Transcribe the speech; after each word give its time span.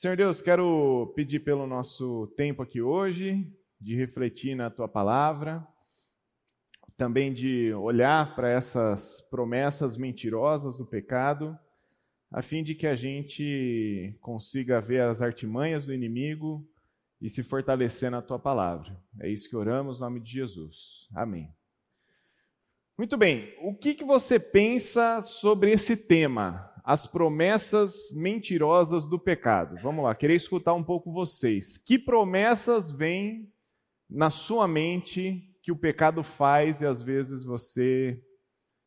Senhor 0.00 0.16
Deus, 0.16 0.40
quero 0.40 1.12
pedir 1.16 1.40
pelo 1.40 1.66
nosso 1.66 2.28
tempo 2.36 2.62
aqui 2.62 2.80
hoje, 2.80 3.52
de 3.80 3.96
refletir 3.96 4.54
na 4.54 4.70
tua 4.70 4.86
palavra, 4.86 5.66
também 6.96 7.32
de 7.32 7.72
olhar 7.72 8.36
para 8.36 8.48
essas 8.48 9.20
promessas 9.22 9.96
mentirosas 9.96 10.78
do 10.78 10.86
pecado, 10.86 11.58
a 12.30 12.40
fim 12.42 12.62
de 12.62 12.76
que 12.76 12.86
a 12.86 12.94
gente 12.94 14.16
consiga 14.20 14.80
ver 14.80 15.00
as 15.00 15.20
artimanhas 15.20 15.84
do 15.84 15.92
inimigo 15.92 16.64
e 17.20 17.28
se 17.28 17.42
fortalecer 17.42 18.08
na 18.08 18.22
tua 18.22 18.38
palavra. 18.38 18.96
É 19.18 19.28
isso 19.28 19.50
que 19.50 19.56
oramos, 19.56 19.98
no 19.98 20.06
nome 20.06 20.20
de 20.20 20.30
Jesus. 20.30 21.08
Amém. 21.12 21.52
Muito 22.96 23.16
bem, 23.16 23.52
o 23.62 23.74
que, 23.74 23.94
que 23.94 24.04
você 24.04 24.38
pensa 24.38 25.22
sobre 25.22 25.72
esse 25.72 25.96
tema, 25.96 26.67
as 26.88 27.06
promessas 27.06 28.10
mentirosas 28.14 29.06
do 29.06 29.18
pecado? 29.18 29.76
Vamos 29.82 30.02
lá, 30.02 30.14
queria 30.14 30.34
escutar 30.34 30.72
um 30.72 30.82
pouco 30.82 31.12
vocês. 31.12 31.76
Que 31.76 31.98
promessas 31.98 32.90
vêm 32.90 33.52
na 34.08 34.30
sua 34.30 34.66
mente 34.66 35.54
que 35.62 35.70
o 35.70 35.76
pecado 35.76 36.22
faz 36.22 36.80
e 36.80 36.86
às 36.86 37.02
vezes 37.02 37.44
você 37.44 38.18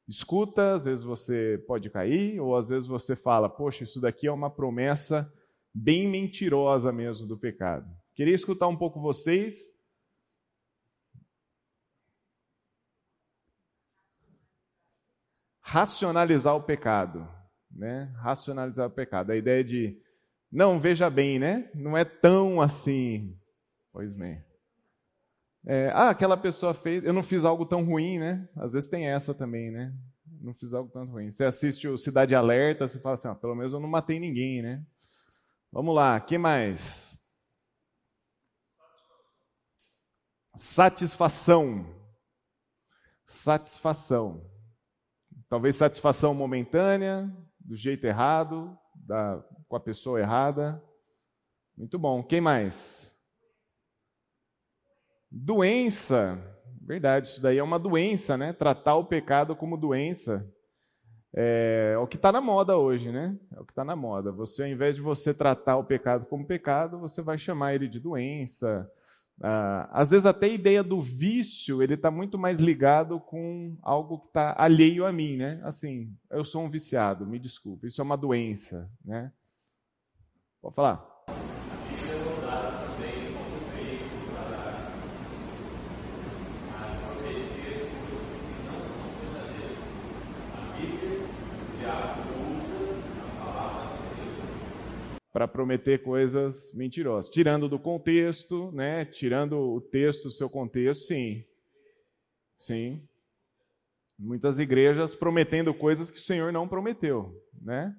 escuta, 0.08 0.74
às 0.74 0.86
vezes 0.86 1.06
você 1.06 1.64
pode 1.68 1.92
cair, 1.92 2.40
ou 2.40 2.58
às 2.58 2.70
vezes 2.70 2.88
você 2.90 3.16
fala, 3.16 3.48
poxa, 3.48 3.84
isso 3.84 4.02
daqui 4.02 4.26
é 4.26 4.32
uma 4.32 4.50
promessa 4.50 5.32
bem 5.72 6.10
mentirosa 6.10 6.92
mesmo 6.92 7.28
do 7.28 7.38
pecado. 7.38 7.88
Queria 8.16 8.34
escutar 8.34 8.68
um 8.68 8.76
pouco 8.76 9.00
vocês. 9.00 9.76
Racionalizar 15.62 16.56
o 16.56 16.64
pecado, 16.64 17.30
né? 17.74 18.12
Racionalizar 18.18 18.88
o 18.88 18.92
pecado. 18.92 19.32
A 19.32 19.36
ideia 19.36 19.64
de 19.64 19.98
não, 20.52 20.78
veja 20.78 21.10
bem, 21.10 21.40
né? 21.40 21.70
Não 21.74 21.98
é 21.98 22.04
tão 22.04 22.60
assim. 22.60 23.38
Pois 23.94 24.14
bem. 24.14 24.44
É, 25.66 25.90
ah, 25.92 26.10
aquela 26.10 26.36
pessoa 26.36 26.74
fez, 26.74 27.04
eu 27.06 27.14
não 27.14 27.24
fiz 27.24 27.46
algo 27.46 27.66
tão 27.66 27.86
ruim, 27.86 28.20
né? 28.20 28.50
Às 28.58 28.74
vezes 28.74 28.90
tem 28.90 29.08
essa 29.08 29.34
também, 29.34 29.72
né? 29.72 29.94
Não 30.42 30.54
fiz 30.54 30.74
algo 30.74 30.92
tão 30.92 31.06
ruim. 31.06 31.32
Você 31.32 31.46
assiste 31.46 31.88
o 31.88 31.98
Cidade 31.98 32.36
Alerta, 32.36 32.88
você 32.88 33.00
fala 33.00 33.14
assim, 33.14 33.28
ah, 33.30 33.36
pelo 33.36 33.56
menos 33.56 33.72
eu 33.72 33.80
não 33.80 33.88
matei 33.88 34.20
ninguém, 34.20 34.62
né? 34.62 34.84
Vamos 35.72 35.96
lá, 35.96 36.20
que 36.20 36.38
mais? 36.38 37.18
Satisfação. 40.56 41.86
Satisfação. 43.26 44.50
Talvez 45.48 45.76
satisfação 45.76 46.34
momentânea, 46.34 47.32
do 47.66 47.76
jeito 47.76 48.06
errado, 48.06 48.78
da, 48.96 49.44
com 49.68 49.76
a 49.76 49.80
pessoa 49.80 50.20
errada. 50.20 50.82
Muito 51.78 51.98
bom. 51.98 52.24
Quem 52.24 52.42
mais? 52.42 53.16
Doença. 55.30 56.40
Verdade, 56.82 57.28
isso 57.28 57.42
daí 57.42 57.58
é 57.58 57.64
uma 57.64 57.80
doença, 57.80 58.38
né? 58.38 58.54
Tratar 58.54 58.96
o 58.96 59.06
pecado 59.06 59.56
como 59.56 59.78
doença. 59.78 60.46
É, 61.34 61.92
é 61.94 61.98
o 61.98 62.08
que 62.08 62.18
está 62.18 62.32
na 62.32 62.42
moda 62.42 62.78
hoje, 62.78 63.12
né? 63.12 63.38
É 63.56 63.60
o 63.60 63.66
que 63.66 63.72
está 63.72 63.86
na 63.86 63.96
moda. 63.96 64.32
Você, 64.32 64.64
ao 64.64 64.68
invés 64.68 64.96
de 64.96 65.02
você 65.02 65.34
tratar 65.34 65.78
o 65.78 65.86
pecado 65.86 66.26
como 66.26 66.46
pecado, 66.46 67.00
você 67.00 67.22
vai 67.22 67.38
chamar 67.38 67.74
ele 67.74 67.88
de 67.88 68.00
doença, 68.00 68.92
ah, 69.44 69.90
às 69.92 70.12
vezes 70.12 70.26
até 70.26 70.46
a 70.46 70.50
ideia 70.50 70.84
do 70.84 71.02
vício 71.02 71.82
ele 71.82 71.96
está 71.96 72.12
muito 72.12 72.38
mais 72.38 72.60
ligado 72.60 73.20
com 73.20 73.76
algo 73.82 74.20
que 74.20 74.28
está 74.28 74.56
alheio 74.58 75.06
a 75.06 75.12
mim, 75.12 75.36
né? 75.38 75.60
Assim, 75.64 76.16
eu 76.30 76.46
sou 76.46 76.64
um 76.64 76.70
viciado, 76.70 77.26
me 77.26 77.40
desculpe, 77.40 77.88
isso 77.88 78.02
é 78.02 78.04
uma 78.04 78.18
doença, 78.18 78.90
né? 79.04 79.32
Pode 80.62 80.76
falar. 80.76 81.11
Para 95.32 95.48
prometer 95.48 96.04
coisas 96.04 96.74
mentirosas. 96.74 97.32
Tirando 97.32 97.70
do 97.70 97.80
contexto, 97.80 98.72
né? 98.74 99.06
Tirando 99.06 99.58
o 99.58 99.80
texto 99.80 100.26
do 100.26 100.32
seu 100.32 100.50
contexto, 100.50 101.06
sim. 101.06 101.46
Sim. 102.58 103.08
Muitas 104.20 104.60
igrejas 104.60 105.16
prometendo 105.16 105.74
coisas 105.74 106.12
que 106.12 106.20
o 106.20 106.22
Senhor 106.22 106.52
não 106.52 106.68
prometeu, 106.68 107.42
né? 107.60 107.96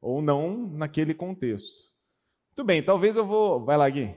Ou 0.00 0.22
não 0.22 0.66
naquele 0.68 1.14
contexto. 1.14 1.90
Muito 2.48 2.64
bem, 2.64 2.82
talvez 2.82 3.16
eu 3.16 3.26
vou. 3.26 3.64
Vai 3.64 3.76
lá, 3.76 3.88
Gui. 3.88 4.16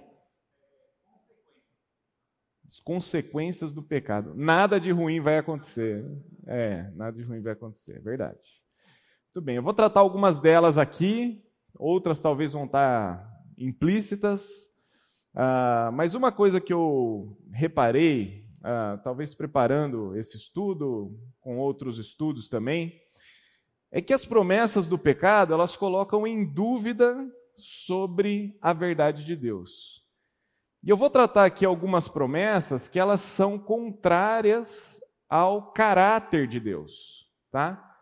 As 2.66 2.80
consequências 2.80 3.74
do 3.74 3.84
pecado. 3.84 4.34
Nada 4.34 4.80
de 4.80 4.90
ruim 4.90 5.19
vai 5.19 5.38
acontecer. 5.38 6.03
É, 6.47 6.90
nada 6.95 7.16
de 7.18 7.24
ruim 7.24 7.41
vai 7.41 7.53
acontecer, 7.53 7.97
é 7.97 8.00
verdade. 8.00 8.63
Muito 9.35 9.45
bem, 9.45 9.57
eu 9.57 9.63
vou 9.63 9.74
tratar 9.74 10.00
algumas 10.00 10.40
delas 10.40 10.78
aqui, 10.78 11.44
outras 11.75 12.19
talvez 12.19 12.53
vão 12.53 12.66
estar 12.66 13.29
implícitas. 13.57 14.69
Uh, 15.34 15.91
mas 15.94 16.13
uma 16.13 16.31
coisa 16.31 16.61
que 16.61 16.73
eu 16.73 17.38
reparei, 17.51 18.45
uh, 18.59 19.01
talvez 19.03 19.34
preparando 19.34 20.16
esse 20.16 20.38
estudo, 20.38 21.17
com 21.41 21.57
outros 21.57 21.97
estudos 21.97 22.50
também, 22.50 23.01
é 23.91 24.01
que 24.01 24.13
as 24.13 24.25
promessas 24.25 24.88
do 24.88 24.97
pecado 24.97 25.53
elas 25.53 25.75
colocam 25.75 26.25
em 26.25 26.45
dúvida 26.45 27.16
sobre 27.56 28.57
a 28.62 28.73
verdade 28.73 29.25
de 29.25 29.35
Deus. 29.35 30.03
E 30.83 30.89
eu 30.89 30.97
vou 30.97 31.09
tratar 31.09 31.45
aqui 31.45 31.66
algumas 31.66 32.07
promessas 32.07 32.88
que 32.88 33.00
elas 33.00 33.22
são 33.22 33.57
contrárias 33.57 35.00
ao 35.29 35.72
caráter 35.72 36.47
de 36.47 36.59
Deus, 36.59 37.28
tá? 37.51 37.93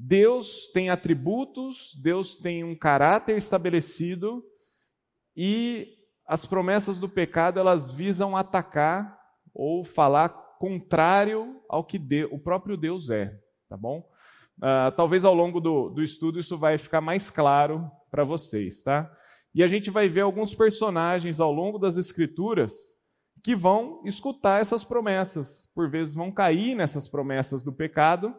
Deus 0.00 0.68
tem 0.68 0.90
atributos, 0.90 1.92
Deus 2.00 2.36
tem 2.36 2.62
um 2.62 2.76
caráter 2.76 3.36
estabelecido 3.36 4.44
e 5.36 5.88
as 6.24 6.46
promessas 6.46 7.00
do 7.00 7.08
pecado 7.08 7.58
elas 7.58 7.90
visam 7.90 8.36
atacar 8.36 9.18
ou 9.52 9.84
falar 9.84 10.28
contrário 10.60 11.60
ao 11.68 11.82
que 11.82 12.00
o 12.30 12.38
próprio 12.38 12.76
Deus 12.76 13.10
é, 13.10 13.36
tá 13.68 13.76
bom? 13.76 14.08
Uh, 14.58 14.94
talvez 14.96 15.24
ao 15.24 15.34
longo 15.34 15.60
do, 15.60 15.88
do 15.88 16.00
estudo 16.00 16.38
isso 16.38 16.56
vai 16.56 16.78
ficar 16.78 17.00
mais 17.00 17.28
claro 17.28 17.90
para 18.08 18.22
vocês, 18.22 18.80
tá? 18.82 19.10
E 19.52 19.64
a 19.64 19.66
gente 19.66 19.90
vai 19.90 20.08
ver 20.08 20.20
alguns 20.20 20.54
personagens 20.54 21.40
ao 21.40 21.52
longo 21.52 21.76
das 21.76 21.96
Escrituras 21.96 22.96
que 23.42 23.56
vão 23.56 24.00
escutar 24.04 24.60
essas 24.60 24.84
promessas, 24.84 25.68
por 25.74 25.90
vezes 25.90 26.14
vão 26.14 26.30
cair 26.30 26.76
nessas 26.76 27.08
promessas 27.08 27.64
do 27.64 27.72
pecado 27.72 28.32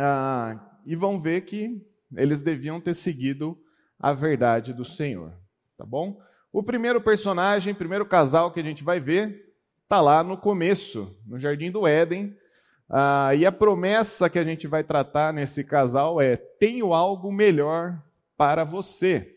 ah, 0.00 0.56
e 0.86 0.94
vão 0.94 1.18
ver 1.18 1.40
que 1.40 1.84
eles 2.16 2.40
deviam 2.40 2.80
ter 2.80 2.94
seguido 2.94 3.58
a 3.98 4.12
verdade 4.12 4.72
do 4.72 4.84
Senhor, 4.84 5.32
tá 5.76 5.84
bom? 5.84 6.20
O 6.52 6.62
primeiro 6.62 7.00
personagem, 7.00 7.74
primeiro 7.74 8.06
casal 8.06 8.52
que 8.52 8.60
a 8.60 8.62
gente 8.62 8.84
vai 8.84 9.00
ver, 9.00 9.52
está 9.82 10.00
lá 10.00 10.22
no 10.22 10.38
começo, 10.38 11.16
no 11.26 11.36
Jardim 11.36 11.70
do 11.70 11.86
Éden. 11.86 12.36
Ah, 12.88 13.34
e 13.34 13.44
a 13.44 13.50
promessa 13.50 14.30
que 14.30 14.38
a 14.38 14.44
gente 14.44 14.68
vai 14.68 14.84
tratar 14.84 15.32
nesse 15.32 15.64
casal 15.64 16.20
é: 16.20 16.36
tenho 16.36 16.94
algo 16.94 17.32
melhor 17.32 18.00
para 18.36 18.62
você. 18.64 19.36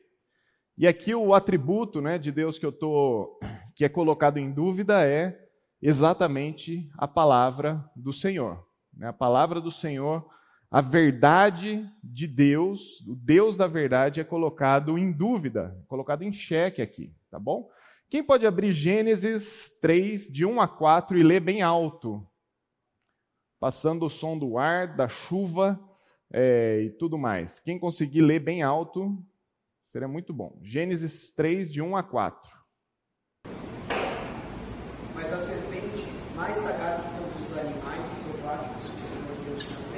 E 0.77 0.87
aqui 0.87 1.13
o 1.13 1.33
atributo 1.33 2.01
né, 2.01 2.17
de 2.17 2.31
Deus 2.31 2.59
que 2.59 2.65
eu 2.65 2.71
tô, 2.71 3.39
que 3.75 3.83
é 3.83 3.89
colocado 3.89 4.37
em 4.37 4.51
dúvida 4.51 5.05
é 5.05 5.37
exatamente 5.81 6.87
a 6.97 7.07
palavra 7.07 7.83
do 7.95 8.13
Senhor. 8.13 8.63
Né? 8.93 9.07
A 9.07 9.13
palavra 9.13 9.59
do 9.59 9.71
Senhor 9.71 10.29
a 10.71 10.79
verdade 10.79 11.85
de 12.01 12.25
Deus, 12.25 13.01
o 13.01 13.13
Deus 13.13 13.57
da 13.57 13.67
verdade 13.67 14.21
é 14.21 14.23
colocado 14.23 14.97
em 14.97 15.11
dúvida, 15.11 15.77
colocado 15.85 16.21
em 16.21 16.31
xeque 16.31 16.81
aqui, 16.81 17.13
tá 17.29 17.37
bom? 17.37 17.69
Quem 18.09 18.23
pode 18.23 18.47
abrir 18.47 18.71
Gênesis 18.71 19.77
3, 19.81 20.27
de 20.31 20.45
1 20.45 20.61
a 20.61 20.69
4 20.69 21.17
e 21.17 21.23
ler 21.23 21.41
bem 21.41 21.61
alto? 21.61 22.25
Passando 23.59 24.05
o 24.05 24.09
som 24.09 24.37
do 24.37 24.57
ar, 24.57 24.95
da 24.95 25.09
chuva 25.09 25.77
é, 26.31 26.83
e 26.83 26.89
tudo 26.91 27.17
mais. 27.17 27.59
Quem 27.59 27.77
conseguir 27.77 28.21
ler 28.21 28.39
bem 28.39 28.63
alto, 28.63 29.21
seria 29.85 30.07
muito 30.07 30.33
bom. 30.33 30.57
Gênesis 30.63 31.31
3, 31.33 31.69
de 31.69 31.81
1 31.81 31.97
a 31.97 32.03
4. 32.03 32.49
Mas 35.13 35.33
a 35.33 35.39
serpente, 35.39 36.07
mais 36.33 36.55
sagaz 36.55 37.01
que 37.03 37.09
todos 37.17 37.49
os 37.49 37.57
animais 37.57 38.07
selváticos 38.07 38.89
que 38.89 38.95
o 38.95 39.07
Senhor 39.07 39.45
Deus 39.45 39.63
tinha 39.63 39.91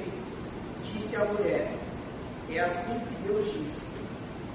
disse 1.13 1.21
à 1.21 1.25
mulher: 1.25 1.71
É 2.49 2.59
assim 2.59 2.99
que 2.99 3.27
Deus 3.27 3.45
disse: 3.45 3.85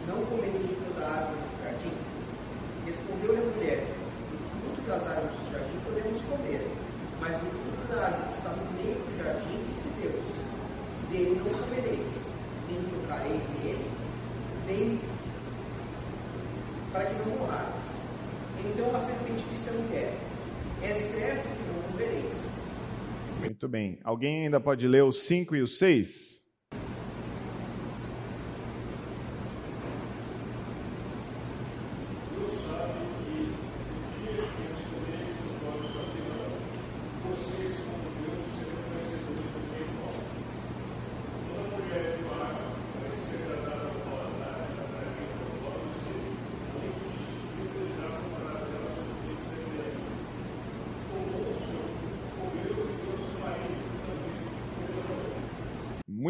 Não 0.08 0.24
comerei 0.26 0.76
toda 0.86 1.06
a 1.06 1.10
árvore 1.10 1.38
do 1.38 1.62
jardim? 1.62 1.92
Respondeu-lhe 2.84 3.40
a 3.40 3.56
mulher: 3.56 3.86
Do 4.32 4.74
fruto 4.74 4.88
das 4.88 5.06
árvores 5.06 5.38
do 5.38 5.52
jardim 5.52 5.78
podemos 5.84 6.20
comer, 6.22 6.66
mas 7.20 7.32
do 7.38 7.46
fruto 7.46 7.94
da 7.94 8.04
árvore 8.06 8.28
que 8.28 8.34
está 8.34 8.50
no 8.50 8.72
meio 8.72 8.94
do 8.94 9.22
jardim, 9.22 9.64
disse 9.68 9.88
Deus: 10.02 10.24
Dele 11.10 11.40
não 11.44 11.58
comereis, 11.58 12.12
nem 12.68 12.82
tocareis 12.82 13.42
nele, 13.62 13.90
nem 14.66 15.00
para 16.92 17.04
que 17.04 17.14
não 17.18 17.36
morrais. 17.36 17.84
Então 18.64 18.96
a 18.96 19.00
serpente 19.00 19.44
disse 19.52 19.70
à 19.70 19.72
mulher: 19.74 20.12
É 20.82 20.94
certo 20.94 21.42
que 21.42 21.72
não 21.72 21.92
morrereis. 21.92 22.34
Muito 23.38 23.68
bem. 23.68 24.00
Alguém 24.02 24.44
ainda 24.44 24.58
pode 24.58 24.88
ler 24.88 25.04
os 25.04 25.22
5 25.22 25.54
e 25.54 25.62
os 25.62 25.78
6? 25.78 26.37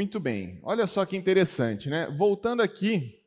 Muito 0.09 0.21
bem. 0.21 0.59
Olha 0.63 0.87
só 0.87 1.05
que 1.05 1.19
interessante, 1.19 1.91
né? 1.91 2.09
Voltando 2.17 2.63
aqui, 2.63 3.23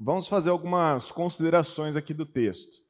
vamos 0.00 0.26
fazer 0.26 0.48
algumas 0.48 1.12
considerações 1.12 1.94
aqui 1.94 2.14
do 2.14 2.24
texto. 2.24 2.82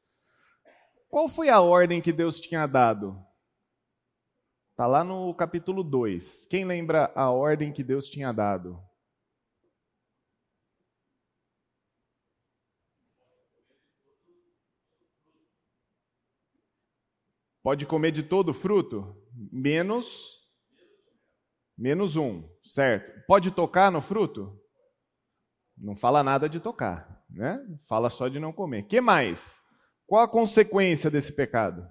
Qual 1.09 1.29
foi 1.29 1.49
a 1.49 1.61
ordem 1.61 2.01
que 2.01 2.13
Deus 2.13 2.39
tinha 2.39 2.69
dado? 2.69 3.21
Está 4.71 4.87
lá 4.87 5.03
no 5.03 5.35
capítulo 5.35 5.83
2. 5.83 6.47
Quem 6.47 6.65
lembra 6.65 7.11
a 7.17 7.33
ordem 7.33 7.73
que 7.73 7.83
Deus 7.83 8.09
tinha 8.09 8.31
dado? 8.31 8.81
Pode 17.61 17.87
comer 17.87 18.13
de 18.13 18.23
todo 18.23 18.51
o 18.51 18.55
fruto, 18.55 19.21
menos 19.51 20.44
Menos 21.77 22.17
um, 22.17 22.49
certo? 22.63 23.13
Pode 23.27 23.51
tocar 23.51 23.91
no 23.91 24.01
fruto? 24.01 24.61
Não 25.77 25.97
fala 25.97 26.23
nada 26.23 26.49
de 26.49 26.61
tocar, 26.61 27.25
né? 27.29 27.61
Fala 27.89 28.09
só 28.09 28.29
de 28.29 28.39
não 28.39 28.53
comer. 28.53 28.85
Que 28.85 29.01
mais? 29.01 29.61
Qual 30.07 30.23
a 30.23 30.29
consequência 30.29 31.11
desse 31.11 31.33
pecado? 31.33 31.87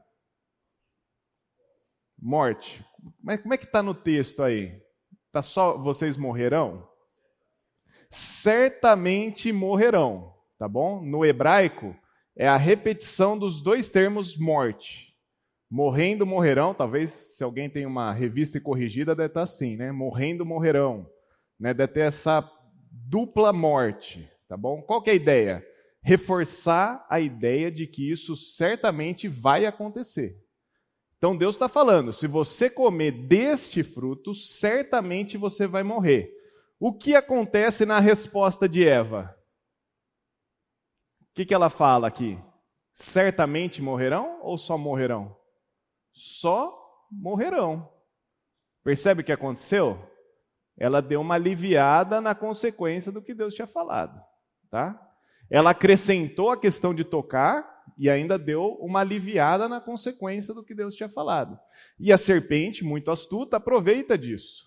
Morte. 2.17 2.85
Como 3.41 3.53
é 3.53 3.57
que 3.57 3.65
está 3.65 3.83
no 3.83 3.93
texto 3.93 4.41
aí? 4.41 4.81
Tá 5.31 5.41
só 5.41 5.77
vocês 5.77 6.15
morrerão? 6.15 6.87
Certamente 8.09 9.51
morrerão, 9.51 10.33
tá 10.57 10.67
bom? 10.67 11.01
No 11.01 11.25
hebraico 11.25 11.95
é 12.37 12.47
a 12.47 12.55
repetição 12.55 13.37
dos 13.37 13.61
dois 13.61 13.89
termos 13.89 14.37
morte. 14.37 15.12
Morrendo 15.69 16.25
morrerão, 16.25 16.73
talvez 16.73 17.09
se 17.09 17.43
alguém 17.43 17.69
tem 17.69 17.85
uma 17.85 18.13
revista 18.13 18.59
corrigida, 18.59 19.15
deve 19.15 19.27
estar 19.27 19.41
assim, 19.41 19.75
né? 19.75 19.91
Morrendo 19.91 20.45
morrerão. 20.45 21.09
Né? 21.59 21.73
Deve 21.73 21.93
ter 21.93 22.01
essa 22.01 22.47
dupla 22.91 23.51
morte, 23.51 24.29
tá 24.47 24.55
bom? 24.55 24.81
Qual 24.81 25.01
que 25.01 25.09
é 25.09 25.13
a 25.13 25.15
ideia? 25.15 25.65
Reforçar 26.01 27.05
a 27.09 27.19
ideia 27.19 27.71
de 27.71 27.87
que 27.87 28.11
isso 28.11 28.35
certamente 28.35 29.27
vai 29.27 29.65
acontecer. 29.65 30.37
Então 31.17 31.37
Deus 31.37 31.55
está 31.55 31.69
falando: 31.69 32.11
se 32.11 32.27
você 32.27 32.69
comer 32.69 33.11
deste 33.11 33.81
fruto, 33.81 34.33
certamente 34.33 35.37
você 35.37 35.65
vai 35.65 35.81
morrer. 35.81 36.29
O 36.77 36.91
que 36.93 37.15
acontece 37.15 37.85
na 37.85 37.97
resposta 37.97 38.67
de 38.67 38.85
Eva? 38.85 39.33
O 41.21 41.33
que, 41.33 41.45
que 41.45 41.53
ela 41.53 41.69
fala 41.69 42.09
aqui? 42.09 42.37
Certamente 42.93 43.81
morrerão 43.81 44.41
ou 44.43 44.57
só 44.57 44.77
morrerão? 44.77 45.33
Só 46.13 46.73
morrerão. 47.11 47.89
Percebe 48.83 49.21
o 49.21 49.23
que 49.23 49.31
aconteceu? 49.31 49.99
Ela 50.77 51.01
deu 51.01 51.21
uma 51.21 51.35
aliviada 51.35 52.21
na 52.21 52.33
consequência 52.33 53.11
do 53.11 53.21
que 53.21 53.33
Deus 53.33 53.53
tinha 53.53 53.67
falado, 53.67 54.21
tá? 54.69 54.99
Ela 55.49 55.71
acrescentou 55.71 56.49
a 56.49 56.57
questão 56.57 56.93
de 56.93 57.03
tocar 57.03 57.83
e 57.97 58.09
ainda 58.09 58.39
deu 58.39 58.73
uma 58.79 59.01
aliviada 59.01 59.67
na 59.69 59.79
consequência 59.79 60.53
do 60.53 60.63
que 60.63 60.73
Deus 60.73 60.95
tinha 60.95 61.09
falado. 61.09 61.59
E 61.99 62.11
a 62.11 62.17
serpente, 62.17 62.83
muito 62.83 63.11
astuta, 63.11 63.57
aproveita 63.57 64.17
disso. 64.17 64.65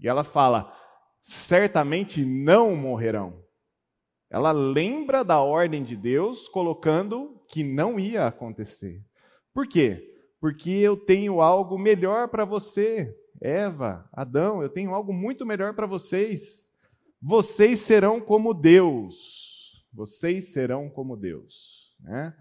E 0.00 0.06
ela 0.06 0.22
fala: 0.22 0.72
certamente 1.20 2.24
não 2.24 2.76
morrerão. 2.76 3.44
Ela 4.30 4.52
lembra 4.52 5.24
da 5.24 5.40
ordem 5.40 5.82
de 5.82 5.96
Deus, 5.96 6.48
colocando 6.48 7.42
que 7.48 7.64
não 7.64 7.98
ia 7.98 8.26
acontecer. 8.26 9.02
Por 9.54 9.66
quê? 9.66 10.17
Porque 10.40 10.70
eu 10.70 10.96
tenho 10.96 11.40
algo 11.40 11.78
melhor 11.78 12.28
para 12.28 12.44
você, 12.44 13.14
Eva, 13.40 14.08
Adão, 14.12 14.62
eu 14.62 14.68
tenho 14.68 14.94
algo 14.94 15.12
muito 15.12 15.46
melhor 15.46 15.74
para 15.74 15.86
vocês. 15.86 16.70
Vocês 17.20 17.80
serão 17.80 18.20
como 18.20 18.54
Deus. 18.54 19.84
Vocês 19.92 20.52
serão 20.52 20.88
como 20.88 21.16
Deus. 21.16 21.94
Né? 22.00 22.34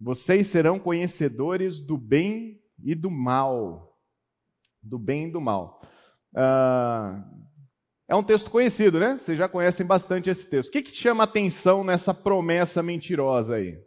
Vocês 0.00 0.46
serão 0.46 0.78
conhecedores 0.78 1.80
do 1.80 1.96
bem 1.96 2.60
e 2.82 2.94
do 2.94 3.10
mal. 3.10 3.98
Do 4.82 4.98
bem 4.98 5.28
e 5.28 5.32
do 5.32 5.40
mal. 5.40 5.82
Ah, 6.34 7.24
é 8.08 8.14
um 8.14 8.22
texto 8.22 8.50
conhecido, 8.50 8.98
né? 8.98 9.16
Vocês 9.16 9.38
já 9.38 9.48
conhecem 9.48 9.86
bastante 9.86 10.28
esse 10.28 10.46
texto. 10.46 10.68
O 10.68 10.72
que, 10.72 10.82
que 10.82 10.92
te 10.92 11.02
chama 11.02 11.24
atenção 11.24 11.84
nessa 11.84 12.12
promessa 12.12 12.82
mentirosa 12.82 13.56
aí? 13.56 13.78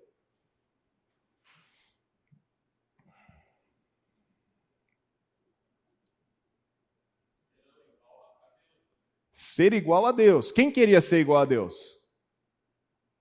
Ser 9.55 9.71
igual 9.71 10.05
a 10.05 10.11
Deus. 10.11 10.51
Quem 10.51 10.69
queria 10.69 10.99
ser 10.99 11.21
igual 11.21 11.41
a 11.41 11.45
Deus? 11.45 11.97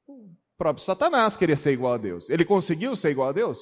O 0.08 0.34
próprio 0.58 0.84
Satanás 0.84 1.36
queria 1.36 1.54
ser 1.54 1.70
igual 1.70 1.92
a 1.92 1.96
Deus. 1.96 2.28
Ele 2.28 2.44
conseguiu 2.44 2.96
ser 2.96 3.10
igual 3.10 3.28
a 3.28 3.32
Deus? 3.32 3.60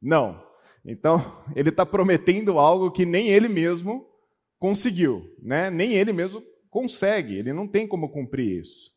Não. 0.00 0.42
Então, 0.82 1.18
ele 1.54 1.68
está 1.68 1.84
prometendo 1.84 2.58
algo 2.58 2.90
que 2.90 3.04
nem 3.04 3.28
ele 3.28 3.46
mesmo 3.46 4.08
conseguiu, 4.58 5.22
né? 5.42 5.68
Nem 5.68 5.92
ele 5.92 6.14
mesmo 6.14 6.42
consegue, 6.70 7.36
ele 7.36 7.52
não 7.52 7.68
tem 7.68 7.86
como 7.86 8.10
cumprir 8.10 8.62
isso. 8.62 8.90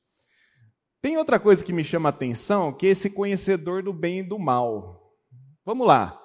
Tem 1.02 1.18
outra 1.18 1.38
coisa 1.38 1.66
que 1.66 1.74
me 1.74 1.84
chama 1.84 2.08
a 2.08 2.12
atenção, 2.12 2.72
que 2.72 2.88
é 2.88 2.92
esse 2.92 3.10
conhecedor 3.10 3.84
do 3.84 3.92
bem 3.92 4.20
e 4.20 4.24
do 4.24 4.40
mal. 4.40 5.14
Vamos 5.66 5.86
lá. 5.86 6.18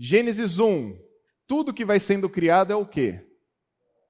Gênesis 0.00 0.58
1. 0.58 0.98
Tudo 1.46 1.72
que 1.72 1.84
vai 1.84 2.00
sendo 2.00 2.28
criado 2.28 2.72
é 2.72 2.76
o 2.76 2.84
quê? 2.84 3.24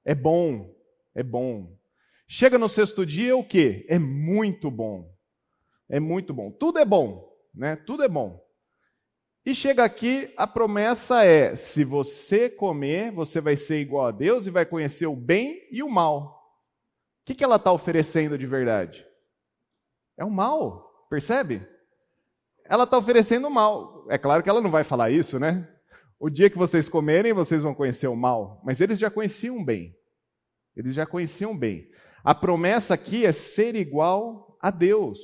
É 0.07 0.15
bom, 0.15 0.75
é 1.15 1.23
bom. 1.23 1.82
Chega 2.35 2.57
no 2.57 2.67
sexto 2.67 3.05
dia, 3.05 3.37
o 3.37 3.45
que? 3.45 3.85
É 3.91 3.99
muito 3.99 4.71
bom. 4.71 5.15
É 5.87 6.01
muito 6.01 6.33
bom. 6.33 6.51
Tudo 6.51 6.79
é 6.79 6.85
bom, 6.85 7.31
né? 7.55 7.77
Tudo 7.77 8.05
é 8.05 8.09
bom. 8.09 8.43
E 9.45 9.55
chega 9.55 9.85
aqui, 9.85 10.33
a 10.35 10.47
promessa 10.47 11.27
é: 11.27 11.55
se 11.55 11.85
você 11.85 12.49
comer, 12.49 13.13
você 13.13 13.39
vai 13.39 13.55
ser 13.55 13.83
igual 13.83 14.07
a 14.07 14.11
Deus 14.11 14.47
e 14.47 14.51
vai 14.51 14.65
conhecer 14.65 15.07
o 15.07 15.15
bem 15.15 15.61
e 15.71 15.83
o 15.83 15.91
mal. 15.91 16.43
O 17.21 17.27
que, 17.27 17.35
que 17.35 17.45
ela 17.45 17.57
está 17.57 17.71
oferecendo 17.71 18.39
de 18.39 18.47
verdade? 18.47 19.07
É 20.17 20.25
o 20.25 20.31
mal, 20.31 21.07
percebe? 21.11 21.61
Ela 22.65 22.85
está 22.85 22.97
oferecendo 22.97 23.47
o 23.47 23.51
mal. 23.51 24.07
É 24.09 24.17
claro 24.17 24.43
que 24.43 24.49
ela 24.49 24.63
não 24.63 24.71
vai 24.71 24.85
falar 24.85 25.11
isso, 25.11 25.39
né? 25.39 25.69
O 26.19 26.31
dia 26.31 26.49
que 26.49 26.57
vocês 26.57 26.89
comerem, 26.89 27.35
vocês 27.35 27.63
vão 27.63 27.75
conhecer 27.75 28.07
o 28.07 28.17
mal. 28.17 28.63
Mas 28.65 28.81
eles 28.81 28.99
já 28.99 29.11
conheciam 29.11 29.59
o 29.59 29.65
bem. 29.67 29.95
Eles 30.75 30.95
já 30.95 31.05
conheciam 31.05 31.55
bem. 31.55 31.92
A 32.25 32.35
promessa 32.35 32.95
aqui 32.95 33.27
é 33.27 33.33
ser 33.33 33.75
igual 33.75 34.57
a 34.61 34.71
Deus. 34.71 35.19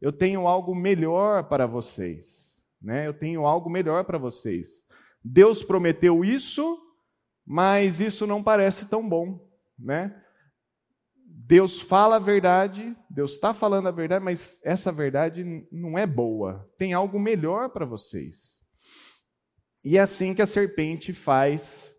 Eu 0.00 0.10
tenho 0.10 0.46
algo 0.46 0.74
melhor 0.74 1.48
para 1.48 1.66
vocês. 1.66 2.58
Né? 2.80 3.06
Eu 3.06 3.14
tenho 3.14 3.46
algo 3.46 3.68
melhor 3.68 4.04
para 4.04 4.16
vocês. 4.16 4.86
Deus 5.22 5.62
prometeu 5.62 6.24
isso, 6.24 6.78
mas 7.46 8.00
isso 8.00 8.26
não 8.26 8.42
parece 8.42 8.88
tão 8.88 9.06
bom. 9.06 9.46
Né? 9.78 10.18
Deus 11.26 11.80
fala 11.80 12.16
a 12.16 12.20
verdade, 12.20 12.96
Deus 13.10 13.32
está 13.32 13.52
falando 13.52 13.88
a 13.88 13.90
verdade, 13.90 14.24
mas 14.24 14.60
essa 14.64 14.90
verdade 14.90 15.66
não 15.70 15.98
é 15.98 16.06
boa. 16.06 16.70
Tem 16.78 16.94
algo 16.94 17.20
melhor 17.20 17.68
para 17.68 17.84
vocês. 17.84 18.64
E 19.84 19.98
é 19.98 20.00
assim 20.00 20.34
que 20.34 20.40
a 20.40 20.46
serpente 20.46 21.12
faz 21.12 21.94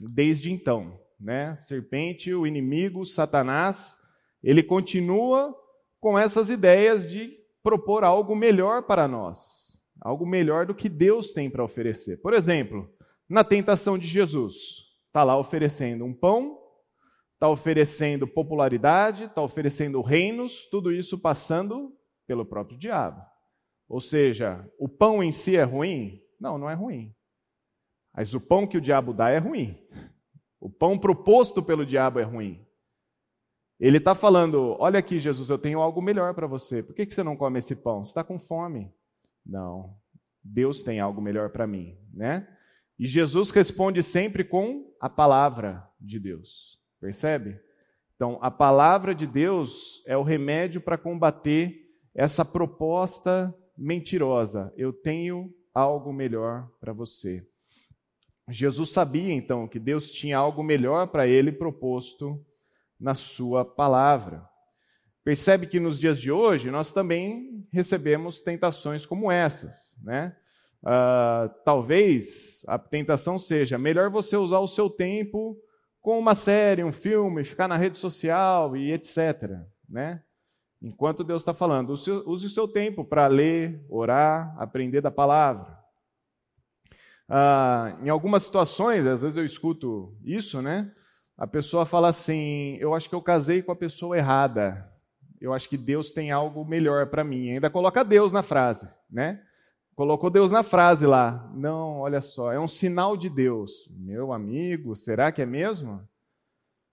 desde 0.00 0.50
então 0.50 0.98
né? 1.18 1.54
Serpente, 1.56 2.32
o 2.34 2.46
inimigo, 2.46 3.04
Satanás, 3.04 3.96
ele 4.42 4.62
continua 4.62 5.54
com 6.00 6.18
essas 6.18 6.50
ideias 6.50 7.06
de 7.06 7.32
propor 7.62 8.04
algo 8.04 8.36
melhor 8.36 8.82
para 8.82 9.08
nós, 9.08 9.78
algo 10.00 10.26
melhor 10.26 10.66
do 10.66 10.74
que 10.74 10.88
Deus 10.88 11.32
tem 11.32 11.50
para 11.50 11.64
oferecer. 11.64 12.18
Por 12.18 12.32
exemplo, 12.32 12.88
na 13.28 13.42
tentação 13.42 13.98
de 13.98 14.06
Jesus, 14.06 14.54
está 15.08 15.24
lá 15.24 15.36
oferecendo 15.36 16.04
um 16.04 16.14
pão, 16.14 16.58
está 17.34 17.48
oferecendo 17.48 18.26
popularidade, 18.26 19.24
está 19.24 19.42
oferecendo 19.42 20.00
reinos, 20.00 20.68
tudo 20.70 20.92
isso 20.92 21.18
passando 21.18 21.92
pelo 22.26 22.44
próprio 22.44 22.78
diabo. 22.78 23.20
Ou 23.88 24.00
seja, 24.00 24.68
o 24.78 24.88
pão 24.88 25.22
em 25.22 25.32
si 25.32 25.56
é 25.56 25.62
ruim? 25.62 26.20
Não, 26.40 26.58
não 26.58 26.68
é 26.68 26.74
ruim. 26.74 27.14
Mas 28.14 28.32
o 28.32 28.40
pão 28.40 28.66
que 28.66 28.78
o 28.78 28.80
diabo 28.80 29.12
dá 29.12 29.30
é 29.30 29.38
ruim. 29.38 29.78
O 30.60 30.70
pão 30.70 30.98
proposto 30.98 31.62
pelo 31.62 31.86
diabo 31.86 32.18
é 32.18 32.22
ruim. 32.22 32.66
Ele 33.78 33.98
está 33.98 34.14
falando: 34.14 34.76
Olha 34.78 34.98
aqui, 34.98 35.18
Jesus, 35.18 35.50
eu 35.50 35.58
tenho 35.58 35.80
algo 35.80 36.00
melhor 36.00 36.34
para 36.34 36.46
você. 36.46 36.82
Por 36.82 36.94
que, 36.94 37.06
que 37.06 37.14
você 37.14 37.22
não 37.22 37.36
come 37.36 37.58
esse 37.58 37.76
pão? 37.76 38.02
Você 38.02 38.10
está 38.10 38.24
com 38.24 38.38
fome? 38.38 38.92
Não. 39.44 39.94
Deus 40.42 40.82
tem 40.82 41.00
algo 41.00 41.20
melhor 41.20 41.50
para 41.50 41.66
mim, 41.66 41.98
né? 42.12 42.48
E 42.98 43.06
Jesus 43.06 43.50
responde 43.50 44.02
sempre 44.02 44.44
com 44.44 44.94
a 45.00 45.10
palavra 45.10 45.86
de 46.00 46.18
Deus. 46.18 46.80
Percebe? 47.00 47.60
Então, 48.14 48.38
a 48.40 48.50
palavra 48.50 49.14
de 49.14 49.26
Deus 49.26 50.02
é 50.06 50.16
o 50.16 50.22
remédio 50.22 50.80
para 50.80 50.96
combater 50.96 51.86
essa 52.14 52.44
proposta 52.44 53.54
mentirosa. 53.76 54.72
Eu 54.76 54.92
tenho 54.92 55.52
algo 55.74 56.12
melhor 56.12 56.70
para 56.80 56.94
você. 56.94 57.46
Jesus 58.48 58.92
sabia 58.92 59.32
então 59.32 59.66
que 59.66 59.78
Deus 59.78 60.10
tinha 60.10 60.38
algo 60.38 60.62
melhor 60.62 61.08
para 61.08 61.26
ele 61.26 61.50
proposto 61.50 62.44
na 62.98 63.14
sua 63.14 63.64
palavra. 63.64 64.48
Percebe 65.24 65.66
que 65.66 65.80
nos 65.80 65.98
dias 65.98 66.20
de 66.20 66.30
hoje 66.30 66.70
nós 66.70 66.92
também 66.92 67.66
recebemos 67.72 68.40
tentações 68.40 69.04
como 69.04 69.30
essas, 69.30 69.96
né? 70.02 70.36
Uh, 70.82 71.48
talvez 71.64 72.64
a 72.68 72.78
tentação 72.78 73.38
seja 73.38 73.76
melhor 73.76 74.08
você 74.08 74.36
usar 74.36 74.60
o 74.60 74.68
seu 74.68 74.88
tempo 74.88 75.60
com 76.00 76.16
uma 76.16 76.36
série, 76.36 76.84
um 76.84 76.92
filme, 76.92 77.42
ficar 77.42 77.66
na 77.66 77.76
rede 77.76 77.98
social 77.98 78.76
e 78.76 78.92
etc. 78.92 79.58
Né? 79.88 80.22
Enquanto 80.80 81.24
Deus 81.24 81.42
está 81.42 81.52
falando, 81.52 81.90
use, 81.90 82.12
o 82.12 82.48
seu 82.48 82.68
tempo 82.68 83.04
para 83.04 83.26
ler, 83.26 83.84
orar, 83.88 84.54
aprender 84.56 85.00
da 85.00 85.10
palavra. 85.10 85.75
Uh, 87.28 88.04
em 88.04 88.08
algumas 88.08 88.44
situações, 88.44 89.04
às 89.04 89.22
vezes 89.22 89.36
eu 89.36 89.44
escuto 89.44 90.16
isso, 90.24 90.62
né? 90.62 90.92
A 91.36 91.46
pessoa 91.46 91.84
fala 91.84 92.08
assim: 92.08 92.76
Eu 92.80 92.94
acho 92.94 93.08
que 93.08 93.14
eu 93.14 93.22
casei 93.22 93.62
com 93.62 93.72
a 93.72 93.76
pessoa 93.76 94.16
errada. 94.16 94.90
Eu 95.40 95.52
acho 95.52 95.68
que 95.68 95.76
Deus 95.76 96.12
tem 96.12 96.30
algo 96.30 96.64
melhor 96.64 97.08
para 97.08 97.24
mim. 97.24 97.50
Ainda 97.50 97.68
coloca 97.68 98.04
Deus 98.04 98.32
na 98.32 98.42
frase, 98.42 98.88
né? 99.10 99.42
Colocou 99.94 100.30
Deus 100.30 100.50
na 100.50 100.62
frase 100.62 101.06
lá. 101.06 101.50
Não, 101.54 102.00
olha 102.00 102.20
só, 102.20 102.52
é 102.52 102.60
um 102.60 102.68
sinal 102.68 103.16
de 103.16 103.28
Deus. 103.28 103.88
Meu 103.90 104.32
amigo, 104.32 104.94
será 104.94 105.32
que 105.32 105.42
é 105.42 105.46
mesmo? 105.46 106.06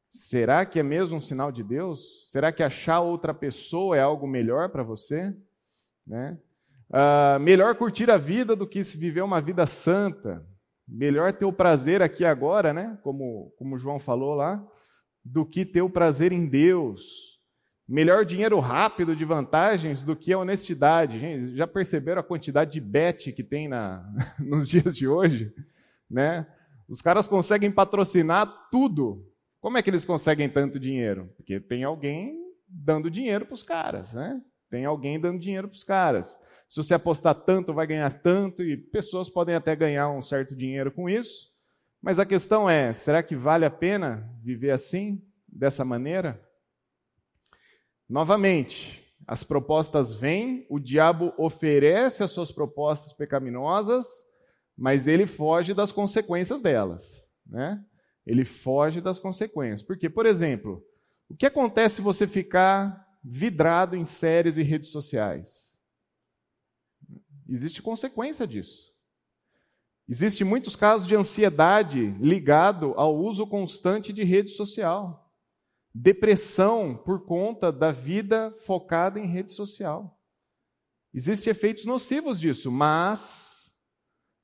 Será 0.09 0.65
que 0.65 0.79
é 0.79 0.83
mesmo 0.83 1.17
um 1.17 1.21
sinal 1.21 1.51
de 1.51 1.63
Deus? 1.63 2.29
Será 2.31 2.51
que 2.51 2.63
achar 2.63 3.01
outra 3.01 3.33
pessoa 3.33 3.97
é 3.97 4.01
algo 4.01 4.27
melhor 4.27 4.69
para 4.69 4.83
você? 4.83 5.35
Né? 6.05 6.37
Uh, 6.89 7.39
melhor 7.39 7.75
curtir 7.75 8.09
a 8.11 8.17
vida 8.17 8.55
do 8.55 8.67
que 8.67 8.83
se 8.83 8.97
viver 8.97 9.21
uma 9.21 9.41
vida 9.41 9.65
santa. 9.65 10.45
Melhor 10.87 11.33
ter 11.33 11.45
o 11.45 11.53
prazer 11.53 12.01
aqui 12.01 12.25
agora, 12.25 12.73
né? 12.73 12.97
Como, 13.03 13.53
como 13.57 13.77
João 13.77 13.99
falou 13.99 14.35
lá, 14.35 14.63
do 15.23 15.45
que 15.45 15.65
ter 15.65 15.81
o 15.81 15.89
prazer 15.89 16.31
em 16.31 16.45
Deus. 16.45 17.33
Melhor 17.87 18.25
dinheiro 18.25 18.59
rápido 18.59 19.15
de 19.15 19.25
vantagens 19.25 20.03
do 20.03 20.15
que 20.15 20.33
a 20.33 20.37
honestidade. 20.37 21.19
Gente, 21.19 21.55
já 21.55 21.67
perceberam 21.67 22.21
a 22.21 22.23
quantidade 22.23 22.71
de 22.71 22.81
bet 22.81 23.31
que 23.31 23.43
tem 23.43 23.67
na, 23.67 24.05
nos 24.39 24.67
dias 24.67 24.95
de 24.95 25.07
hoje? 25.07 25.53
Né? 26.09 26.45
Os 26.87 27.01
caras 27.01 27.27
conseguem 27.27 27.71
patrocinar 27.71 28.69
tudo. 28.71 29.25
Como 29.59 29.77
é 29.77 29.81
que 29.81 29.89
eles 29.89 30.05
conseguem 30.05 30.49
tanto 30.49 30.79
dinheiro? 30.79 31.29
Porque 31.37 31.59
tem 31.59 31.83
alguém 31.83 32.37
dando 32.67 33.09
dinheiro 33.09 33.45
para 33.45 33.53
os 33.53 33.63
caras, 33.63 34.13
né? 34.13 34.41
Tem 34.69 34.85
alguém 34.85 35.19
dando 35.19 35.39
dinheiro 35.39 35.67
para 35.67 35.75
os 35.75 35.83
caras. 35.83 36.37
Se 36.74 36.77
você 36.77 36.96
apostar 36.96 37.36
tanto, 37.36 37.72
vai 37.72 37.86
ganhar 37.86 38.10
tanto, 38.10 38.63
e 38.63 38.75
pessoas 38.75 39.30
podem 39.30 39.53
até 39.53 39.75
ganhar 39.75 40.10
um 40.10 40.24
certo 40.24 40.56
dinheiro 40.56 40.92
com 40.92 41.08
isso. 41.08 41.51
Mas 42.01 42.18
a 42.18 42.25
questão 42.25 42.68
é: 42.68 42.92
será 42.92 43.22
que 43.22 43.36
vale 43.36 43.63
a 43.63 43.70
pena 43.70 44.27
viver 44.42 44.72
assim, 44.72 45.24
dessa 45.48 45.86
maneira? 45.86 46.44
Novamente, 48.10 49.08
as 49.27 49.44
propostas 49.44 50.15
vêm, 50.15 50.65
o 50.68 50.80
diabo 50.80 51.32
oferece 51.38 52.24
as 52.24 52.32
suas 52.32 52.51
propostas 52.51 53.13
pecaminosas, 53.13 54.08
mas 54.75 55.08
ele 55.08 55.27
foge 55.27 55.75
das 55.75 55.92
consequências 55.92 56.63
delas, 56.63 57.24
né? 57.46 57.86
Ele 58.25 58.44
foge 58.44 59.00
das 59.00 59.20
consequências. 59.20 59.84
Porque, 59.84 60.10
por 60.10 60.25
exemplo, 60.25 60.84
o 61.30 61.36
que 61.36 61.46
acontece 61.46 61.98
se 61.98 62.01
você 62.01 62.25
ficar 62.25 63.08
vidrado 63.24 63.96
em 63.96 64.03
séries 64.03 64.58
e 64.58 64.63
redes 64.63 64.89
sociais? 64.89 65.73
Existe 67.53 67.83
consequência 67.83 68.48
disso. 68.48 68.91
Existem 70.10 70.45
muitos 70.45 70.75
casos 70.75 71.07
de 71.07 71.15
ansiedade 71.15 72.10
ligado 72.19 72.93
ao 72.98 73.15
uso 73.15 73.45
constante 73.45 74.12
de 74.12 74.24
rede 74.24 74.50
social 74.50 75.19
depressão 75.93 76.95
por 76.95 77.24
conta 77.24 77.72
da 77.72 77.91
vida 77.91 78.51
focada 78.65 79.19
em 79.19 79.27
rede 79.27 79.51
social. 79.51 80.19
Existem 81.13 81.51
efeitos 81.51 81.86
nocivos 81.86 82.39
disso, 82.39 82.72
mas 82.72 83.72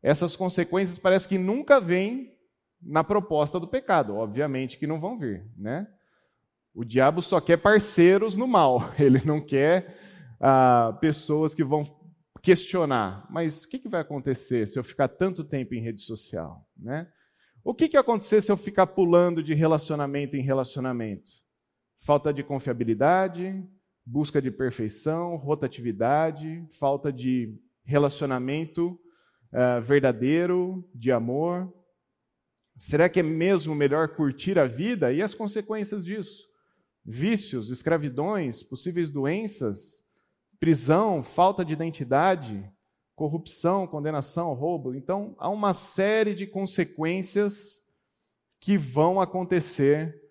essas 0.04 0.36
consequências 0.36 1.00
parece 1.00 1.28
que 1.28 1.40
nunca 1.40 1.82
vêm 1.82 2.38
na 2.80 3.04
proposta 3.04 3.60
do 3.60 3.68
pecado. 3.68 4.16
Obviamente 4.16 4.78
que 4.78 4.86
não 4.86 5.00
vão 5.00 5.18
vir, 5.18 5.44
né? 5.58 5.88
O 6.76 6.86
diabo 6.86 7.20
só 7.24 7.42
quer 7.42 7.58
parceiros 7.58 8.38
no 8.38 8.48
mal. 8.48 8.94
Ele 9.00 9.20
não 9.26 9.42
quer 9.42 9.98
ah, 10.40 10.96
pessoas 11.02 11.56
que 11.56 11.64
vão 11.64 11.84
questionar. 12.42 13.28
Mas 13.30 13.64
o 13.64 13.70
que, 13.70 13.80
que 13.80 13.90
vai 13.90 14.02
acontecer 14.02 14.68
se 14.68 14.80
eu 14.80 14.84
ficar 14.84 15.08
tanto 15.08 15.44
tempo 15.44 15.74
em 15.74 15.82
rede 15.82 16.02
social, 16.02 16.66
né? 16.78 17.08
O 17.64 17.74
que, 17.74 17.90
que 17.90 17.98
ia 17.98 18.02
acontecer 18.02 18.42
se 18.42 18.52
eu 18.52 18.58
ficar 18.58 18.88
pulando 18.88 19.44
de 19.44 19.54
relacionamento 19.54 20.36
em 20.36 20.42
relacionamento? 20.42 21.30
Falta 22.00 22.34
de 22.34 22.42
confiabilidade, 22.42 23.64
busca 24.06 24.42
de 24.42 24.50
perfeição, 24.50 25.36
rotatividade, 25.36 26.66
falta 26.72 27.12
de 27.12 27.54
relacionamento 27.84 29.00
uh, 29.54 29.82
verdadeiro, 29.82 30.88
de 30.96 31.12
amor. 31.12 31.72
Será 32.76 33.10
que 33.10 33.20
é 33.20 33.24
mesmo 33.24 33.76
melhor 33.76 34.16
curtir 34.16 34.58
a 34.58 34.66
vida 34.66 35.12
e 35.12 35.22
as 35.22 35.36
consequências 35.36 36.06
disso? 36.06 36.48
Vícios, 37.06 37.70
escravidões, 37.70 38.64
possíveis 38.64 39.10
doenças, 39.10 40.06
prisão, 40.60 41.24
falta 41.24 41.64
de 41.64 41.74
identidade, 41.74 42.70
corrupção, 43.16 43.88
condenação, 43.88 44.54
roubo. 44.54 44.94
Então, 44.94 45.36
há 45.38 45.50
uma 45.50 45.74
série 45.74 46.34
de 46.34 46.46
consequências 46.46 47.82
que 48.60 48.78
vão 48.78 49.22
acontecer 49.22 50.22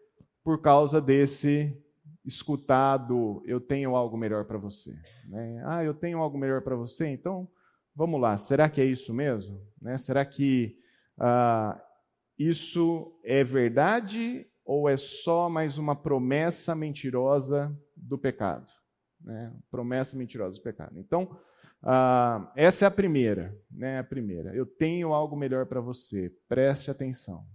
por 0.45 0.61
causa 0.61 1.01
desse 1.01 1.77
escutado, 2.25 3.43
eu 3.47 3.59
tenho 3.59 3.97
algo 3.97 4.17
melhor 4.17 4.45
para 4.45 4.59
você. 4.59 4.95
Né? 5.27 5.63
Ah, 5.65 5.83
eu 5.83 5.95
tenho 5.95 6.19
algo 6.19 6.37
melhor 6.37 6.63
para 6.63 6.77
você, 6.77 7.07
então 7.09 7.49
vamos 7.95 8.21
lá, 8.21 8.37
será 8.37 8.69
que 8.69 8.81
é 8.81 8.85
isso 8.85 9.15
mesmo? 9.15 9.61
Né? 9.81 9.97
Será 9.97 10.25
que 10.25 10.79
ah, 11.19 11.81
isso 12.39 13.19
é 13.25 13.43
verdade 13.43 14.47
ou 14.65 14.89
é 14.89 14.97
só 14.97 15.49
mais 15.49 15.79
uma 15.79 15.97
promessa 15.97 16.75
mentirosa 16.75 17.75
do 17.97 18.19
pecado? 18.19 18.71
Né? 19.29 19.53
Promessa 19.71 20.17
mentirosa 20.17 20.57
do 20.57 20.63
pecado. 20.63 20.99
Então, 20.99 21.39
ah, 21.83 22.51
essa 22.57 22.87
é 22.87 22.89
a 22.89 22.91
primeira, 22.91 23.55
né? 23.71 23.99
A 23.99 24.05
primeira. 24.05 24.55
Eu 24.55 24.65
tenho 24.65 25.13
algo 25.13 25.37
melhor 25.37 25.67
para 25.67 25.83
você. 25.83 26.33
Preste 26.49 26.91
atenção. 26.91 27.47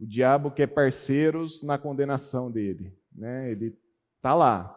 O 0.00 0.06
diabo 0.06 0.50
quer 0.50 0.68
parceiros 0.68 1.62
na 1.62 1.76
condenação 1.76 2.50
dele. 2.50 2.96
Né? 3.14 3.50
Ele 3.50 3.76
está 4.16 4.34
lá, 4.34 4.74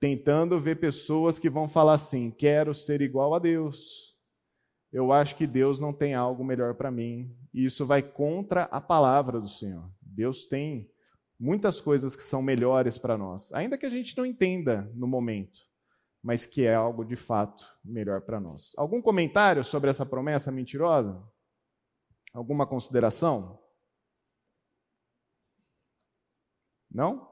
tentando 0.00 0.58
ver 0.58 0.80
pessoas 0.80 1.38
que 1.38 1.48
vão 1.48 1.68
falar 1.68 1.94
assim: 1.94 2.32
quero 2.32 2.74
ser 2.74 3.00
igual 3.00 3.32
a 3.32 3.38
Deus. 3.38 4.10
Eu 4.92 5.12
acho 5.12 5.36
que 5.36 5.46
Deus 5.46 5.78
não 5.78 5.92
tem 5.92 6.14
algo 6.14 6.42
melhor 6.42 6.74
para 6.74 6.90
mim. 6.90 7.32
E 7.54 7.64
isso 7.64 7.86
vai 7.86 8.02
contra 8.02 8.64
a 8.64 8.80
palavra 8.80 9.40
do 9.40 9.48
Senhor. 9.48 9.88
Deus 10.02 10.46
tem 10.46 10.90
muitas 11.40 11.80
coisas 11.80 12.14
que 12.14 12.22
são 12.22 12.42
melhores 12.42 12.98
para 12.98 13.16
nós, 13.16 13.50
ainda 13.54 13.78
que 13.78 13.86
a 13.86 13.90
gente 13.90 14.14
não 14.16 14.26
entenda 14.26 14.92
no 14.94 15.06
momento, 15.06 15.60
mas 16.22 16.44
que 16.44 16.66
é 16.66 16.74
algo 16.74 17.02
de 17.02 17.16
fato 17.16 17.64
melhor 17.82 18.20
para 18.20 18.38
nós. 18.38 18.72
Algum 18.76 19.00
comentário 19.00 19.64
sobre 19.64 19.88
essa 19.88 20.04
promessa 20.04 20.52
mentirosa? 20.52 21.26
Alguma 22.34 22.66
consideração? 22.66 23.58
Não? 26.90 27.26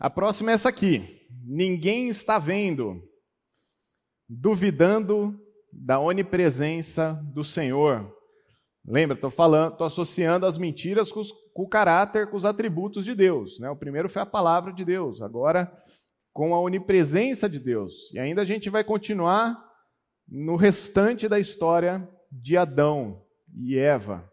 A 0.00 0.10
próxima 0.10 0.50
é 0.50 0.54
essa 0.54 0.68
aqui. 0.68 1.28
Ninguém 1.44 2.08
está 2.08 2.38
vendo, 2.38 3.08
duvidando 4.28 5.38
da 5.72 6.00
onipresença 6.00 7.12
do 7.32 7.44
Senhor. 7.44 8.19
Lembra, 8.86 9.14
estou 9.14 9.30
falando, 9.30 9.72
estou 9.72 9.86
associando 9.86 10.46
as 10.46 10.56
mentiras 10.56 11.12
com, 11.12 11.20
os, 11.20 11.32
com, 11.52 11.62
o 11.62 11.68
caráter, 11.68 12.28
com 12.28 12.36
os 12.36 12.46
atributos 12.46 13.04
de 13.04 13.14
Deus. 13.14 13.58
Né? 13.60 13.68
O 13.70 13.76
primeiro 13.76 14.08
foi 14.08 14.22
a 14.22 14.26
palavra 14.26 14.72
de 14.72 14.84
Deus. 14.84 15.20
Agora, 15.20 15.70
com 16.32 16.54
a 16.54 16.60
onipresença 16.60 17.48
de 17.48 17.58
Deus. 17.58 18.12
E 18.12 18.18
ainda 18.18 18.42
a 18.42 18.44
gente 18.44 18.70
vai 18.70 18.84
continuar 18.84 19.56
no 20.28 20.56
restante 20.56 21.28
da 21.28 21.38
história 21.38 22.08
de 22.30 22.56
Adão 22.56 23.22
e 23.54 23.76
Eva, 23.76 24.30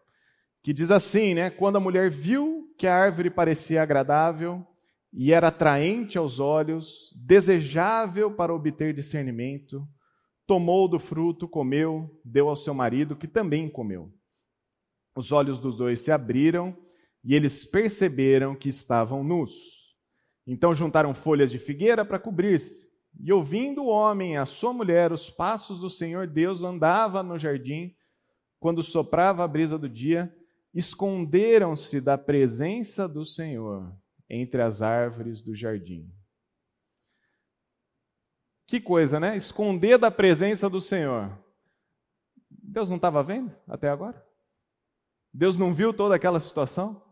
que 0.62 0.72
diz 0.72 0.90
assim, 0.90 1.34
né? 1.34 1.50
Quando 1.50 1.76
a 1.76 1.80
mulher 1.80 2.08
viu 2.08 2.72
que 2.78 2.86
a 2.86 2.94
árvore 2.94 3.30
parecia 3.30 3.82
agradável 3.82 4.64
e 5.12 5.32
era 5.32 5.48
atraente 5.48 6.16
aos 6.16 6.38
olhos, 6.38 7.12
desejável 7.16 8.30
para 8.30 8.54
obter 8.54 8.94
discernimento, 8.94 9.86
tomou 10.46 10.88
do 10.88 10.98
fruto, 10.98 11.48
comeu, 11.48 12.08
deu 12.24 12.48
ao 12.48 12.56
seu 12.56 12.72
marido, 12.72 13.16
que 13.16 13.26
também 13.26 13.68
comeu. 13.68 14.12
Os 15.18 15.32
olhos 15.32 15.58
dos 15.58 15.76
dois 15.76 16.00
se 16.00 16.12
abriram 16.12 16.78
e 17.24 17.34
eles 17.34 17.64
perceberam 17.64 18.54
que 18.54 18.68
estavam 18.68 19.24
nus. 19.24 19.52
Então 20.46 20.72
juntaram 20.72 21.12
folhas 21.12 21.50
de 21.50 21.58
figueira 21.58 22.04
para 22.04 22.20
cobrir-se. 22.20 22.88
E 23.18 23.32
ouvindo 23.32 23.82
o 23.82 23.88
homem 23.88 24.34
e 24.34 24.36
a 24.36 24.46
sua 24.46 24.72
mulher 24.72 25.10
os 25.10 25.28
passos 25.28 25.80
do 25.80 25.90
Senhor 25.90 26.28
Deus 26.28 26.62
andava 26.62 27.20
no 27.20 27.36
jardim, 27.36 27.96
quando 28.60 28.80
soprava 28.80 29.42
a 29.42 29.48
brisa 29.48 29.76
do 29.76 29.88
dia, 29.88 30.32
esconderam-se 30.72 32.00
da 32.00 32.16
presença 32.16 33.08
do 33.08 33.24
Senhor 33.24 33.92
entre 34.30 34.62
as 34.62 34.82
árvores 34.82 35.42
do 35.42 35.52
jardim. 35.52 36.08
Que 38.68 38.80
coisa, 38.80 39.18
né? 39.18 39.36
Esconder 39.36 39.98
da 39.98 40.12
presença 40.12 40.70
do 40.70 40.80
Senhor. 40.80 41.36
Deus 42.48 42.88
não 42.88 42.98
estava 42.98 43.20
vendo 43.20 43.52
até 43.66 43.88
agora? 43.88 44.27
Deus 45.32 45.58
não 45.58 45.72
viu 45.72 45.92
toda 45.92 46.14
aquela 46.14 46.40
situação? 46.40 47.02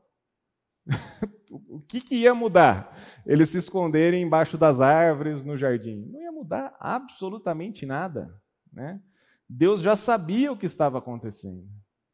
o 1.51 1.81
que, 1.81 2.01
que 2.01 2.17
ia 2.17 2.35
mudar? 2.35 2.97
Eles 3.27 3.51
se 3.51 3.59
esconderem 3.59 4.23
embaixo 4.23 4.57
das 4.57 4.81
árvores 4.81 5.45
no 5.45 5.57
jardim. 5.57 6.07
Não 6.11 6.21
ia 6.21 6.33
mudar 6.33 6.77
absolutamente 6.81 7.85
nada. 7.85 8.35
Né? 8.73 9.01
Deus 9.49 9.81
já 9.81 9.97
sabia 9.97 10.53
o 10.53 10.57
que 10.57 10.67
estava 10.67 10.99
acontecendo. 10.99 11.65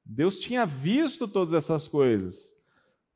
Deus 0.04 0.38
tinha 0.38 0.66
visto 0.66 1.28
todas 1.28 1.54
essas 1.54 1.86
coisas. 1.86 2.52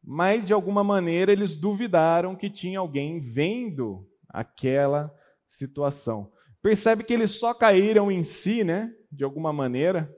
Mas, 0.03 0.47
de 0.47 0.53
alguma 0.53 0.85
maneira, 0.85 1.33
eles 1.33 1.57
duvidaram 1.57 2.37
que 2.37 2.49
tinha 2.49 2.79
alguém 2.79 3.19
vendo 3.19 4.09
aquela 4.29 5.13
situação. 5.49 6.33
Percebe 6.63 7.03
que 7.03 7.13
eles 7.13 7.33
só 7.33 7.53
caíram 7.53 8.11
em 8.11 8.23
si, 8.23 8.63
né? 8.63 8.95
De 9.11 9.25
alguma 9.25 9.53
maneira. 9.53 10.13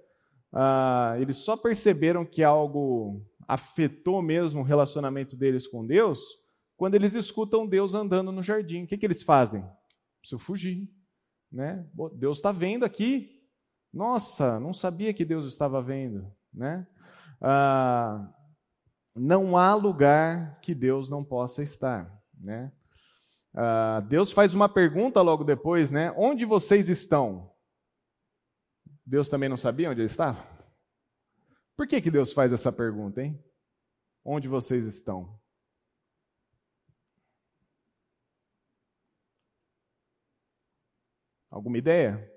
Ah, 0.52 1.16
eles 1.18 1.36
só 1.36 1.56
perceberam 1.56 2.24
que 2.24 2.42
algo 2.42 3.22
afetou 3.46 4.20
mesmo 4.22 4.60
o 4.60 4.64
relacionamento 4.64 5.36
deles 5.36 5.66
com 5.66 5.86
Deus 5.86 6.20
quando 6.76 6.94
eles 6.94 7.14
escutam 7.14 7.66
Deus 7.66 7.94
andando 7.94 8.30
no 8.30 8.42
jardim. 8.42 8.84
O 8.84 8.86
que, 8.86 8.96
que 8.96 9.04
eles 9.04 9.22
fazem? 9.22 9.64
Preciso 10.20 10.38
fugir. 10.38 10.88
Né? 11.50 11.84
Deus 12.14 12.38
está 12.38 12.52
vendo 12.52 12.84
aqui. 12.84 13.42
Nossa, 13.92 14.60
não 14.60 14.72
sabia 14.72 15.12
que 15.12 15.24
Deus 15.24 15.44
estava 15.46 15.82
vendo. 15.82 16.30
Né? 16.54 16.86
Ah, 17.40 18.32
não 19.14 19.56
há 19.56 19.74
lugar 19.74 20.60
que 20.60 20.74
Deus 20.74 21.10
não 21.10 21.24
possa 21.24 21.62
estar. 21.62 22.16
Né? 22.38 22.70
Ah, 23.52 24.00
Deus 24.08 24.30
faz 24.30 24.54
uma 24.54 24.68
pergunta 24.68 25.20
logo 25.20 25.42
depois, 25.42 25.90
né? 25.90 26.14
Onde 26.16 26.44
vocês 26.44 26.88
estão? 26.88 27.50
Deus 29.08 29.30
também 29.30 29.48
não 29.48 29.56
sabia 29.56 29.90
onde 29.90 30.02
ele 30.02 30.06
estava? 30.06 30.46
Por 31.74 31.86
que, 31.86 31.98
que 31.98 32.10
Deus 32.10 32.30
faz 32.30 32.52
essa 32.52 32.70
pergunta, 32.70 33.22
hein? 33.22 33.42
Onde 34.22 34.46
vocês 34.46 34.84
estão? 34.84 35.40
Alguma 41.50 41.78
ideia? 41.78 42.30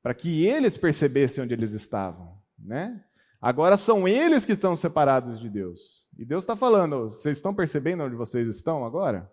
Para 0.00 0.14
que 0.14 0.46
eles 0.46 0.78
percebessem 0.78 1.42
onde 1.42 1.52
eles 1.52 1.72
estavam, 1.72 2.40
né? 2.56 3.04
Agora 3.40 3.76
são 3.76 4.06
eles 4.06 4.44
que 4.46 4.52
estão 4.52 4.76
separados 4.76 5.40
de 5.40 5.50
Deus. 5.50 6.08
E 6.16 6.24
Deus 6.24 6.44
está 6.44 6.54
falando: 6.54 7.10
vocês 7.10 7.38
estão 7.38 7.52
percebendo 7.52 8.04
onde 8.04 8.14
vocês 8.14 8.46
estão 8.46 8.84
agora? 8.84 9.28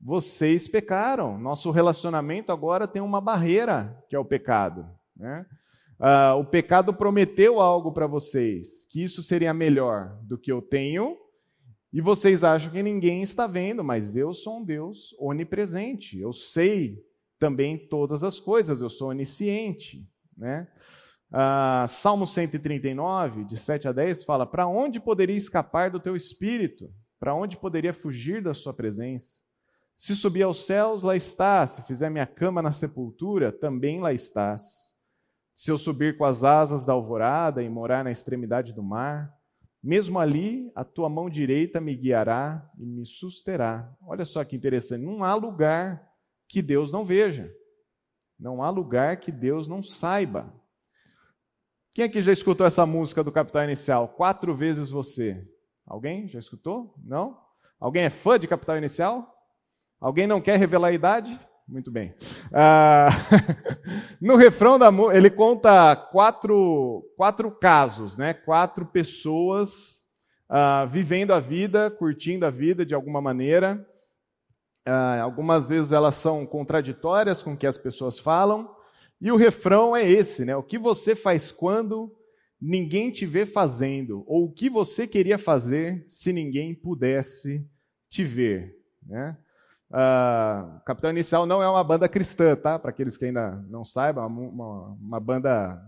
Vocês 0.00 0.68
pecaram. 0.68 1.38
Nosso 1.38 1.70
relacionamento 1.70 2.52
agora 2.52 2.86
tem 2.86 3.00
uma 3.00 3.20
barreira, 3.20 4.02
que 4.08 4.16
é 4.16 4.18
o 4.18 4.24
pecado. 4.24 4.86
Né? 5.16 5.46
Uh, 5.98 6.38
o 6.38 6.44
pecado 6.44 6.92
prometeu 6.92 7.60
algo 7.60 7.92
para 7.92 8.06
vocês, 8.06 8.84
que 8.90 9.02
isso 9.02 9.22
seria 9.22 9.54
melhor 9.54 10.18
do 10.22 10.36
que 10.36 10.50
eu 10.50 10.60
tenho, 10.60 11.16
e 11.92 12.00
vocês 12.00 12.42
acham 12.42 12.72
que 12.72 12.82
ninguém 12.82 13.22
está 13.22 13.46
vendo, 13.46 13.84
mas 13.84 14.16
eu 14.16 14.34
sou 14.34 14.58
um 14.58 14.64
Deus 14.64 15.14
onipresente, 15.18 16.18
eu 16.18 16.32
sei 16.32 16.98
também 17.38 17.78
todas 17.78 18.24
as 18.24 18.40
coisas, 18.40 18.80
eu 18.80 18.90
sou 18.90 19.10
onisciente. 19.10 20.04
Né? 20.36 20.66
Uh, 21.30 21.86
Salmo 21.86 22.26
139, 22.26 23.44
de 23.44 23.56
7 23.56 23.86
a 23.86 23.92
10, 23.92 24.24
fala: 24.24 24.44
Para 24.44 24.66
onde 24.66 24.98
poderia 24.98 25.36
escapar 25.36 25.90
do 25.90 26.00
teu 26.00 26.16
espírito? 26.16 26.92
Para 27.20 27.34
onde 27.34 27.56
poderia 27.56 27.92
fugir 27.92 28.42
da 28.42 28.52
sua 28.52 28.74
presença? 28.74 29.43
Se 29.96 30.14
subir 30.14 30.42
aos 30.42 30.66
céus, 30.66 31.02
lá 31.02 31.16
estás. 31.16 31.70
Se 31.70 31.82
fizer 31.82 32.10
minha 32.10 32.26
cama 32.26 32.60
na 32.60 32.72
sepultura, 32.72 33.52
também 33.52 34.00
lá 34.00 34.12
estás. 34.12 34.94
Se 35.54 35.70
eu 35.70 35.78
subir 35.78 36.16
com 36.16 36.24
as 36.24 36.42
asas 36.42 36.84
da 36.84 36.92
alvorada 36.92 37.62
e 37.62 37.68
morar 37.68 38.02
na 38.02 38.10
extremidade 38.10 38.72
do 38.72 38.82
mar, 38.82 39.32
mesmo 39.82 40.18
ali 40.18 40.72
a 40.74 40.82
tua 40.82 41.08
mão 41.08 41.28
direita 41.28 41.80
me 41.80 41.94
guiará 41.94 42.68
e 42.78 42.84
me 42.84 43.06
susterá. 43.06 43.94
Olha 44.02 44.24
só 44.24 44.42
que 44.44 44.56
interessante, 44.56 45.04
não 45.04 45.22
há 45.22 45.34
lugar 45.34 46.10
que 46.48 46.60
Deus 46.60 46.90
não 46.90 47.04
veja. 47.04 47.54
Não 48.38 48.62
há 48.62 48.70
lugar 48.70 49.18
que 49.18 49.30
Deus 49.30 49.68
não 49.68 49.82
saiba. 49.82 50.52
Quem 51.92 52.06
aqui 52.06 52.20
já 52.20 52.32
escutou 52.32 52.66
essa 52.66 52.84
música 52.84 53.22
do 53.22 53.30
Capital 53.30 53.64
Inicial? 53.64 54.08
Quatro 54.08 54.54
vezes 54.54 54.90
você. 54.90 55.46
Alguém 55.86 56.26
já 56.26 56.40
escutou? 56.40 56.94
Não? 57.04 57.40
Alguém 57.78 58.04
é 58.04 58.10
fã 58.10 58.38
de 58.38 58.48
Capital 58.48 58.78
Inicial? 58.78 59.33
Alguém 60.04 60.26
não 60.26 60.38
quer 60.38 60.58
revelar 60.58 60.88
a 60.88 60.92
idade? 60.92 61.40
Muito 61.66 61.90
bem. 61.90 62.14
Ah, 62.52 63.08
no 64.20 64.36
refrão 64.36 64.78
da 64.78 64.90
ele 65.14 65.30
conta 65.30 65.96
quatro, 65.96 67.10
quatro 67.16 67.50
casos, 67.50 68.18
né? 68.18 68.34
quatro 68.34 68.84
pessoas 68.84 70.04
ah, 70.46 70.84
vivendo 70.84 71.32
a 71.32 71.40
vida, 71.40 71.90
curtindo 71.90 72.44
a 72.44 72.50
vida 72.50 72.84
de 72.84 72.94
alguma 72.94 73.18
maneira. 73.22 73.82
Ah, 74.84 75.22
algumas 75.22 75.70
vezes 75.70 75.90
elas 75.90 76.16
são 76.16 76.44
contraditórias 76.44 77.42
com 77.42 77.54
o 77.54 77.56
que 77.56 77.66
as 77.66 77.78
pessoas 77.78 78.18
falam. 78.18 78.76
E 79.18 79.32
o 79.32 79.36
refrão 79.36 79.96
é 79.96 80.06
esse, 80.06 80.44
né? 80.44 80.54
O 80.54 80.62
que 80.62 80.76
você 80.76 81.16
faz 81.16 81.50
quando 81.50 82.14
ninguém 82.60 83.10
te 83.10 83.24
vê 83.24 83.46
fazendo? 83.46 84.22
Ou 84.26 84.44
o 84.44 84.52
que 84.52 84.68
você 84.68 85.06
queria 85.06 85.38
fazer 85.38 86.04
se 86.10 86.30
ninguém 86.30 86.74
pudesse 86.74 87.66
te 88.10 88.22
ver? 88.22 88.76
Né? 89.02 89.34
Uh, 89.94 90.80
Capitão 90.84 91.10
Inicial 91.10 91.46
não 91.46 91.62
é 91.62 91.70
uma 91.70 91.84
banda 91.84 92.08
cristã, 92.08 92.56
tá? 92.56 92.80
Para 92.80 92.90
aqueles 92.90 93.16
que 93.16 93.26
ainda 93.26 93.64
não 93.68 93.84
saibam, 93.84 94.26
uma, 94.26 94.88
uma, 95.00 95.20
banda 95.20 95.80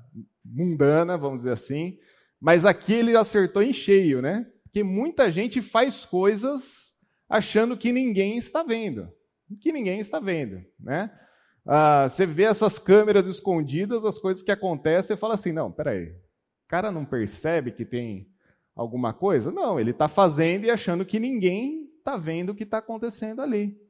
mundana, 0.44 1.18
vamos 1.18 1.38
dizer 1.38 1.50
assim. 1.50 1.98
Mas 2.40 2.64
aqui 2.64 2.94
ele 2.94 3.16
acertou 3.16 3.64
em 3.64 3.72
cheio, 3.72 4.22
né? 4.22 4.46
Porque 4.62 4.84
muita 4.84 5.28
gente 5.28 5.60
faz 5.60 6.04
coisas 6.04 6.92
achando 7.28 7.76
que 7.76 7.90
ninguém 7.90 8.36
está 8.36 8.62
vendo, 8.62 9.08
que 9.60 9.72
ninguém 9.72 9.98
está 9.98 10.20
vendo, 10.20 10.64
né? 10.78 11.10
Uh, 11.64 12.08
você 12.08 12.24
vê 12.24 12.44
essas 12.44 12.78
câmeras 12.78 13.26
escondidas, 13.26 14.04
as 14.04 14.20
coisas 14.20 14.40
que 14.40 14.52
acontecem, 14.52 15.14
e 15.14 15.18
fala 15.18 15.34
assim, 15.34 15.50
não, 15.50 15.72
peraí, 15.72 16.10
o 16.10 16.68
cara 16.68 16.92
não 16.92 17.04
percebe 17.04 17.72
que 17.72 17.84
tem 17.84 18.28
alguma 18.72 19.12
coisa? 19.12 19.50
Não, 19.50 19.80
ele 19.80 19.90
está 19.90 20.06
fazendo 20.06 20.64
e 20.64 20.70
achando 20.70 21.04
que 21.04 21.18
ninguém 21.18 21.90
está 21.98 22.16
vendo 22.16 22.50
o 22.50 22.54
que 22.54 22.62
está 22.62 22.78
acontecendo 22.78 23.42
ali. 23.42 23.84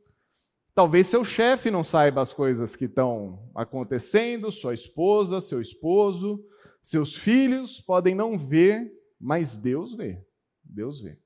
Talvez 0.77 1.07
seu 1.07 1.25
chefe 1.25 1.71
não 1.71 1.83
saiba 1.83 2.21
as 2.21 2.35
coisas 2.35 2.77
que 2.77 2.85
estão 2.85 3.51
acontecendo, 3.55 4.51
sua 4.51 4.75
esposa, 4.75 5.41
seu 5.41 5.59
esposo, 5.59 6.45
seus 6.83 7.17
filhos 7.17 7.81
podem 7.81 8.15
não 8.15 8.37
ver, 8.37 8.93
mas 9.19 9.57
Deus 9.57 9.95
vê. 9.95 10.23
Deus 10.63 11.01
vê. 11.01 11.19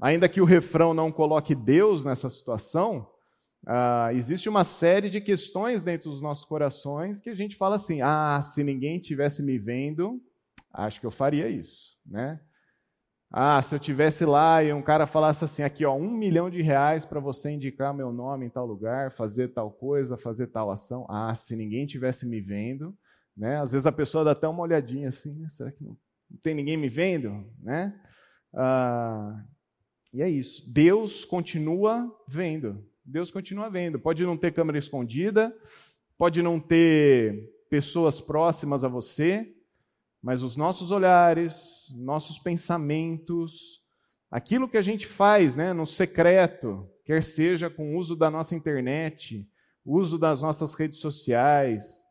Ainda 0.00 0.28
que 0.28 0.40
o 0.40 0.44
refrão 0.44 0.94
não 0.94 1.10
coloque 1.10 1.56
Deus 1.56 2.04
nessa 2.04 2.30
situação, 2.30 3.10
ah, 3.66 4.10
existe 4.14 4.48
uma 4.48 4.62
série 4.62 5.10
de 5.10 5.20
questões 5.20 5.82
dentro 5.82 6.08
dos 6.08 6.22
nossos 6.22 6.44
corações 6.44 7.18
que 7.18 7.30
a 7.30 7.34
gente 7.34 7.56
fala 7.56 7.74
assim: 7.74 8.00
ah, 8.00 8.40
se 8.40 8.62
ninguém 8.62 9.00
tivesse 9.00 9.42
me 9.42 9.58
vendo, 9.58 10.22
acho 10.72 11.00
que 11.00 11.06
eu 11.06 11.10
faria 11.10 11.48
isso, 11.48 11.98
né? 12.06 12.40
Ah, 13.36 13.60
se 13.60 13.74
eu 13.74 13.80
tivesse 13.80 14.24
lá 14.24 14.62
e 14.62 14.72
um 14.72 14.80
cara 14.80 15.08
falasse 15.08 15.44
assim, 15.44 15.64
aqui 15.64 15.84
ó, 15.84 15.92
um 15.92 16.08
milhão 16.08 16.48
de 16.48 16.62
reais 16.62 17.04
para 17.04 17.18
você 17.18 17.50
indicar 17.50 17.92
meu 17.92 18.12
nome 18.12 18.46
em 18.46 18.48
tal 18.48 18.64
lugar, 18.64 19.10
fazer 19.10 19.48
tal 19.48 19.72
coisa, 19.72 20.16
fazer 20.16 20.46
tal 20.46 20.70
ação. 20.70 21.04
Ah, 21.10 21.34
se 21.34 21.56
ninguém 21.56 21.84
tivesse 21.84 22.24
me 22.24 22.40
vendo, 22.40 22.96
né? 23.36 23.60
Às 23.60 23.72
vezes 23.72 23.88
a 23.88 23.92
pessoa 23.92 24.22
dá 24.22 24.30
até 24.30 24.46
uma 24.46 24.62
olhadinha 24.62 25.08
assim, 25.08 25.34
né? 25.34 25.48
será 25.48 25.72
que 25.72 25.82
não, 25.82 25.98
tem 26.44 26.54
ninguém 26.54 26.76
me 26.76 26.88
vendo, 26.88 27.44
né? 27.60 28.00
Ah, 28.54 29.44
e 30.12 30.22
é 30.22 30.28
isso. 30.28 30.62
Deus 30.72 31.24
continua 31.24 32.08
vendo. 32.28 32.86
Deus 33.04 33.32
continua 33.32 33.68
vendo. 33.68 33.98
Pode 33.98 34.24
não 34.24 34.36
ter 34.36 34.52
câmera 34.52 34.78
escondida, 34.78 35.52
pode 36.16 36.40
não 36.40 36.60
ter 36.60 37.52
pessoas 37.68 38.20
próximas 38.20 38.84
a 38.84 38.88
você, 38.88 39.53
mas 40.24 40.42
os 40.42 40.56
nossos 40.56 40.90
olhares, 40.90 41.94
nossos 41.98 42.38
pensamentos, 42.38 43.82
aquilo 44.30 44.66
que 44.66 44.78
a 44.78 44.82
gente 44.82 45.06
faz 45.06 45.54
né, 45.54 45.74
no 45.74 45.84
secreto, 45.84 46.88
quer 47.04 47.22
seja 47.22 47.68
com 47.68 47.92
o 47.92 47.98
uso 47.98 48.16
da 48.16 48.30
nossa 48.30 48.54
internet, 48.54 49.46
uso 49.84 50.18
das 50.18 50.40
nossas 50.40 50.72
redes 50.72 50.98
sociais, 50.98 52.02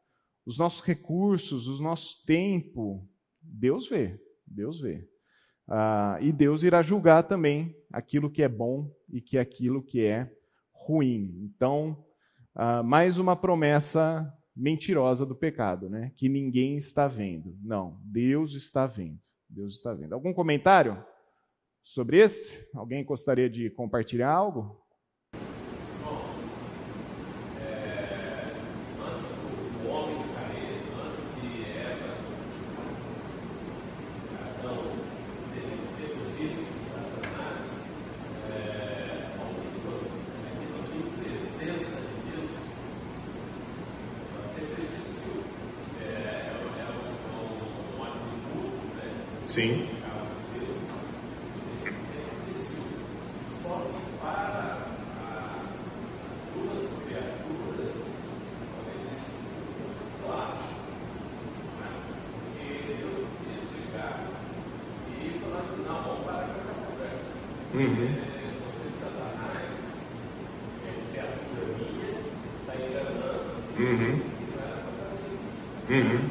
os 0.46 0.60
nossos 0.60 0.82
recursos, 0.82 1.68
o 1.68 1.82
nosso 1.82 2.24
tempo, 2.24 3.04
Deus 3.42 3.90
vê, 3.90 4.22
Deus 4.46 4.80
vê. 4.80 5.10
Ah, 5.68 6.20
e 6.22 6.32
Deus 6.32 6.62
irá 6.62 6.84
julgar 6.84 7.24
também 7.24 7.76
aquilo 7.92 8.30
que 8.30 8.44
é 8.44 8.48
bom 8.48 8.92
e 9.10 9.22
que 9.22 9.40
aquilo 9.40 9.82
que 9.82 10.06
é 10.06 10.32
ruim. 10.72 11.50
Então, 11.50 12.06
ah, 12.54 12.84
mais 12.84 13.18
uma 13.18 13.36
promessa 13.36 14.32
mentirosa 14.56 15.26
do 15.26 15.36
pecado, 15.36 15.90
né? 15.90 16.12
Que 16.16 16.30
ninguém 16.30 16.78
está 16.78 17.08
vendo. 17.08 17.58
Não, 17.62 18.00
Deus 18.04 18.54
está 18.54 18.86
vendo. 18.88 19.20
Deus 19.50 19.76
está 19.76 19.94
vendo. 19.94 20.14
Algum 20.14 20.34
comentário 20.34 21.04
sobre 21.84 22.20
esse? 22.20 22.68
Alguém 22.76 23.04
gostaria 23.04 23.50
de 23.50 23.70
compartilhar 23.70 24.32
algo? 24.32 24.84
Sim. 49.46 49.88
Uhum. 67.74 68.16
Uhum. 73.78 74.22
Uhum. 75.90 76.30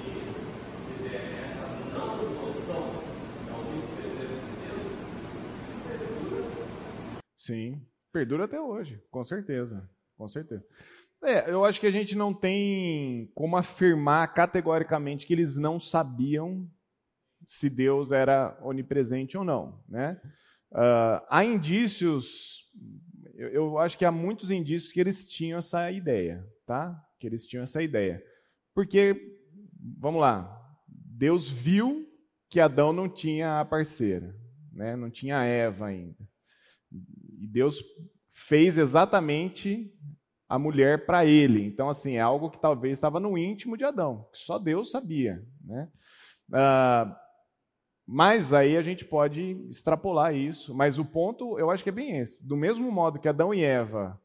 tinham, 0.00 0.44
quer 0.86 0.94
dizer, 0.94 1.20
essa 1.44 1.68
não 1.94 2.32
noção 2.32 3.04
de 3.40 3.50
algum 3.50 3.80
desejo 3.96 4.40
de 4.42 4.56
Deus, 4.68 5.76
perdura. 5.86 6.50
Sim, 7.40 7.80
perdura 8.12 8.44
até 8.44 8.60
hoje, 8.60 9.02
com 9.10 9.24
certeza, 9.24 9.88
com 10.14 10.28
certeza. 10.28 10.62
É, 11.24 11.50
eu 11.50 11.64
acho 11.64 11.80
que 11.80 11.86
a 11.86 11.90
gente 11.90 12.14
não 12.14 12.34
tem 12.34 13.32
como 13.34 13.56
afirmar 13.56 14.34
categoricamente 14.34 15.26
que 15.26 15.32
eles 15.32 15.56
não 15.56 15.78
sabiam 15.78 16.70
se 17.46 17.70
Deus 17.70 18.12
era 18.12 18.58
onipresente 18.62 19.38
ou 19.38 19.44
não, 19.44 19.82
né? 19.88 20.20
Uh, 20.70 21.24
há 21.30 21.42
indícios, 21.42 22.70
eu, 23.34 23.48
eu, 23.48 23.78
acho 23.78 23.96
que 23.96 24.04
há 24.04 24.12
muitos 24.12 24.50
indícios 24.50 24.92
que 24.92 25.00
eles 25.00 25.26
tinham 25.26 25.60
essa 25.60 25.90
ideia, 25.90 26.46
tá? 26.66 26.94
Que 27.18 27.26
eles 27.26 27.46
tinham 27.46 27.62
essa 27.62 27.82
ideia. 27.82 28.22
Porque, 28.74 29.38
vamos 29.98 30.20
lá, 30.20 30.62
Deus 30.86 31.48
viu 31.48 32.06
que 32.50 32.60
Adão 32.60 32.92
não 32.92 33.08
tinha 33.08 33.60
a 33.60 33.64
parceira, 33.64 34.36
né? 34.70 34.94
não 34.94 35.10
tinha 35.10 35.42
Eva 35.42 35.86
ainda. 35.86 36.29
E 37.40 37.46
Deus 37.46 37.82
fez 38.32 38.76
exatamente 38.76 39.92
a 40.48 40.58
mulher 40.58 41.06
para 41.06 41.24
ele. 41.24 41.64
Então, 41.64 41.88
assim, 41.88 42.16
é 42.16 42.20
algo 42.20 42.50
que 42.50 42.60
talvez 42.60 42.98
estava 42.98 43.18
no 43.18 43.38
íntimo 43.38 43.76
de 43.76 43.84
Adão, 43.84 44.28
que 44.32 44.38
só 44.38 44.58
Deus 44.58 44.90
sabia. 44.90 45.42
Né? 45.64 45.88
Uh, 46.48 47.14
mas 48.06 48.52
aí 48.52 48.76
a 48.76 48.82
gente 48.82 49.04
pode 49.04 49.52
extrapolar 49.70 50.34
isso. 50.34 50.74
Mas 50.74 50.98
o 50.98 51.04
ponto, 51.04 51.58
eu 51.58 51.70
acho 51.70 51.82
que 51.82 51.90
é 51.90 51.92
bem 51.92 52.18
esse. 52.18 52.46
Do 52.46 52.56
mesmo 52.56 52.90
modo 52.90 53.18
que 53.18 53.28
Adão 53.28 53.54
e 53.54 53.62
Eva 53.62 54.20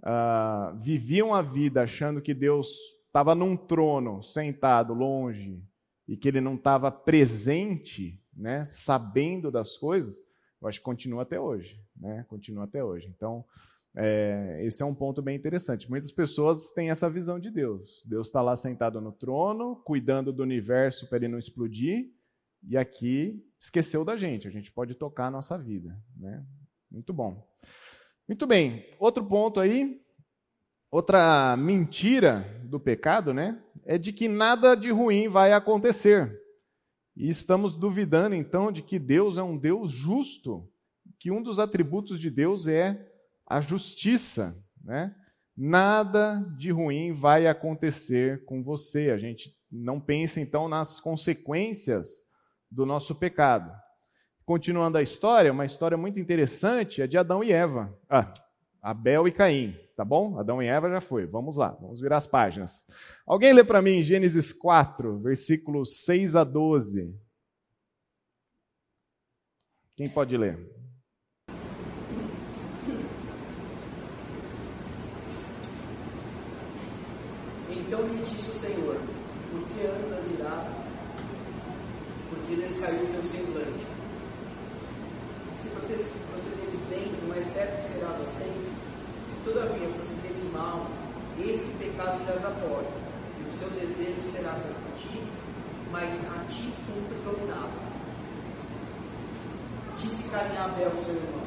uh, 0.00 0.76
viviam 0.78 1.34
a 1.34 1.42
vida 1.42 1.82
achando 1.82 2.22
que 2.22 2.34
Deus 2.34 2.74
estava 3.06 3.34
num 3.34 3.56
trono, 3.56 4.22
sentado 4.22 4.94
longe, 4.94 5.62
e 6.06 6.16
que 6.16 6.28
ele 6.28 6.40
não 6.40 6.54
estava 6.54 6.90
presente, 6.90 8.18
né, 8.34 8.64
sabendo 8.64 9.50
das 9.50 9.76
coisas, 9.76 10.24
eu 10.60 10.68
acho 10.68 10.78
que 10.78 10.84
continua 10.84 11.22
até 11.22 11.38
hoje. 11.38 11.80
Né? 11.96 12.24
Continua 12.28 12.64
até 12.64 12.82
hoje. 12.82 13.12
Então, 13.14 13.44
é, 13.96 14.60
esse 14.62 14.82
é 14.82 14.86
um 14.86 14.94
ponto 14.94 15.22
bem 15.22 15.36
interessante. 15.36 15.88
Muitas 15.88 16.12
pessoas 16.12 16.72
têm 16.72 16.90
essa 16.90 17.08
visão 17.08 17.38
de 17.38 17.50
Deus. 17.50 18.02
Deus 18.04 18.28
está 18.28 18.40
lá 18.42 18.54
sentado 18.56 19.00
no 19.00 19.12
trono, 19.12 19.76
cuidando 19.84 20.32
do 20.32 20.42
universo 20.42 21.08
para 21.08 21.18
ele 21.18 21.28
não 21.28 21.38
explodir, 21.38 22.10
e 22.66 22.76
aqui 22.76 23.44
esqueceu 23.60 24.04
da 24.04 24.16
gente. 24.16 24.48
A 24.48 24.50
gente 24.50 24.70
pode 24.72 24.94
tocar 24.94 25.26
a 25.26 25.30
nossa 25.30 25.56
vida. 25.56 25.96
Né? 26.16 26.44
Muito 26.90 27.12
bom. 27.12 27.46
Muito 28.26 28.46
bem. 28.46 28.84
Outro 28.98 29.24
ponto 29.24 29.58
aí, 29.58 30.00
outra 30.90 31.56
mentira 31.56 32.60
do 32.64 32.78
pecado, 32.78 33.32
né? 33.32 33.62
É 33.84 33.96
de 33.96 34.12
que 34.12 34.28
nada 34.28 34.74
de 34.74 34.90
ruim 34.90 35.28
vai 35.28 35.52
acontecer. 35.52 36.38
E 37.18 37.28
estamos 37.28 37.74
duvidando 37.74 38.36
então 38.36 38.70
de 38.70 38.80
que 38.80 38.96
Deus 38.96 39.38
é 39.38 39.42
um 39.42 39.58
Deus 39.58 39.90
justo, 39.90 40.70
que 41.18 41.32
um 41.32 41.42
dos 41.42 41.58
atributos 41.58 42.20
de 42.20 42.30
Deus 42.30 42.68
é 42.68 43.10
a 43.44 43.60
justiça, 43.60 44.54
né? 44.84 45.12
Nada 45.56 46.38
de 46.56 46.70
ruim 46.70 47.12
vai 47.12 47.48
acontecer 47.48 48.44
com 48.44 48.62
você. 48.62 49.10
A 49.10 49.18
gente 49.18 49.52
não 49.68 50.00
pensa 50.00 50.40
então 50.40 50.68
nas 50.68 51.00
consequências 51.00 52.22
do 52.70 52.86
nosso 52.86 53.16
pecado. 53.16 53.72
Continuando 54.44 54.96
a 54.96 55.02
história, 55.02 55.50
uma 55.50 55.66
história 55.66 55.96
muito 55.96 56.20
interessante 56.20 57.02
é 57.02 57.08
de 57.08 57.18
Adão 57.18 57.42
e 57.42 57.50
Eva. 57.50 57.92
Ah, 58.08 58.32
Abel 58.80 59.26
e 59.26 59.32
Caim, 59.32 59.76
tá 59.98 60.04
bom? 60.04 60.38
Adão 60.38 60.62
e 60.62 60.68
Eva 60.68 60.88
já 60.88 61.00
foi. 61.00 61.26
Vamos 61.26 61.56
lá, 61.56 61.70
vamos 61.80 62.00
virar 62.00 62.18
as 62.18 62.26
páginas. 62.28 62.86
Alguém 63.26 63.52
lê 63.52 63.64
para 63.64 63.82
mim 63.82 64.00
Gênesis 64.00 64.52
4, 64.52 65.18
versículos 65.18 66.04
6 66.04 66.36
a 66.36 66.44
12. 66.44 67.12
Quem 69.96 70.08
pode 70.08 70.36
ler? 70.36 70.56
Então 77.68 78.06
lhe 78.06 78.22
disse 78.22 78.50
o 78.50 78.54
Senhor: 78.54 79.00
Por 79.50 79.66
que 79.66 79.84
andas 79.84 80.30
irado 80.38 80.78
porque 82.30 82.54
descaiu 82.54 83.02
o 83.02 83.06
teu 83.08 83.22
semblante. 83.24 83.86
Se 85.58 85.68
procederes 86.30 86.84
bem, 86.88 87.12
não 87.26 87.34
é 87.34 87.42
certo 87.42 87.78
que 87.78 87.94
serás 87.94 88.20
aceito. 88.20 88.57
Todavia 89.44 89.88
procederes 89.88 90.52
mal, 90.52 90.86
o 91.38 91.78
pecado 91.78 92.24
jaz 92.26 92.44
a 92.44 92.50
e 92.50 93.42
o 93.42 93.58
seu 93.58 93.70
desejo 93.70 94.20
será 94.32 94.50
contra 94.50 94.96
ti, 94.96 95.22
mas 95.92 96.12
a 96.12 96.44
ti 96.46 96.72
cumpre 96.86 97.16
dominado. 97.24 97.88
Disse 99.96 100.22
Caim 100.30 100.56
a 100.56 100.64
Abel, 100.64 100.92
seu 101.04 101.14
irmão: 101.14 101.46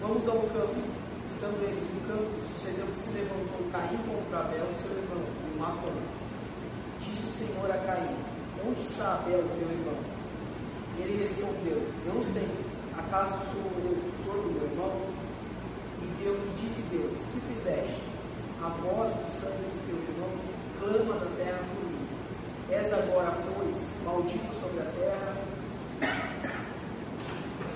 Vamos 0.00 0.28
ao 0.28 0.40
campo. 0.50 1.06
Estando 1.26 1.60
eles 1.64 1.82
no 1.82 2.00
campo, 2.08 2.40
sucedeu 2.54 2.86
que 2.86 2.98
se 2.98 3.10
levantou 3.10 3.70
Caim 3.72 3.98
contra 4.06 4.40
Abel, 4.40 4.66
seu 4.80 4.90
irmão, 4.96 5.22
e 5.22 5.56
o 5.56 5.60
matou. 5.60 5.92
Disse 7.00 7.26
o 7.26 7.38
Senhor 7.38 7.70
a 7.70 7.78
Caim: 7.78 8.16
Onde 8.64 8.82
está 8.82 9.14
Abel, 9.14 9.42
teu 9.58 9.68
irmão? 9.68 9.98
Ele 10.98 11.24
respondeu: 11.24 11.82
Não 12.06 12.22
sei. 12.32 12.48
Acaso 12.96 13.52
sou 13.52 13.62
tutor 13.62 14.42
do 14.42 14.52
meu 14.52 14.64
irmão? 14.64 15.25
E 16.18 16.24
Deus 16.24 16.60
disse 16.60 16.82
Deus: 16.90 17.16
Que 17.32 17.54
fizeste? 17.54 18.16
a 18.62 18.68
voz 18.68 19.14
do 19.14 19.24
sangue 19.38 19.68
de 19.70 19.78
teu 19.86 19.96
irmão 19.96 20.30
clama 20.80 21.20
da 21.20 21.36
terra 21.36 21.58
por 21.58 21.90
mim. 21.90 22.08
És 22.70 22.92
agora, 22.92 23.30
pois, 23.30 24.04
maldito 24.04 24.54
sobre 24.60 24.80
a 24.80 24.84
terra, 24.92 25.36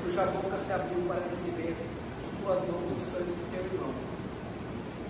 cuja 0.03 0.27
boca 0.27 0.59
se 0.59 0.73
abriu 0.73 1.07
para 1.07 1.21
receber 1.29 1.75
de 1.75 2.43
tuas 2.43 2.59
mãos 2.67 2.91
o 2.91 3.01
sangue 3.13 3.33
de 3.33 3.51
teu 3.55 3.65
irmão. 3.65 3.95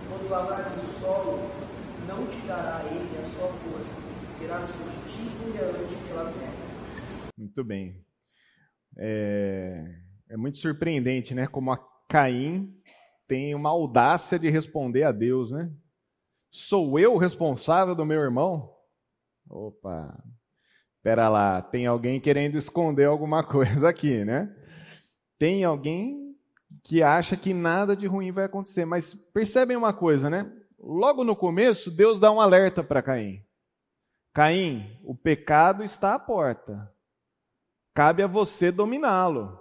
Quando 0.09 0.29
lavrares 0.29 0.77
o 0.77 1.01
solo, 1.01 1.51
não 2.07 2.27
te 2.27 2.41
dará 2.47 2.85
ele 2.91 3.19
a 3.19 3.31
sua 3.31 3.49
força, 3.49 3.89
serás 4.39 4.69
fugitivo 4.71 5.49
e 5.49 5.57
errante 5.57 5.95
pela 6.09 6.25
terra. 6.25 7.33
Muito 7.39 7.65
bem. 7.65 8.05
É, 8.99 9.85
é 10.29 10.37
muito 10.37 10.59
surpreendente, 10.59 11.33
né? 11.35 11.47
Como 11.47 11.73
a 11.73 11.79
Caim 12.09 12.80
tem 13.31 13.55
uma 13.55 13.71
audácia 13.71 14.37
de 14.41 14.51
responder 14.51 15.05
a 15.05 15.13
Deus, 15.13 15.53
né? 15.53 15.73
Sou 16.51 16.99
eu 16.99 17.15
o 17.15 17.17
responsável 17.17 17.95
do 17.95 18.05
meu 18.05 18.21
irmão? 18.21 18.75
Opa, 19.49 20.21
pera 21.01 21.29
lá, 21.29 21.63
tem 21.63 21.87
alguém 21.87 22.21
querendo 22.21 22.59
esconder 22.59 23.05
alguma 23.05 23.45
coisa 23.47 23.89
aqui, 23.89 24.25
né? 24.25 24.53
Tem 25.39 25.63
alguém 25.63 26.37
que 26.83 27.05
acha 27.05 27.37
que 27.37 27.55
nada 27.55 27.95
de 27.95 28.09
ruim 28.09 28.33
vai 28.33 28.47
acontecer, 28.47 28.85
mas 28.85 29.15
percebem 29.15 29.77
uma 29.77 29.93
coisa, 29.93 30.29
né? 30.29 30.53
Logo 30.77 31.23
no 31.23 31.37
começo, 31.37 31.89
Deus 31.89 32.19
dá 32.19 32.33
um 32.33 32.41
alerta 32.41 32.83
para 32.83 33.01
Caim. 33.01 33.45
Caim, 34.35 34.99
o 35.05 35.15
pecado 35.15 35.85
está 35.85 36.15
à 36.15 36.19
porta. 36.19 36.93
Cabe 37.95 38.25
a 38.25 38.27
você 38.27 38.73
dominá-lo. 38.73 39.60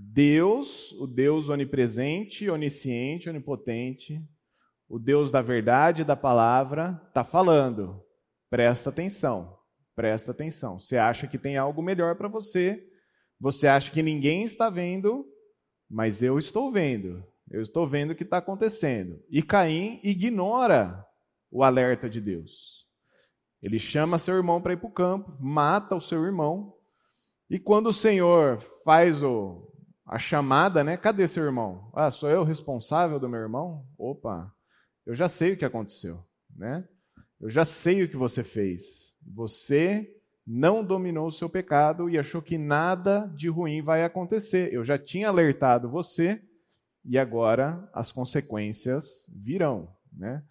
Deus, 0.00 0.92
o 0.92 1.08
Deus 1.08 1.48
onipresente, 1.48 2.48
onisciente, 2.48 3.28
onipotente, 3.28 4.22
o 4.88 4.96
Deus 4.96 5.32
da 5.32 5.42
verdade 5.42 6.02
e 6.02 6.04
da 6.04 6.14
palavra, 6.14 7.02
está 7.08 7.24
falando. 7.24 8.00
Presta 8.48 8.90
atenção, 8.90 9.58
presta 9.96 10.30
atenção. 10.30 10.78
Você 10.78 10.96
acha 10.96 11.26
que 11.26 11.36
tem 11.36 11.56
algo 11.56 11.82
melhor 11.82 12.14
para 12.14 12.28
você, 12.28 12.86
você 13.40 13.66
acha 13.66 13.90
que 13.90 14.00
ninguém 14.00 14.44
está 14.44 14.70
vendo, 14.70 15.26
mas 15.90 16.22
eu 16.22 16.38
estou 16.38 16.70
vendo. 16.70 17.24
Eu 17.50 17.60
estou 17.60 17.84
vendo 17.86 18.12
o 18.12 18.14
que 18.14 18.22
está 18.22 18.38
acontecendo. 18.38 19.20
E 19.28 19.42
Caim 19.42 19.98
ignora 20.04 21.04
o 21.50 21.64
alerta 21.64 22.08
de 22.08 22.20
Deus. 22.20 22.86
Ele 23.60 23.80
chama 23.80 24.18
seu 24.18 24.36
irmão 24.36 24.62
para 24.62 24.74
ir 24.74 24.76
para 24.76 24.88
o 24.88 24.92
campo, 24.92 25.36
mata 25.40 25.96
o 25.96 26.00
seu 26.00 26.24
irmão. 26.24 26.72
E 27.50 27.58
quando 27.58 27.88
o 27.88 27.92
Senhor 27.92 28.58
faz 28.84 29.22
o, 29.22 29.68
a 30.08 30.18
chamada, 30.18 30.82
né? 30.82 30.96
Cadê 30.96 31.28
seu 31.28 31.44
irmão? 31.44 31.90
Ah, 31.94 32.10
sou 32.10 32.30
eu 32.30 32.42
responsável 32.42 33.20
do 33.20 33.28
meu 33.28 33.40
irmão? 33.40 33.86
Opa, 33.98 34.50
eu 35.04 35.14
já 35.14 35.28
sei 35.28 35.52
o 35.52 35.56
que 35.56 35.66
aconteceu, 35.66 36.24
né? 36.56 36.88
Eu 37.38 37.50
já 37.50 37.64
sei 37.64 38.02
o 38.02 38.08
que 38.08 38.16
você 38.16 38.42
fez. 38.42 39.14
Você 39.22 40.10
não 40.46 40.82
dominou 40.82 41.26
o 41.26 41.32
seu 41.32 41.48
pecado 41.48 42.08
e 42.08 42.18
achou 42.18 42.40
que 42.40 42.56
nada 42.56 43.30
de 43.36 43.50
ruim 43.50 43.82
vai 43.82 44.02
acontecer. 44.02 44.72
Eu 44.72 44.82
já 44.82 44.98
tinha 44.98 45.28
alertado 45.28 45.90
você 45.90 46.42
e 47.04 47.18
agora 47.18 47.86
as 47.92 48.10
consequências 48.10 49.30
virão, 49.34 49.94
né? 50.10 50.42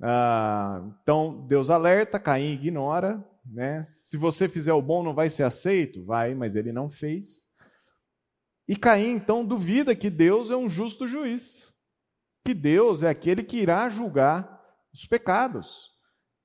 Ah, 0.00 0.80
então 1.02 1.44
Deus 1.48 1.70
alerta, 1.70 2.20
Caim 2.20 2.52
ignora, 2.52 3.22
né? 3.44 3.82
Se 3.82 4.16
você 4.16 4.48
fizer 4.48 4.72
o 4.72 4.82
bom, 4.82 5.02
não 5.02 5.12
vai 5.12 5.28
ser 5.28 5.42
aceito, 5.42 6.04
vai, 6.04 6.36
mas 6.36 6.54
ele 6.54 6.70
não 6.70 6.88
fez. 6.88 7.50
E 8.68 8.76
Caim 8.76 9.10
então 9.10 9.44
duvida 9.44 9.94
que 9.94 10.08
Deus 10.08 10.50
é 10.50 10.56
um 10.56 10.68
justo 10.68 11.06
juiz, 11.06 11.72
que 12.44 12.54
Deus 12.54 13.02
é 13.02 13.08
aquele 13.08 13.42
que 13.42 13.58
irá 13.58 13.88
julgar 13.88 14.60
os 14.92 15.06
pecados. 15.06 15.90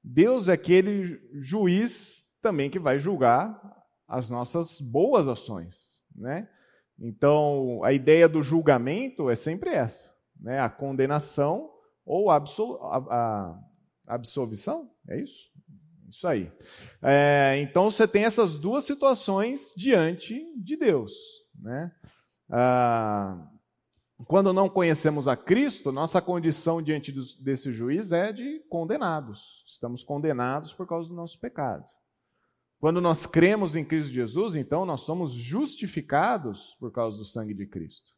Deus 0.03 0.47
é 0.47 0.53
aquele 0.53 1.19
juiz 1.41 2.27
também 2.41 2.69
que 2.69 2.79
vai 2.79 2.97
julgar 2.97 3.59
as 4.07 4.29
nossas 4.29 4.79
boas 4.79 5.27
ações, 5.27 6.01
né? 6.15 6.47
Então, 6.99 7.83
a 7.83 7.93
ideia 7.93 8.27
do 8.27 8.41
julgamento 8.41 9.29
é 9.29 9.35
sempre 9.35 9.71
essa, 9.71 10.11
né? 10.39 10.59
A 10.59 10.69
condenação 10.69 11.69
ou 12.05 12.31
a, 12.31 12.37
absol 12.37 12.77
a, 12.81 12.97
a 14.07 14.15
absolvição, 14.15 14.89
é 15.07 15.19
isso? 15.19 15.51
Isso 16.09 16.25
aí. 16.27 16.49
É, 17.03 17.59
então, 17.61 17.91
você 17.91 18.07
tem 18.07 18.23
essas 18.23 18.57
duas 18.57 18.85
situações 18.85 19.73
diante 19.75 20.41
de 20.55 20.77
Deus, 20.77 21.13
né? 21.57 21.91
Ah, 22.49 23.49
quando 24.25 24.51
não 24.51 24.67
conhecemos 24.67 25.27
a 25.27 25.35
Cristo, 25.35 25.91
nossa 25.91 26.21
condição 26.21 26.81
diante 26.81 27.11
desse 27.39 27.71
juiz 27.71 28.11
é 28.11 28.33
de 28.33 28.59
condenados. 28.69 29.63
Estamos 29.67 30.03
condenados 30.03 30.73
por 30.73 30.87
causa 30.87 31.07
do 31.07 31.15
nosso 31.15 31.39
pecado. 31.39 31.85
Quando 32.79 32.99
nós 32.99 33.25
cremos 33.25 33.75
em 33.75 33.85
Cristo 33.85 34.11
Jesus, 34.11 34.55
então 34.55 34.85
nós 34.85 35.01
somos 35.01 35.31
justificados 35.31 36.75
por 36.79 36.91
causa 36.91 37.17
do 37.17 37.25
sangue 37.25 37.53
de 37.53 37.67
Cristo. 37.67 38.11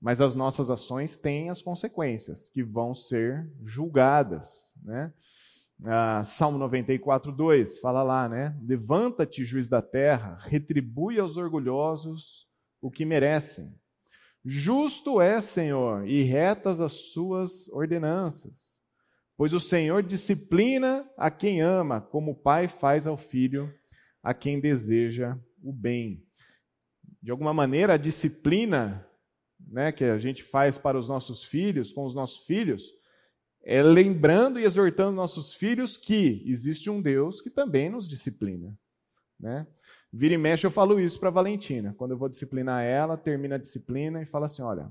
Mas 0.00 0.20
as 0.20 0.34
nossas 0.34 0.70
ações 0.70 1.16
têm 1.16 1.50
as 1.50 1.60
consequências, 1.60 2.48
que 2.48 2.62
vão 2.62 2.94
ser 2.94 3.50
julgadas. 3.64 4.74
Né? 4.82 5.12
Ah, 5.86 6.22
Salmo 6.24 6.58
94, 6.58 7.32
2, 7.32 7.78
fala 7.78 8.02
lá, 8.02 8.28
né? 8.28 8.58
Levanta-te, 8.62 9.44
juiz 9.44 9.68
da 9.68 9.82
terra, 9.82 10.38
retribui 10.42 11.18
aos 11.18 11.36
orgulhosos 11.36 12.49
o 12.80 12.90
que 12.90 13.04
merecem. 13.04 13.74
Justo 14.44 15.20
é, 15.20 15.40
Senhor, 15.40 16.08
e 16.08 16.22
retas 16.22 16.80
as 16.80 16.92
suas 16.92 17.68
ordenanças. 17.68 18.80
Pois 19.36 19.52
o 19.52 19.60
Senhor 19.60 20.02
disciplina 20.02 21.08
a 21.16 21.30
quem 21.30 21.60
ama, 21.60 22.00
como 22.00 22.32
o 22.32 22.36
pai 22.36 22.68
faz 22.68 23.06
ao 23.06 23.16
filho 23.16 23.72
a 24.22 24.34
quem 24.34 24.60
deseja 24.60 25.36
o 25.62 25.72
bem. 25.72 26.22
De 27.22 27.30
alguma 27.30 27.52
maneira, 27.52 27.94
a 27.94 27.98
disciplina 27.98 29.06
né, 29.58 29.92
que 29.92 30.04
a 30.04 30.18
gente 30.18 30.42
faz 30.42 30.78
para 30.78 30.98
os 30.98 31.08
nossos 31.08 31.44
filhos, 31.44 31.92
com 31.92 32.04
os 32.04 32.14
nossos 32.14 32.44
filhos, 32.46 32.90
é 33.62 33.82
lembrando 33.82 34.58
e 34.58 34.64
exortando 34.64 35.12
nossos 35.12 35.54
filhos 35.54 35.96
que 35.96 36.42
existe 36.46 36.88
um 36.88 37.00
Deus 37.00 37.40
que 37.40 37.50
também 37.50 37.90
nos 37.90 38.08
disciplina. 38.08 38.78
Né? 39.38 39.66
Vira 40.12 40.34
e 40.34 40.38
mexe, 40.38 40.66
eu 40.66 40.70
falo 40.70 40.98
isso 40.98 41.20
para 41.20 41.30
Valentina. 41.30 41.94
Quando 41.96 42.12
eu 42.12 42.18
vou 42.18 42.28
disciplinar 42.28 42.82
ela, 42.82 43.16
termina 43.16 43.54
a 43.54 43.58
disciplina 43.58 44.20
e 44.22 44.26
fala 44.26 44.46
assim: 44.46 44.62
olha, 44.62 44.90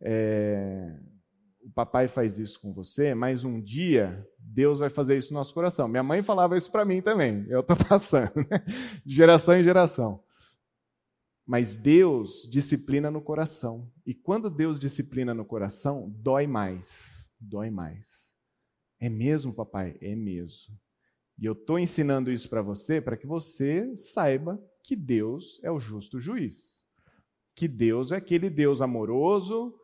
é, 0.00 0.98
o 1.60 1.70
papai 1.70 2.08
faz 2.08 2.38
isso 2.38 2.60
com 2.60 2.72
você, 2.72 3.14
mas 3.14 3.44
um 3.44 3.60
dia 3.60 4.26
Deus 4.38 4.78
vai 4.78 4.90
fazer 4.90 5.16
isso 5.16 5.32
no 5.32 5.38
nosso 5.38 5.54
coração. 5.54 5.86
Minha 5.86 6.02
mãe 6.02 6.22
falava 6.22 6.56
isso 6.56 6.72
para 6.72 6.84
mim 6.84 7.00
também, 7.00 7.46
eu 7.48 7.60
estou 7.60 7.76
passando, 7.86 8.34
né? 8.50 8.64
de 9.04 9.14
geração 9.14 9.54
em 9.54 9.62
geração. 9.62 10.22
Mas 11.46 11.78
Deus 11.78 12.46
disciplina 12.50 13.10
no 13.10 13.22
coração. 13.22 13.90
E 14.04 14.12
quando 14.12 14.50
Deus 14.50 14.78
disciplina 14.78 15.32
no 15.32 15.46
coração, 15.46 16.10
dói 16.18 16.46
mais. 16.46 17.26
Dói 17.40 17.70
mais. 17.70 18.34
É 19.00 19.08
mesmo, 19.08 19.54
papai? 19.54 19.96
É 20.02 20.14
mesmo. 20.14 20.76
E 21.38 21.46
eu 21.46 21.52
estou 21.52 21.78
ensinando 21.78 22.30
isso 22.30 22.48
para 22.48 22.62
você 22.62 23.00
para 23.00 23.16
que 23.16 23.26
você 23.26 23.96
saiba 23.96 24.60
que 24.82 24.96
Deus 24.96 25.60
é 25.62 25.70
o 25.70 25.78
justo 25.78 26.18
juiz. 26.18 26.84
Que 27.54 27.68
Deus 27.68 28.12
é 28.12 28.16
aquele 28.16 28.50
Deus 28.50 28.80
amoroso 28.80 29.74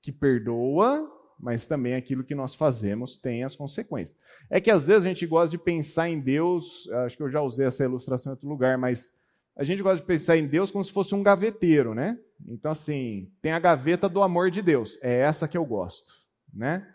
que 0.00 0.10
perdoa 0.10 1.08
mas 1.42 1.66
também 1.66 1.94
aquilo 1.94 2.22
que 2.22 2.36
nós 2.36 2.54
fazemos 2.54 3.16
tem 3.16 3.42
as 3.42 3.56
consequências. 3.56 4.16
É 4.48 4.60
que 4.60 4.70
às 4.70 4.86
vezes 4.86 5.04
a 5.04 5.08
gente 5.08 5.26
gosta 5.26 5.50
de 5.50 5.58
pensar 5.58 6.08
em 6.08 6.20
Deus, 6.20 6.88
acho 7.04 7.16
que 7.16 7.22
eu 7.24 7.28
já 7.28 7.42
usei 7.42 7.66
essa 7.66 7.82
ilustração 7.82 8.30
em 8.30 8.34
outro 8.34 8.48
lugar, 8.48 8.78
mas 8.78 9.12
a 9.56 9.64
gente 9.64 9.82
gosta 9.82 9.98
de 9.98 10.06
pensar 10.06 10.36
em 10.36 10.46
Deus 10.46 10.70
como 10.70 10.84
se 10.84 10.92
fosse 10.92 11.16
um 11.16 11.22
gaveteiro, 11.22 11.96
né? 11.96 12.16
Então, 12.46 12.70
assim, 12.70 13.28
tem 13.42 13.50
a 13.50 13.58
gaveta 13.58 14.08
do 14.08 14.22
amor 14.22 14.52
de 14.52 14.62
Deus, 14.62 14.96
é 15.02 15.18
essa 15.18 15.48
que 15.48 15.58
eu 15.58 15.64
gosto, 15.64 16.12
né? 16.54 16.86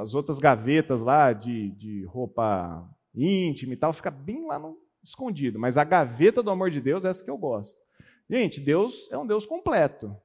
As 0.00 0.14
outras 0.14 0.38
gavetas 0.38 1.02
lá 1.02 1.32
de, 1.32 1.70
de 1.72 2.04
roupa 2.04 2.88
íntima 3.16 3.72
e 3.72 3.76
tal, 3.76 3.92
fica 3.92 4.10
bem 4.10 4.46
lá 4.46 4.58
no 4.58 4.78
escondido, 5.02 5.58
mas 5.58 5.78
a 5.78 5.84
gaveta 5.84 6.42
do 6.42 6.50
amor 6.50 6.70
de 6.70 6.80
Deus 6.80 7.04
é 7.04 7.08
essa 7.08 7.24
que 7.24 7.30
eu 7.30 7.38
gosto. 7.38 7.80
Gente, 8.28 8.60
Deus 8.60 9.10
é 9.10 9.16
um 9.16 9.26
Deus 9.26 9.46
completo. 9.46 10.16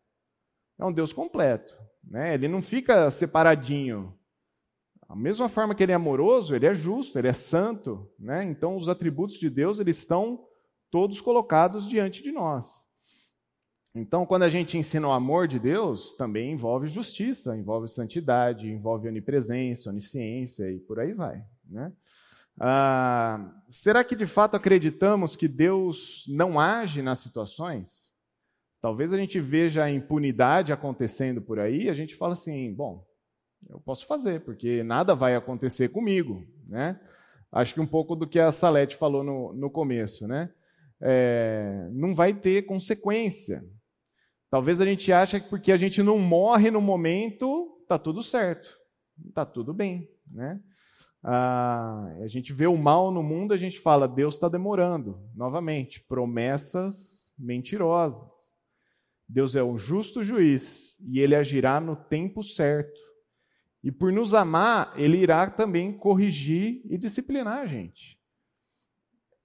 É 0.78 0.86
um 0.86 0.92
Deus 0.92 1.14
completo. 1.14 1.78
Né? 2.04 2.34
Ele 2.34 2.48
não 2.48 2.62
fica 2.62 3.10
separadinho. 3.12 4.18
A 5.08 5.16
mesma 5.16 5.48
forma 5.48 5.76
que 5.76 5.84
ele 5.84 5.92
é 5.92 5.96
amoroso, 5.96 6.56
ele 6.56 6.66
é 6.66 6.74
justo, 6.74 7.20
ele 7.20 7.28
é 7.28 7.34
santo. 7.34 8.12
Né? 8.18 8.44
Então, 8.44 8.76
os 8.76 8.90
atributos 8.90 9.38
de 9.38 9.50
Deus 9.50 9.80
eles 9.80 9.98
estão 9.98 10.48
todos 10.90 11.22
colocados 11.22 11.88
diante 11.88 12.24
de 12.24 12.32
nós. 12.32 12.90
Então, 13.94 14.26
quando 14.26 14.44
a 14.44 14.50
gente 14.50 14.78
ensina 14.78 15.08
o 15.08 15.12
amor 15.12 15.48
de 15.48 15.60
Deus, 15.60 16.14
também 16.14 16.54
envolve 16.54 16.88
justiça, 16.88 17.58
envolve 17.58 17.90
santidade, 17.90 18.70
envolve 18.70 19.08
onipresença, 19.08 19.90
onisciência 19.90 20.72
e 20.72 20.80
por 20.80 21.00
aí 21.00 21.14
vai. 21.14 21.44
Né? 21.70 21.92
Ah, 22.60 23.54
será 23.68 24.04
que 24.04 24.16
de 24.16 24.26
fato 24.26 24.56
acreditamos 24.56 25.36
que 25.36 25.48
Deus 25.48 26.26
não 26.28 26.60
age 26.60 27.02
nas 27.02 27.20
situações? 27.20 28.12
Talvez 28.82 29.14
a 29.14 29.18
gente 29.18 29.40
veja 29.40 29.84
a 29.84 29.92
impunidade 29.92 30.74
acontecendo 30.74 31.42
por 31.42 31.60
aí, 31.60 31.90
a 31.90 31.94
gente 31.94 32.16
fala 32.16 32.34
assim, 32.34 32.74
bom, 32.74 33.06
eu 33.70 33.80
posso 33.80 34.08
fazer, 34.08 34.42
porque 34.42 34.84
nada 34.84 35.14
vai 35.14 35.36
acontecer 35.36 35.90
comigo, 35.90 36.46
né? 36.68 37.00
Acho 37.52 37.74
que 37.74 37.82
um 37.82 37.88
pouco 37.88 38.16
do 38.16 38.28
que 38.28 38.40
a 38.40 38.52
Salete 38.52 38.96
falou 38.96 39.24
no, 39.24 39.54
no 39.54 39.70
começo, 39.70 40.28
né? 40.28 40.52
É, 41.00 41.90
não 41.92 42.16
vai 42.16 42.34
ter 42.34 42.64
consequência. 42.64 43.64
Talvez 44.50 44.82
a 44.82 44.86
gente 44.86 45.12
ache 45.12 45.40
que 45.40 45.50
porque 45.50 45.72
a 45.72 45.78
gente 45.78 46.02
não 46.02 46.18
morre 46.18 46.72
no 46.72 46.82
momento, 46.82 47.84
tá 47.88 48.00
tudo 48.00 48.24
certo, 48.24 48.78
tá 49.34 49.46
tudo 49.46 49.74
bem, 49.74 50.10
né? 50.26 50.60
Ah, 51.24 52.16
a 52.22 52.28
gente 52.28 52.52
vê 52.52 52.66
o 52.66 52.78
mal 52.78 53.12
no 53.12 53.22
mundo, 53.22 53.54
a 53.54 53.58
gente 53.58 53.80
fala 53.80 54.08
Deus 54.08 54.36
está 54.36 54.50
demorando. 54.50 55.20
Novamente, 55.36 56.04
promessas 56.08 57.34
mentirosas. 57.38 58.52
Deus 59.28 59.56
é 59.56 59.64
um 59.64 59.78
justo 59.78 60.24
juiz 60.24 61.00
e 61.00 61.20
ele 61.20 61.36
agirá 61.36 61.80
no 61.80 61.96
tempo 61.96 62.44
certo. 62.44 63.00
E 63.84 63.92
por 63.92 64.12
nos 64.12 64.34
amar, 64.34 64.94
ele 64.96 65.18
irá 65.18 65.50
também 65.50 65.98
corrigir 65.98 66.82
e 66.86 66.98
disciplinar 66.98 67.60
a 67.60 67.66
gente. 67.66 68.20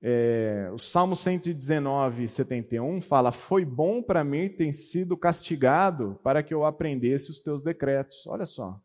É, 0.03 0.69
o 0.73 0.79
Salmo 0.79 1.17
119, 1.17 2.29
71 2.29 3.01
fala: 3.01 3.33
Foi 3.33 3.65
bom 3.65 4.03
para 4.03 4.23
mim 4.23 4.49
ter 4.49 4.73
sido 4.73 5.17
castigado 5.17 6.21
para 6.23 6.43
que 6.43 6.53
eu 6.53 6.65
aprendesse 6.65 7.31
os 7.31 7.41
teus 7.41 7.63
decretos. 7.63 8.27
Olha 8.27 8.45
só. 8.45 8.81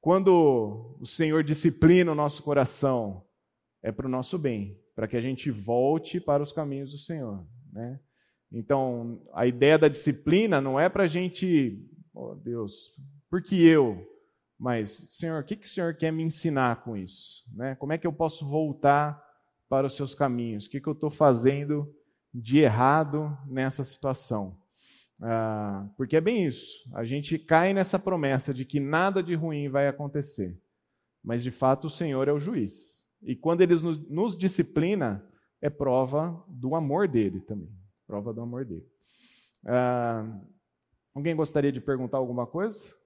Quando 0.00 0.96
o 0.98 1.04
Senhor 1.04 1.44
disciplina 1.44 2.12
o 2.12 2.14
nosso 2.14 2.42
coração, 2.42 3.22
é 3.82 3.92
para 3.92 4.06
o 4.06 4.10
nosso 4.10 4.38
bem, 4.38 4.78
para 4.94 5.06
que 5.06 5.16
a 5.16 5.20
gente 5.20 5.50
volte 5.50 6.18
para 6.18 6.42
os 6.42 6.52
caminhos 6.52 6.92
do 6.92 6.98
Senhor. 6.98 7.46
Né? 7.72 8.00
Então, 8.50 9.22
a 9.34 9.46
ideia 9.46 9.78
da 9.78 9.88
disciplina 9.88 10.60
não 10.60 10.80
é 10.80 10.88
para 10.88 11.04
a 11.04 11.06
gente, 11.06 11.86
oh 12.14 12.34
Deus, 12.34 12.92
porque 13.28 13.54
eu? 13.54 14.06
Mas, 14.58 14.90
Senhor, 14.90 15.40
o 15.40 15.44
que, 15.44 15.56
que 15.56 15.66
o 15.66 15.70
Senhor 15.70 15.94
quer 15.94 16.10
me 16.10 16.22
ensinar 16.22 16.82
com 16.82 16.96
isso? 16.96 17.44
Né? 17.54 17.74
Como 17.76 17.92
é 17.92 17.98
que 17.98 18.06
eu 18.06 18.12
posso 18.12 18.46
voltar 18.46 19.22
para 19.68 19.86
os 19.86 19.94
seus 19.94 20.14
caminhos? 20.14 20.66
O 20.66 20.70
que, 20.70 20.80
que 20.80 20.88
eu 20.88 20.92
estou 20.92 21.10
fazendo 21.10 21.94
de 22.32 22.58
errado 22.58 23.36
nessa 23.46 23.84
situação? 23.84 24.58
Ah, 25.22 25.88
porque 25.96 26.16
é 26.16 26.20
bem 26.20 26.46
isso. 26.46 26.78
A 26.94 27.04
gente 27.04 27.38
cai 27.38 27.74
nessa 27.74 27.98
promessa 27.98 28.54
de 28.54 28.64
que 28.64 28.80
nada 28.80 29.22
de 29.22 29.34
ruim 29.34 29.68
vai 29.68 29.88
acontecer. 29.88 30.58
Mas, 31.22 31.42
de 31.42 31.50
fato, 31.50 31.86
o 31.86 31.90
Senhor 31.90 32.26
é 32.28 32.32
o 32.32 32.38
juiz. 32.38 33.06
E 33.22 33.36
quando 33.36 33.60
ele 33.60 33.74
nos, 33.74 34.08
nos 34.08 34.38
disciplina, 34.38 35.26
é 35.60 35.68
prova 35.68 36.42
do 36.48 36.74
amor 36.74 37.06
dele 37.06 37.40
também. 37.40 37.70
Prova 38.06 38.32
do 38.32 38.40
amor 38.40 38.64
dele. 38.64 38.86
Ah, 39.66 40.40
alguém 41.14 41.36
gostaria 41.36 41.70
de 41.70 41.80
perguntar 41.80 42.16
alguma 42.16 42.46
coisa? 42.46 42.98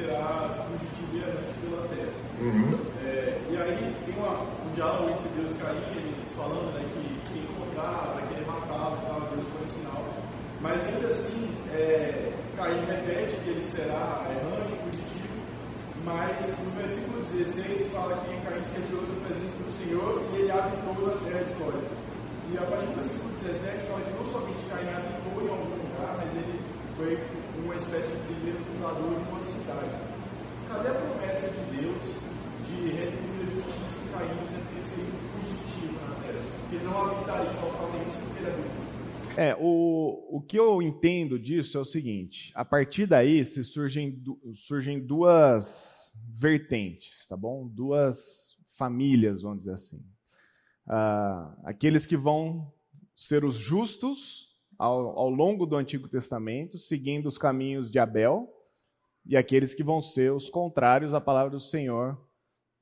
será 0.00 0.66
fugitivo 0.66 1.16
e 1.16 1.18
errante 1.18 1.52
pela 1.60 1.88
terra. 1.88 2.12
Uhum. 2.40 2.78
É, 3.04 3.40
e 3.50 3.56
aí 3.56 3.94
tem 4.06 4.14
uma, 4.16 4.40
um 4.40 4.72
diálogo 4.74 5.10
entre 5.10 5.28
Deus 5.36 5.52
e 5.52 5.54
Caim, 5.58 5.76
ele 5.96 6.19
falando 6.40 6.72
né, 6.72 6.80
que 6.94 7.32
quem 7.32 7.42
encontrar 7.42 8.14
vai 8.14 8.26
querer 8.28 8.46
matá-lo 8.46 8.96
e 8.96 9.06
tal, 9.06 9.20
Deus 9.28 9.44
foi 9.52 9.62
um 9.62 9.68
sinal. 9.68 10.04
Mas 10.60 10.88
ainda 10.88 11.08
assim, 11.08 11.54
é, 11.72 12.32
Caim 12.56 12.80
repete 12.86 13.36
que 13.44 13.50
ele 13.50 13.62
será 13.64 14.24
errante, 14.30 14.72
fugitivo, 14.72 15.36
mas 16.04 16.48
no 16.58 16.70
versículo 16.80 17.22
16 17.24 17.92
fala 17.92 18.16
que 18.24 18.40
Caim 18.40 18.62
se 18.62 18.74
retirou 18.74 19.02
da 19.02 19.28
presença 19.28 19.62
do 19.62 19.84
Senhor 19.84 20.22
e 20.32 20.36
ele 20.36 20.50
habitou 20.50 21.06
na 21.06 21.12
terra 21.28 21.44
de 21.44 21.54
Córdia. 21.60 21.88
E 22.50 22.58
a 22.58 22.62
partir 22.62 22.86
do 22.86 22.94
versículo 22.96 23.30
17 23.44 23.86
fala 23.86 24.00
que 24.00 24.12
não 24.16 24.24
somente 24.24 24.64
Caim 24.64 24.88
habitou 24.88 25.44
em 25.44 25.48
algum 25.50 25.76
lugar, 25.76 26.16
mas 26.16 26.30
ele 26.36 26.60
foi 26.96 27.18
uma 27.64 27.76
espécie 27.76 28.08
de 28.08 28.22
primeiro 28.32 28.58
fundador 28.64 29.12
de 29.12 29.28
uma 29.28 29.42
cidade. 29.42 29.92
Cadê 30.68 30.88
a 30.88 30.94
promessa 30.94 31.48
de 31.48 31.80
Deus 31.80 32.30
de 32.64 32.90
retribuir 32.90 33.40
a 33.40 33.46
justiça 33.46 33.98
que 33.98 34.12
Caim 34.12 34.28
sempre 34.48 34.84
seria 34.84 35.12
fugitivo 35.32 36.08
na 36.08 36.14
terra? 36.16 36.44
Que 36.68 36.76
ele 36.76 36.84
não 36.84 37.04
habitaria 37.04 37.52
totalmente 37.54 38.16
porque 38.16 38.38
ele 38.38 38.48
é 39.36 39.50
É, 39.50 39.56
o, 39.58 40.36
o 40.36 40.40
que 40.40 40.58
eu 40.58 40.82
entendo 40.82 41.38
disso 41.38 41.78
é 41.78 41.80
o 41.80 41.84
seguinte: 41.84 42.52
a 42.54 42.64
partir 42.64 43.06
daí 43.06 43.44
se 43.44 43.62
surgem, 43.64 44.22
surgem 44.54 45.00
duas 45.00 46.18
vertentes, 46.28 47.26
tá 47.26 47.36
bom? 47.36 47.66
Duas 47.66 48.56
famílias, 48.76 49.42
vamos 49.42 49.58
dizer 49.60 49.72
assim. 49.72 50.02
Ah, 50.86 51.54
aqueles 51.64 52.04
que 52.04 52.16
vão 52.16 52.72
ser 53.14 53.44
os 53.44 53.54
justos 53.54 54.48
ao, 54.78 55.18
ao 55.18 55.28
longo 55.28 55.66
do 55.66 55.76
Antigo 55.76 56.08
Testamento, 56.08 56.78
seguindo 56.78 57.26
os 57.26 57.36
caminhos 57.36 57.90
de 57.90 57.98
Abel, 57.98 58.48
e 59.26 59.36
aqueles 59.36 59.74
que 59.74 59.84
vão 59.84 60.00
ser 60.00 60.32
os 60.32 60.48
contrários 60.48 61.12
à 61.12 61.20
palavra 61.20 61.50
do 61.50 61.60
Senhor, 61.60 62.18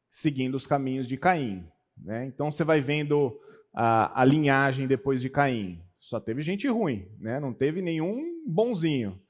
seguindo 0.09 0.55
os 0.55 0.67
caminhos 0.67 1.07
de 1.07 1.17
Caim. 1.17 1.67
Né? 1.97 2.27
Então 2.27 2.51
você 2.51 2.65
vai 2.65 2.81
vendo 2.81 3.39
a, 3.75 4.23
a, 4.23 4.25
linhagem 4.25 4.87
depois 4.87 5.21
de 5.21 5.29
Caim. 5.29 5.83
Só 5.99 6.21
teve 6.21 6.43
gente 6.43 6.69
ruim, 6.69 7.09
né? 7.19 7.41
não 7.41 7.53
teve 7.53 7.83
nenhum 7.83 8.43
bonzinho. 8.47 9.21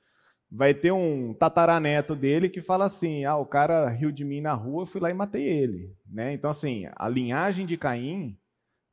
Vai 0.50 0.72
ter 0.72 0.92
um 0.92 1.34
tataraneto 1.34 2.16
dele 2.16 2.48
que 2.48 2.62
fala 2.62 2.86
assim: 2.86 3.24
ah, 3.24 3.36
o 3.36 3.44
cara 3.44 3.88
riu 3.88 4.10
de 4.10 4.24
mim 4.24 4.40
na 4.40 4.54
rua, 4.54 4.82
eu 4.82 4.86
fui 4.86 5.00
lá 5.00 5.10
e 5.10 5.14
matei 5.14 5.42
ele. 5.44 5.94
Né? 6.10 6.32
Então, 6.32 6.48
assim, 6.48 6.86
a 6.96 7.08
linhagem 7.08 7.66
de 7.66 7.76
Caim 7.76 8.38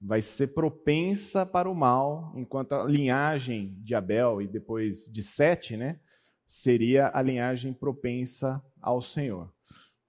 vai 0.01 0.21
ser 0.21 0.47
propensa 0.47 1.45
para 1.45 1.69
o 1.69 1.75
mal, 1.75 2.33
enquanto 2.35 2.73
a 2.73 2.83
linhagem 2.83 3.75
de 3.81 3.95
Abel 3.95 4.41
e 4.41 4.47
depois 4.47 5.05
de 5.11 5.23
Sete, 5.23 5.77
né, 5.77 5.99
seria 6.45 7.09
a 7.13 7.21
linhagem 7.21 7.73
propensa 7.73 8.63
ao 8.81 9.01
Senhor. 9.01 9.54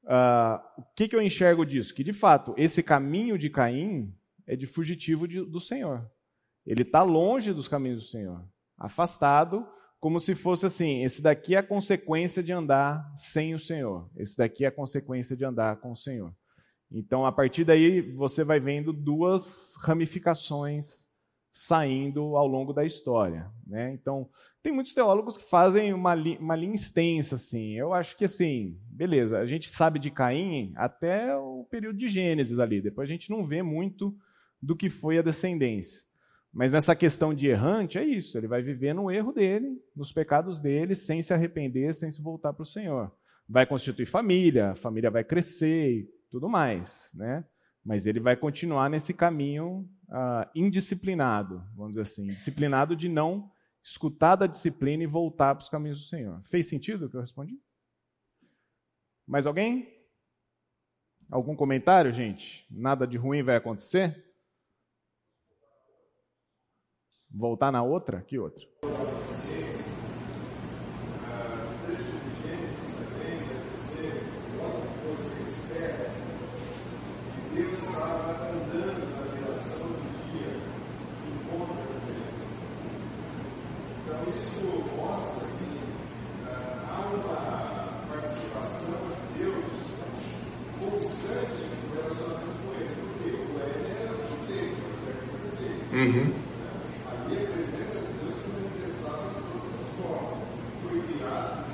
Uh, 0.07 0.81
o 0.81 0.85
que, 0.95 1.09
que 1.09 1.17
eu 1.17 1.21
enxergo 1.21 1.67
disso? 1.67 1.93
Que 1.93 2.05
de 2.05 2.13
fato 2.13 2.55
esse 2.57 2.81
caminho 2.81 3.37
de 3.37 3.51
Caim 3.51 4.15
é 4.47 4.55
de 4.55 4.67
fugitivo 4.67 5.27
de, 5.27 5.45
do 5.45 5.59
Senhor. 5.59 6.09
Ele 6.65 6.83
está 6.83 7.03
longe 7.03 7.53
dos 7.53 7.67
caminhos 7.67 8.05
do 8.05 8.09
Senhor, 8.09 8.45
afastado, 8.79 9.67
como 9.99 10.21
se 10.21 10.35
fosse 10.35 10.67
assim: 10.67 11.03
esse 11.03 11.21
daqui 11.21 11.57
é 11.57 11.59
a 11.59 11.63
consequência 11.63 12.43
de 12.43 12.53
andar 12.53 13.13
sem 13.17 13.55
o 13.55 13.59
Senhor, 13.59 14.09
esse 14.17 14.37
daqui 14.37 14.65
é 14.65 14.69
a 14.69 14.73
consequência 14.73 15.37
de 15.37 15.45
andar 15.45 15.77
com 15.77 15.91
o 15.91 15.97
Senhor. 15.97 16.33
Então, 16.91 17.27
a 17.27 17.33
partir 17.33 17.65
daí, 17.65 18.01
você 18.01 18.45
vai 18.45 18.61
vendo 18.61 18.93
duas 18.93 19.75
ramificações 19.81 21.06
saindo 21.57 22.37
ao 22.37 22.47
longo 22.47 22.71
da 22.71 22.85
história. 22.85 23.51
Né? 23.67 23.91
Então, 23.95 24.29
tem 24.63 24.71
muitos 24.71 24.93
teólogos 24.93 25.39
que 25.39 25.49
fazem 25.49 25.95
uma, 25.95 26.15
li 26.15 26.37
uma 26.37 26.55
linha 26.55 26.75
extensa. 26.75 27.37
Assim. 27.37 27.73
Eu 27.73 27.95
acho 27.95 28.15
que, 28.15 28.27
assim, 28.27 28.79
beleza, 28.91 29.39
a 29.39 29.47
gente 29.47 29.71
sabe 29.71 29.99
de 29.99 30.11
Caim 30.11 30.75
até 30.77 31.35
o 31.35 31.67
período 31.71 31.97
de 31.97 32.09
Gênesis 32.09 32.59
ali. 32.59 32.83
Depois 32.83 33.09
a 33.09 33.13
gente 33.13 33.31
não 33.31 33.43
vê 33.43 33.63
muito 33.63 34.15
do 34.61 34.77
que 34.77 34.91
foi 34.91 35.19
a 35.19 35.23
descendência. 35.23 36.03
Mas 36.53 36.73
nessa 36.73 36.95
questão 36.95 37.33
de 37.33 37.49
errante, 37.49 37.97
é 37.97 38.05
isso. 38.05 38.37
Ele 38.37 38.49
vai 38.49 38.61
viver 38.61 38.95
no 38.95 39.11
erro 39.11 39.33
dele, 39.33 39.81
nos 39.97 40.13
pecados 40.13 40.61
dele, 40.61 40.95
sem 40.95 41.23
se 41.23 41.33
arrepender, 41.33 41.95
sem 41.95 42.13
se 42.13 42.21
voltar 42.21 42.53
para 42.53 42.65
o 42.65 42.67
Senhor. 42.67 43.11
Vai 43.49 43.65
constituir 43.65 44.05
família, 44.05 44.73
a 44.73 44.77
família 44.77 45.11
vai 45.11 45.25
crescer 45.25 46.07
tudo 46.31 46.51
mais, 46.51 47.11
né? 47.15 47.47
Mas 47.83 48.05
ele 48.05 48.21
vai 48.21 48.37
continuar 48.37 48.91
nesse 48.91 49.15
caminho 49.15 49.89
uh, 50.09 50.49
indisciplinado, 50.55 51.65
vamos 51.75 51.93
dizer 51.93 52.03
assim, 52.03 52.27
disciplinado 52.27 52.95
de 52.97 53.09
não 53.09 53.51
escutar 53.83 54.37
da 54.37 54.47
disciplina 54.47 55.05
e 55.05 55.07
voltar 55.07 55.55
para 55.55 55.63
os 55.63 55.69
caminhos 55.69 56.01
do 56.01 56.07
Senhor. 56.07 56.43
Fez 56.43 56.67
sentido 56.67 57.07
o 57.07 57.11
que 57.11 57.17
eu 57.17 57.21
respondi? 57.21 57.61
Mais 59.27 59.47
alguém? 59.47 59.95
Algum 61.31 61.57
comentário, 61.57 62.13
gente? 62.13 62.67
Nada 62.71 63.07
de 63.07 63.17
ruim 63.17 63.43
vai 63.43 63.57
acontecer? 63.57 64.25
Voltar 67.31 67.73
na 67.73 67.83
outra? 67.83 68.23
Que 68.23 68.39
outra? 68.39 68.67
Deus 77.55 77.79
estava 77.79 78.51
andando 78.51 79.36
na 79.57 79.63
direção 79.63 79.89
do 79.89 80.05
dia 80.31 80.53
em 81.27 81.37
contra 81.49 81.83
da 81.83 81.97
criança. 82.05 82.47
Então, 84.03 84.21
isso 84.37 84.61
mostra 84.97 85.47
que 85.47 85.73
uh, 86.45 86.85
há 86.89 87.01
uma 87.15 87.41
participação 88.09 89.01
de 89.09 89.39
Deus 89.39 89.65
constante 90.79 91.65
no 91.73 91.97
relacionamento 91.97 92.57
com 92.63 92.73
ele, 92.75 92.95
porque 93.01 93.31
o 93.31 93.57
Éden 93.65 93.93
era 93.97 94.15
perfeito, 94.15 94.77
o 94.77 95.01
perfeito. 95.07 95.85
Uhum. 95.95 96.27
Ali 97.09 97.37
a 97.37 97.49
presença 97.49 97.99
de 97.99 98.13
Deus 98.21 98.35
se 98.35 98.49
manifestava 98.53 99.29
de 99.29 99.41
todas 99.49 99.73
as 99.81 99.91
formas. 99.97 100.39
Foi 100.83 101.01
criado 101.01 101.65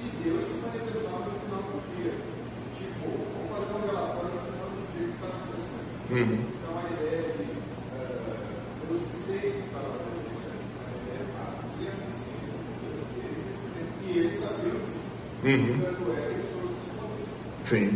e 0.00 0.22
Deus 0.22 0.44
se 0.44 0.54
manifestava 0.54 1.26
no 1.26 1.40
final 1.40 1.62
do 1.62 1.96
dia. 1.96 2.14
Tipo, 2.78 3.10
vamos 3.34 3.66
fazer 3.66 3.74
um 3.74 3.86
relatório 3.86 4.34
no 4.34 4.40
final 4.40 4.58
Uhum. 6.10 6.40
Então 6.56 6.72
a 6.78 6.90
ideia 6.90 7.34
de 7.34 7.42
uh, 7.42 8.88
eu 8.88 8.96
sei 8.96 9.52
que 9.52 9.58
estava 9.58 9.92
presente, 9.92 10.56
a 10.80 10.88
ideia 11.04 11.20
de 11.76 11.86
a 11.86 11.92
consciência 12.00 12.58
E 14.02 14.18
eles 14.18 14.40
sabiam 14.40 14.80
Uhum. 15.44 15.78
Sim, 17.64 17.90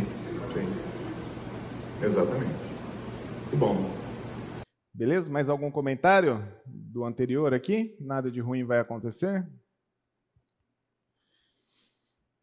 sim. 0.53 2.05
Exatamente. 2.05 2.53
Muito 3.41 3.57
bom. 3.57 3.75
Beleza? 4.93 5.31
Mais 5.31 5.49
algum 5.49 5.71
comentário 5.71 6.45
do 6.65 7.03
anterior 7.03 7.53
aqui? 7.53 7.97
Nada 7.99 8.31
de 8.31 8.39
ruim 8.39 8.63
vai 8.63 8.79
acontecer? 8.79 9.45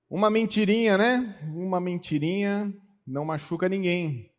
Uma 0.08 0.28
mentirinha, 0.28 0.98
né? 0.98 1.38
Uma 1.54 1.80
mentirinha 1.80 2.74
não 3.06 3.24
machuca 3.24 3.68
ninguém, 3.68 4.32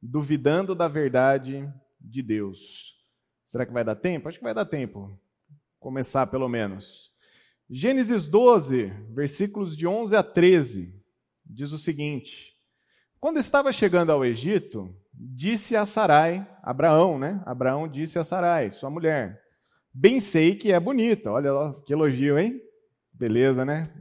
duvidando 0.00 0.74
da 0.74 0.88
verdade 0.88 1.70
de 2.00 2.22
Deus. 2.22 2.96
Será 3.44 3.64
que 3.66 3.72
vai 3.72 3.84
dar 3.84 3.94
tempo? 3.96 4.28
Acho 4.28 4.38
que 4.38 4.44
vai 4.44 4.54
dar 4.54 4.64
tempo. 4.64 5.18
Começar 5.78 6.26
pelo 6.26 6.48
menos. 6.48 7.07
Gênesis 7.70 8.26
12, 8.26 8.86
versículos 9.10 9.76
de 9.76 9.86
11 9.86 10.16
a 10.16 10.22
13, 10.22 10.94
diz 11.44 11.70
o 11.70 11.76
seguinte: 11.76 12.54
Quando 13.20 13.38
estava 13.38 13.70
chegando 13.70 14.10
ao 14.10 14.24
Egito, 14.24 14.88
disse 15.12 15.76
a 15.76 15.84
Sarai, 15.84 16.48
Abraão, 16.62 17.18
né? 17.18 17.42
Abraão 17.44 17.86
disse 17.86 18.18
a 18.18 18.24
Sarai, 18.24 18.70
sua 18.70 18.88
mulher: 18.88 19.38
Bem 19.92 20.18
sei 20.18 20.54
que 20.54 20.72
é 20.72 20.80
bonita. 20.80 21.30
Olha 21.30 21.52
lá, 21.52 21.74
que 21.84 21.92
elogio, 21.92 22.38
hein? 22.38 22.58
Beleza, 23.12 23.66
né? 23.66 23.92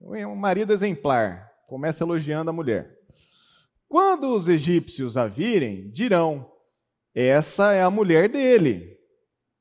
Um 0.00 0.34
marido 0.34 0.72
exemplar. 0.72 1.52
Começa 1.66 2.02
elogiando 2.02 2.48
a 2.48 2.54
mulher. 2.54 2.96
Quando 3.86 4.32
os 4.32 4.48
egípcios 4.48 5.18
a 5.18 5.26
virem, 5.26 5.90
dirão: 5.90 6.50
Essa 7.14 7.74
é 7.74 7.82
a 7.82 7.90
mulher 7.90 8.30
dele, 8.30 8.96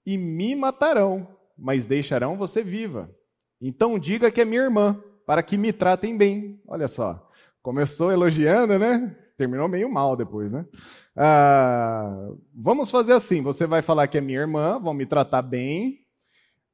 e 0.06 0.18
me 0.18 0.56
matarão, 0.56 1.38
mas 1.58 1.86
deixarão 1.86 2.38
você 2.38 2.64
viva. 2.64 3.14
Então 3.62 3.98
diga 3.98 4.32
que 4.32 4.42
é 4.42 4.46
minha 4.46 4.62
irmã, 4.62 5.02
para 5.26 5.42
que 5.42 5.58
me 5.58 5.74
tratem 5.74 6.18
bem. 6.18 6.62
Olha 6.68 6.88
só. 6.88 7.30
Começou 7.62 8.12
elogiando, 8.12 8.78
né? 8.78 9.16
Terminou 9.38 9.68
meio 9.68 9.92
mal 9.92 10.16
depois, 10.16 10.54
né? 10.54 10.66
Ah, 11.16 12.30
vamos 12.54 12.90
fazer 12.90 13.14
assim: 13.14 13.42
você 13.42 13.66
vai 13.66 13.82
falar 13.82 14.08
que 14.08 14.18
é 14.18 14.22
minha 14.22 14.40
irmã, 14.40 14.80
vão 14.80 14.94
me 14.94 15.06
tratar 15.06 15.42
bem, 15.42 16.06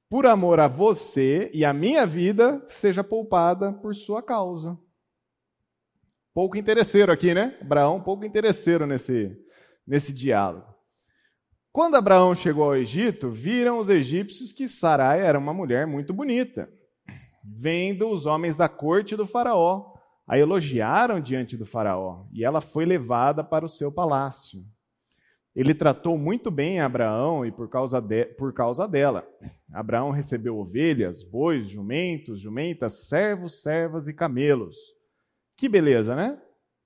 por 0.10 0.26
amor 0.26 0.60
a 0.60 0.68
você 0.68 1.50
e 1.54 1.64
a 1.64 1.74
minha 1.74 2.06
vida, 2.06 2.62
seja 2.68 3.04
poupada 3.04 3.72
por 3.72 3.96
sua 3.96 4.22
causa. 4.22 4.78
Pouco 6.34 6.58
interesseiro 6.58 7.12
aqui, 7.12 7.34
né? 7.34 7.58
Abraão, 7.62 8.02
pouco 8.02 8.26
interesseiro 8.26 8.86
nesse, 8.86 9.36
nesse 9.88 10.14
diálogo. 10.14 10.71
Quando 11.72 11.96
Abraão 11.96 12.36
chegou 12.36 12.66
ao 12.66 12.76
Egito, 12.76 13.30
viram 13.30 13.80
os 13.80 13.90
egípcios 13.90 14.52
que 14.52 14.68
Sarai 14.68 15.22
era 15.22 15.40
uma 15.40 15.54
mulher 15.54 15.88
muito 15.88 16.14
bonita. 16.14 16.70
Vendo 17.44 18.10
os 18.10 18.26
homens 18.26 18.58
da 18.58 18.68
corte 18.68 19.16
do 19.16 19.26
Faraó, 19.26 19.94
a 20.28 20.38
elogiaram 20.38 21.22
diante 21.22 21.56
do 21.56 21.66
Faraó, 21.66 22.26
e 22.34 22.44
ela 22.44 22.60
foi 22.60 22.86
levada 22.86 23.42
para 23.42 23.66
o 23.66 23.70
seu 23.70 23.90
palácio. 23.90 24.66
Ele 25.56 25.74
tratou 25.74 26.18
muito 26.18 26.52
bem 26.52 26.82
Abraão 26.82 27.46
e 27.46 27.52
por 27.52 27.70
causa, 27.70 28.02
de, 28.02 28.26
por 28.26 28.54
causa 28.54 28.86
dela. 28.88 29.28
Abraão 29.74 30.12
recebeu 30.12 30.58
ovelhas, 30.58 31.24
bois, 31.24 31.70
jumentos, 31.70 32.40
jumentas, 32.42 33.08
servos, 33.08 33.62
servas 33.62 34.08
e 34.08 34.14
camelos. 34.14 34.78
Que 35.58 35.70
beleza, 35.70 36.16
né? 36.16 36.42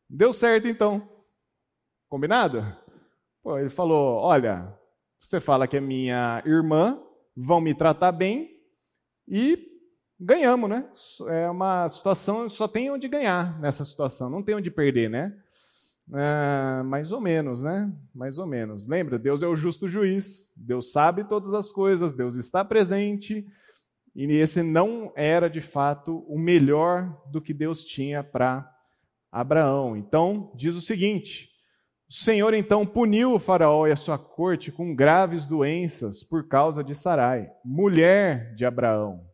Deu 0.09 0.31
certo 0.31 0.67
então. 0.67 1.07
Combinado? 2.07 2.63
Pô, 3.45 3.59
ele 3.59 3.69
falou: 3.69 4.21
Olha, 4.21 4.75
você 5.21 5.39
fala 5.39 5.67
que 5.67 5.77
é 5.77 5.79
minha 5.79 6.41
irmã, 6.47 6.99
vão 7.37 7.61
me 7.61 7.75
tratar 7.75 8.11
bem 8.11 8.59
e 9.27 9.71
ganhamos, 10.19 10.67
né? 10.67 10.89
É 11.27 11.47
uma 11.47 11.87
situação, 11.87 12.49
só 12.49 12.67
tem 12.67 12.89
onde 12.89 13.07
ganhar 13.07 13.59
nessa 13.59 13.85
situação, 13.85 14.31
não 14.31 14.41
tem 14.41 14.55
onde 14.55 14.71
perder, 14.71 15.11
né? 15.11 15.37
É, 16.11 16.81
mais 16.85 17.11
ou 17.11 17.21
menos, 17.21 17.61
né? 17.61 17.93
Mais 18.15 18.39
ou 18.39 18.47
menos. 18.47 18.87
Lembra, 18.87 19.19
Deus 19.19 19.43
é 19.43 19.47
o 19.47 19.55
justo 19.55 19.87
juiz, 19.87 20.51
Deus 20.57 20.91
sabe 20.91 21.23
todas 21.23 21.53
as 21.53 21.71
coisas, 21.71 22.15
Deus 22.15 22.33
está 22.37 22.65
presente, 22.65 23.45
e 24.15 24.25
esse 24.33 24.63
não 24.63 25.13
era 25.15 25.47
de 25.47 25.61
fato 25.61 26.25
o 26.27 26.39
melhor 26.39 27.15
do 27.29 27.39
que 27.39 27.53
Deus 27.53 27.85
tinha 27.85 28.23
para 28.23 28.67
Abraão. 29.31 29.95
Então, 29.95 30.51
diz 30.55 30.75
o 30.75 30.81
seguinte: 30.81 31.54
o 32.07 32.13
Senhor 32.13 32.53
então 32.53 32.85
puniu 32.85 33.33
o 33.33 33.39
Faraó 33.39 33.87
e 33.87 33.91
a 33.91 33.95
sua 33.95 34.17
corte 34.17 34.71
com 34.71 34.95
graves 34.95 35.47
doenças 35.47 36.23
por 36.23 36.47
causa 36.47 36.83
de 36.83 36.93
Sarai, 36.93 37.51
mulher 37.63 38.53
de 38.55 38.63
Abraão. 38.63 39.27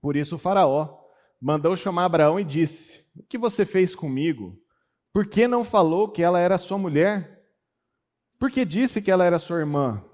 Por 0.00 0.16
isso 0.16 0.34
o 0.34 0.38
Faraó 0.38 0.98
mandou 1.40 1.76
chamar 1.76 2.06
Abraão 2.06 2.40
e 2.40 2.44
disse: 2.44 3.06
O 3.16 3.22
que 3.22 3.38
você 3.38 3.64
fez 3.64 3.94
comigo? 3.94 4.60
Por 5.12 5.26
que 5.26 5.46
não 5.46 5.64
falou 5.64 6.08
que 6.08 6.22
ela 6.22 6.40
era 6.40 6.58
sua 6.58 6.76
mulher? 6.76 7.46
Por 8.38 8.50
que 8.50 8.64
disse 8.64 9.00
que 9.00 9.10
ela 9.10 9.24
era 9.24 9.38
sua 9.38 9.58
irmã? 9.58 10.04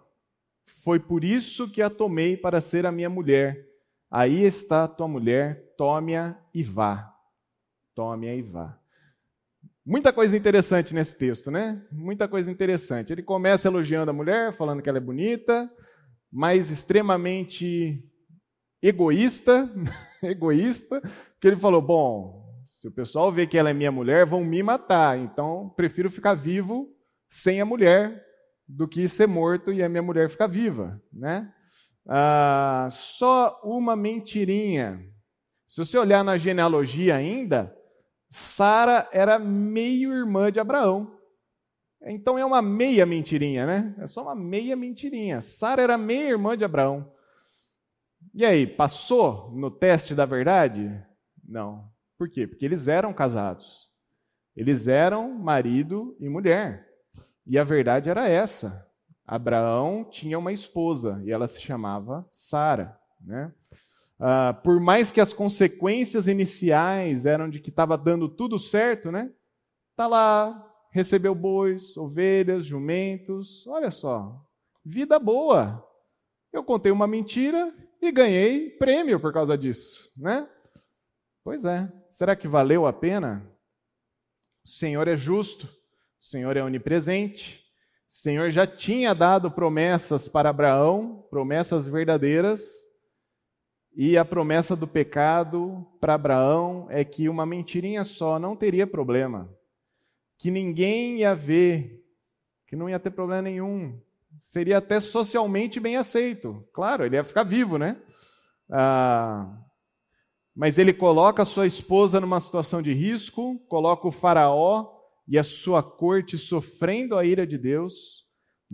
Foi 0.66 1.00
por 1.00 1.24
isso 1.24 1.70
que 1.70 1.80
a 1.80 1.88
tomei 1.88 2.36
para 2.36 2.60
ser 2.60 2.84
a 2.84 2.92
minha 2.92 3.08
mulher. 3.08 3.66
Aí 4.10 4.42
está 4.42 4.86
tua 4.86 5.08
mulher, 5.08 5.74
tome-a 5.76 6.38
e 6.52 6.62
vá. 6.62 7.14
Tome-a 7.94 8.34
e 8.34 8.42
vá. 8.42 8.78
Muita 9.86 10.12
coisa 10.12 10.34
interessante 10.36 10.94
nesse 10.94 11.16
texto, 11.16 11.50
né? 11.50 11.82
Muita 11.92 12.26
coisa 12.26 12.50
interessante. 12.50 13.12
Ele 13.12 13.22
começa 13.22 13.68
elogiando 13.68 14.10
a 14.10 14.14
mulher, 14.14 14.52
falando 14.54 14.80
que 14.80 14.88
ela 14.88 14.96
é 14.98 15.00
bonita, 15.00 15.70
mas 16.32 16.70
extremamente 16.70 18.02
egoísta, 18.82 19.70
egoísta, 20.22 21.00
porque 21.00 21.48
ele 21.48 21.56
falou: 21.56 21.82
"Bom, 21.82 22.44
se 22.64 22.88
o 22.88 22.92
pessoal 22.92 23.30
vê 23.30 23.46
que 23.46 23.58
ela 23.58 23.70
é 23.70 23.74
minha 23.74 23.92
mulher, 23.92 24.24
vão 24.24 24.42
me 24.42 24.62
matar. 24.62 25.18
Então, 25.18 25.72
prefiro 25.76 26.10
ficar 26.10 26.32
vivo 26.34 26.88
sem 27.28 27.60
a 27.60 27.64
mulher 27.66 28.24
do 28.66 28.88
que 28.88 29.06
ser 29.06 29.26
morto 29.26 29.70
e 29.72 29.82
a 29.82 29.88
minha 29.88 30.02
mulher 30.02 30.30
ficar 30.30 30.46
viva, 30.46 30.98
né? 31.12 31.52
Ah, 32.08 32.88
só 32.90 33.60
uma 33.62 33.94
mentirinha. 33.94 35.00
Se 35.66 35.84
você 35.84 35.98
olhar 35.98 36.24
na 36.24 36.36
genealogia 36.36 37.16
ainda, 37.16 37.74
Sara 38.36 39.08
era 39.12 39.38
meio 39.38 40.12
irmã 40.12 40.50
de 40.50 40.58
Abraão. 40.58 41.16
Então 42.02 42.36
é 42.36 42.44
uma 42.44 42.60
meia 42.60 43.06
mentirinha, 43.06 43.64
né? 43.64 43.94
É 43.96 44.08
só 44.08 44.22
uma 44.22 44.34
meia 44.34 44.74
mentirinha. 44.74 45.40
Sara 45.40 45.82
era 45.82 45.96
meia 45.96 46.30
irmã 46.30 46.58
de 46.58 46.64
Abraão. 46.64 47.08
E 48.34 48.44
aí, 48.44 48.66
passou 48.66 49.52
no 49.52 49.70
teste 49.70 50.16
da 50.16 50.26
verdade? 50.26 51.00
Não. 51.44 51.88
Por 52.18 52.28
quê? 52.28 52.44
Porque 52.44 52.64
eles 52.64 52.88
eram 52.88 53.14
casados. 53.14 53.88
Eles 54.56 54.88
eram 54.88 55.32
marido 55.32 56.16
e 56.18 56.28
mulher. 56.28 56.88
E 57.46 57.56
a 57.56 57.62
verdade 57.62 58.10
era 58.10 58.28
essa. 58.28 58.84
Abraão 59.24 60.04
tinha 60.10 60.40
uma 60.40 60.52
esposa 60.52 61.22
e 61.24 61.30
ela 61.30 61.46
se 61.46 61.60
chamava 61.60 62.26
Sara. 62.32 62.98
Né? 63.20 63.54
Ah, 64.26 64.54
por 64.54 64.80
mais 64.80 65.12
que 65.12 65.20
as 65.20 65.34
consequências 65.34 66.26
iniciais 66.26 67.26
eram 67.26 67.50
de 67.50 67.60
que 67.60 67.68
estava 67.68 67.94
dando 67.94 68.26
tudo 68.26 68.58
certo, 68.58 69.12
né? 69.12 69.30
Tá 69.94 70.06
lá, 70.06 70.66
recebeu 70.90 71.34
bois, 71.34 71.94
ovelhas, 71.94 72.64
jumentos. 72.64 73.66
Olha 73.66 73.90
só, 73.90 74.42
vida 74.82 75.18
boa. 75.18 75.86
Eu 76.50 76.64
contei 76.64 76.90
uma 76.90 77.06
mentira 77.06 77.70
e 78.00 78.10
ganhei 78.10 78.70
prêmio 78.70 79.20
por 79.20 79.30
causa 79.30 79.58
disso, 79.58 80.10
né? 80.16 80.48
Pois 81.44 81.66
é. 81.66 81.92
Será 82.08 82.34
que 82.34 82.48
valeu 82.48 82.86
a 82.86 82.94
pena? 82.94 83.46
O 84.64 84.68
Senhor 84.70 85.06
é 85.06 85.16
justo, 85.16 85.66
o 86.18 86.24
Senhor 86.24 86.56
é 86.56 86.64
onipresente, 86.64 87.62
o 88.08 88.14
Senhor 88.14 88.48
já 88.48 88.66
tinha 88.66 89.14
dado 89.14 89.50
promessas 89.50 90.28
para 90.28 90.48
Abraão, 90.48 91.26
promessas 91.28 91.86
verdadeiras, 91.86 92.84
e 93.96 94.18
a 94.18 94.24
promessa 94.24 94.74
do 94.74 94.88
pecado 94.88 95.86
para 96.00 96.14
Abraão 96.14 96.86
é 96.90 97.04
que 97.04 97.28
uma 97.28 97.46
mentirinha 97.46 98.02
só 98.02 98.38
não 98.38 98.56
teria 98.56 98.86
problema, 98.86 99.48
que 100.36 100.50
ninguém 100.50 101.18
ia 101.18 101.34
ver, 101.34 102.04
que 102.66 102.74
não 102.74 102.88
ia 102.88 102.98
ter 102.98 103.10
problema 103.10 103.42
nenhum, 103.42 103.98
seria 104.36 104.78
até 104.78 104.98
socialmente 104.98 105.78
bem 105.78 105.96
aceito. 105.96 106.66
Claro, 106.72 107.04
ele 107.04 107.16
ia 107.16 107.24
ficar 107.24 107.44
vivo, 107.44 107.78
né? 107.78 107.96
Ah, 108.68 109.60
mas 110.54 110.76
ele 110.78 110.92
coloca 110.92 111.44
sua 111.44 111.66
esposa 111.66 112.20
numa 112.20 112.40
situação 112.40 112.82
de 112.82 112.92
risco, 112.92 113.58
coloca 113.68 114.08
o 114.08 114.12
faraó 114.12 114.92
e 115.26 115.38
a 115.38 115.44
sua 115.44 115.82
corte 115.82 116.36
sofrendo 116.36 117.16
a 117.16 117.24
ira 117.24 117.46
de 117.46 117.56
Deus, 117.56 118.23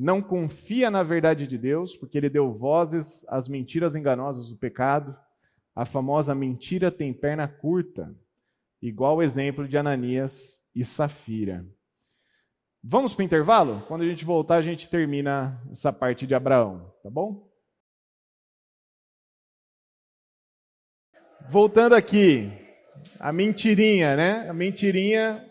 não 0.01 0.23
confia 0.23 0.91
na 0.91 1.03
verdade 1.03 1.47
de 1.47 1.59
Deus, 1.59 1.97
porque 1.97 2.17
ele 2.17 2.31
deu 2.31 2.53
vozes 2.53 3.25
às 3.29 3.49
mentiras 3.49 3.95
enganosas 3.95 4.49
do 4.49 4.57
pecado. 4.57 5.17
A 5.75 5.85
famosa 5.85 6.35
mentira 6.35 6.91
tem 6.91 7.13
perna 7.13 7.47
curta, 7.47 8.15
igual 8.81 9.17
o 9.17 9.23
exemplo 9.23 9.69
de 9.69 9.77
Ananias 9.77 10.65
e 10.75 10.85
Safira. 10.85 11.67
Vamos 12.83 13.15
para 13.15 13.23
o 13.23 13.27
intervalo? 13.27 13.85
Quando 13.87 14.03
a 14.03 14.07
gente 14.07 14.25
voltar, 14.25 14.57
a 14.57 14.63
gente 14.63 14.89
termina 14.89 15.61
essa 15.71 15.93
parte 15.93 16.27
de 16.27 16.35
Abraão, 16.35 16.93
tá 17.03 17.11
bom? 17.11 17.51
voltando 21.51 21.97
aqui, 21.97 22.49
a 23.19 23.33
mentirinha, 23.33 24.15
né? 24.15 24.49
A 24.49 24.55
mentirinha 24.55 25.45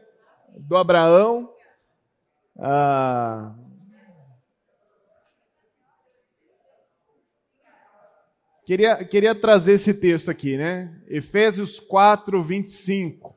do 0.58 0.78
Abraão. 0.78 1.54
Ah, 2.58 3.54
queria, 8.70 9.04
queria 9.04 9.34
trazer 9.34 9.74
esse 9.74 9.96
texto 9.96 10.30
aqui, 10.30 10.56
né? 10.56 10.96
Efésios 11.08 11.80
4, 11.80 12.44
25. 12.44 13.36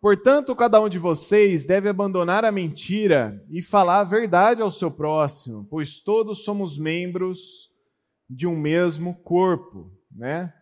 Portanto, 0.00 0.56
cada 0.56 0.80
um 0.80 0.88
de 0.88 0.98
vocês 0.98 1.64
deve 1.64 1.88
abandonar 1.88 2.44
a 2.44 2.50
mentira 2.50 3.40
e 3.48 3.62
falar 3.62 4.00
a 4.00 4.04
verdade 4.04 4.60
ao 4.60 4.68
seu 4.68 4.90
próximo, 4.90 5.64
pois 5.70 6.00
todos 6.00 6.42
somos 6.42 6.76
membros 6.76 7.70
de 8.28 8.44
um 8.44 8.56
mesmo 8.56 9.14
corpo, 9.22 9.92
né? 10.10 10.52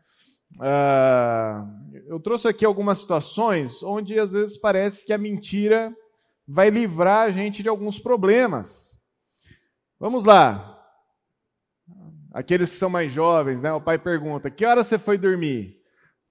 Uh, 0.56 2.04
eu 2.06 2.20
trouxe 2.20 2.48
aqui 2.48 2.66
algumas 2.66 2.98
situações 2.98 3.82
onde 3.82 4.18
às 4.18 4.32
vezes 4.32 4.58
parece 4.58 5.06
que 5.06 5.12
a 5.12 5.16
mentira 5.16 5.90
vai 6.46 6.68
livrar 6.68 7.22
a 7.22 7.30
gente 7.30 7.62
de 7.62 7.68
alguns 7.70 7.98
problemas. 7.98 9.00
Vamos 9.98 10.22
lá. 10.22 10.79
Aqueles 12.32 12.70
que 12.70 12.76
são 12.76 12.88
mais 12.90 13.10
jovens, 13.10 13.62
né? 13.62 13.72
O 13.72 13.80
pai 13.80 13.98
pergunta: 13.98 14.50
"Que 14.50 14.64
hora 14.64 14.84
você 14.84 14.98
foi 14.98 15.18
dormir?" 15.18 15.80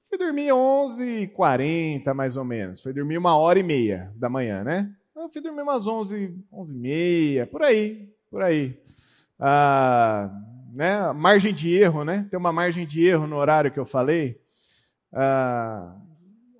Fui 0.09 0.17
dormir 0.17 0.51
11h40, 0.51 2.15
mais 2.15 2.35
ou 2.35 2.43
menos. 2.43 2.81
Fui 2.81 2.91
dormir 2.91 3.19
uma 3.19 3.37
hora 3.37 3.59
e 3.59 3.63
meia 3.63 4.11
da 4.15 4.27
manhã, 4.27 4.63
né? 4.63 4.91
Eu 5.15 5.29
fui 5.29 5.39
dormir 5.39 5.61
umas 5.61 5.85
11, 5.85 6.35
11 6.51 6.73
e 6.73 6.77
meia, 6.77 7.45
por 7.45 7.61
aí, 7.61 8.09
por 8.31 8.41
aí. 8.41 8.75
Ah, 9.37 10.31
né? 10.73 11.11
Margem 11.13 11.53
de 11.53 11.75
erro, 11.75 12.03
né? 12.03 12.25
Tem 12.27 12.39
uma 12.39 12.51
margem 12.51 12.87
de 12.87 13.05
erro 13.05 13.27
no 13.27 13.35
horário 13.35 13.71
que 13.71 13.79
eu 13.79 13.85
falei. 13.85 14.41
Ah, 15.13 15.95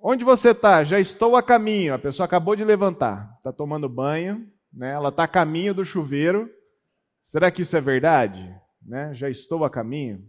onde 0.00 0.24
você 0.24 0.50
está? 0.50 0.84
Já 0.84 1.00
estou 1.00 1.34
a 1.34 1.42
caminho. 1.42 1.92
A 1.92 1.98
pessoa 1.98 2.26
acabou 2.26 2.54
de 2.54 2.64
levantar, 2.64 3.34
está 3.38 3.52
tomando 3.52 3.88
banho, 3.88 4.46
né? 4.72 4.92
Ela 4.92 5.08
está 5.08 5.24
a 5.24 5.28
caminho 5.28 5.74
do 5.74 5.84
chuveiro. 5.84 6.48
Será 7.20 7.50
que 7.50 7.62
isso 7.62 7.76
é 7.76 7.80
verdade? 7.80 8.54
Né? 8.82 9.12
Já 9.14 9.28
estou 9.28 9.64
a 9.64 9.70
caminho. 9.70 10.26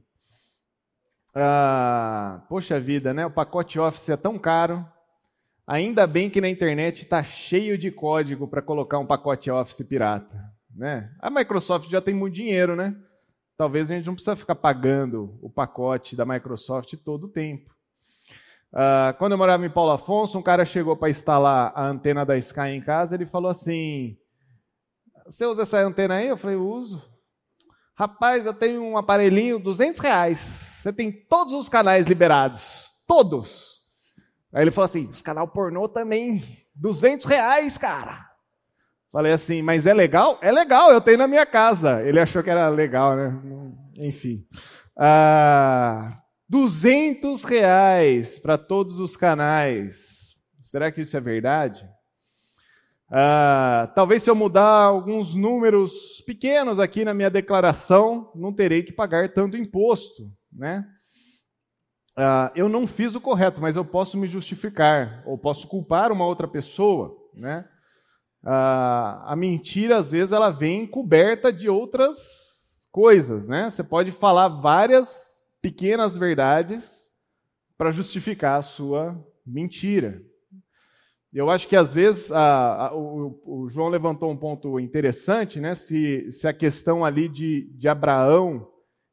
Ah, 1.33 2.43
poxa 2.49 2.79
vida, 2.79 3.13
né? 3.13 3.25
O 3.25 3.31
pacote 3.31 3.79
Office 3.79 4.09
é 4.09 4.17
tão 4.17 4.37
caro. 4.37 4.85
Ainda 5.65 6.05
bem 6.05 6.29
que 6.29 6.41
na 6.41 6.49
internet 6.49 7.03
está 7.03 7.23
cheio 7.23 7.77
de 7.77 7.89
código 7.89 8.47
para 8.47 8.61
colocar 8.61 8.99
um 8.99 9.05
pacote 9.05 9.49
Office 9.49 9.85
pirata. 9.87 10.51
Né? 10.75 11.13
A 11.19 11.29
Microsoft 11.29 11.89
já 11.89 12.01
tem 12.01 12.13
muito 12.13 12.35
dinheiro, 12.35 12.75
né? 12.75 12.95
Talvez 13.57 13.89
a 13.89 13.95
gente 13.95 14.07
não 14.07 14.15
precisa 14.15 14.35
ficar 14.35 14.55
pagando 14.55 15.37
o 15.41 15.49
pacote 15.49 16.15
da 16.15 16.25
Microsoft 16.25 16.95
todo 17.05 17.25
o 17.25 17.29
tempo. 17.29 17.73
Ah, 18.73 19.13
quando 19.17 19.33
eu 19.33 19.37
morava 19.37 19.65
em 19.65 19.69
Paulo 19.69 19.91
Afonso, 19.91 20.37
um 20.39 20.41
cara 20.41 20.65
chegou 20.65 20.95
para 20.95 21.09
instalar 21.09 21.71
a 21.75 21.85
antena 21.85 22.25
da 22.25 22.37
Sky 22.37 22.69
em 22.69 22.81
casa, 22.81 23.15
ele 23.15 23.25
falou 23.25 23.51
assim: 23.51 24.17
Você 25.25 25.45
usa 25.45 25.63
essa 25.63 25.79
antena 25.79 26.15
aí? 26.15 26.27
Eu 26.27 26.37
falei: 26.37 26.55
Uso. 26.55 27.09
Rapaz, 28.01 28.47
eu 28.47 28.53
tenho 28.55 28.81
um 28.81 28.97
aparelhinho, 28.97 29.59
200 29.59 29.99
reais. 29.99 30.39
Você 30.81 30.91
tem 30.91 31.11
todos 31.11 31.53
os 31.53 31.69
canais 31.69 32.07
liberados. 32.07 32.87
Todos. 33.07 33.75
Aí 34.51 34.63
ele 34.63 34.71
falou 34.71 34.85
assim: 34.85 35.05
os 35.05 35.21
canal 35.21 35.47
pornô 35.47 35.87
também. 35.87 36.41
200 36.73 37.27
reais, 37.27 37.77
cara. 37.77 38.25
Falei 39.11 39.31
assim, 39.31 39.61
mas 39.61 39.85
é 39.85 39.93
legal? 39.93 40.39
É 40.41 40.51
legal, 40.51 40.91
eu 40.91 40.99
tenho 40.99 41.19
na 41.19 41.27
minha 41.27 41.45
casa. 41.45 42.01
Ele 42.01 42.19
achou 42.19 42.41
que 42.41 42.49
era 42.49 42.69
legal, 42.69 43.15
né? 43.15 43.39
Enfim. 43.99 44.47
Ah, 44.97 46.23
200 46.49 47.43
reais 47.43 48.39
para 48.39 48.57
todos 48.57 48.97
os 48.97 49.15
canais. 49.15 50.33
Será 50.59 50.91
que 50.91 51.01
isso 51.01 51.15
é 51.15 51.21
verdade? 51.21 51.87
Ah, 53.11 53.91
talvez 53.93 54.23
se 54.23 54.29
eu 54.29 54.35
mudar 54.35 54.83
alguns 54.83 55.35
números 55.35 56.21
pequenos 56.25 56.79
aqui 56.79 57.03
na 57.03 57.13
minha 57.13 57.29
declaração, 57.29 58.31
não 58.33 58.53
terei 58.53 58.83
que 58.83 58.93
pagar 58.93 59.33
tanto 59.33 59.57
imposto 59.57 60.31
né? 60.51 60.85
Uh, 62.17 62.51
eu 62.55 62.67
não 62.67 62.85
fiz 62.85 63.15
o 63.15 63.21
correto, 63.21 63.61
mas 63.61 63.75
eu 63.75 63.85
posso 63.85 64.17
me 64.17 64.27
justificar, 64.27 65.23
ou 65.25 65.37
posso 65.37 65.67
culpar 65.67 66.11
uma 66.11 66.25
outra 66.25 66.47
pessoa, 66.47 67.17
né? 67.33 67.65
Uh, 68.43 69.23
a 69.25 69.35
mentira, 69.37 69.97
às 69.97 70.11
vezes, 70.11 70.33
ela 70.33 70.49
vem 70.49 70.85
coberta 70.85 71.53
de 71.53 71.69
outras 71.69 72.87
coisas, 72.91 73.47
né? 73.47 73.69
Você 73.69 73.83
pode 73.83 74.11
falar 74.11 74.49
várias 74.49 75.41
pequenas 75.61 76.17
verdades 76.17 77.09
para 77.77 77.91
justificar 77.91 78.59
a 78.59 78.63
sua 78.63 79.17
mentira. 79.45 80.21
Eu 81.33 81.49
acho 81.49 81.67
que 81.67 81.77
às 81.77 81.93
vezes 81.93 82.31
a, 82.31 82.87
a, 82.87 82.95
o, 82.95 83.39
o, 83.45 83.69
João 83.69 83.87
levantou 83.87 84.29
um 84.29 84.35
ponto 84.35 84.77
interessante, 84.79 85.61
né? 85.61 85.73
Se, 85.73 86.29
se 86.29 86.45
a 86.45 86.53
questão 86.53 87.05
ali 87.05 87.29
de, 87.29 87.69
de 87.73 87.87
Abraão 87.87 88.67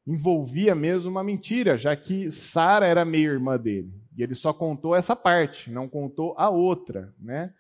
envolvia 0.04 0.74
mesmo 0.74 1.10
uma 1.10 1.22
mentira, 1.22 1.76
já 1.76 1.94
que 1.94 2.28
Sara 2.30 2.86
era 2.86 3.04
meia-irmã 3.04 3.56
dele. 3.56 3.92
E 4.16 4.22
ele 4.22 4.34
só 4.34 4.52
contou 4.52 4.96
essa 4.96 5.14
parte, 5.14 5.70
não 5.70 5.88
contou 5.88 6.34
a 6.36 6.50
outra, 6.50 7.14
né? 7.20 7.52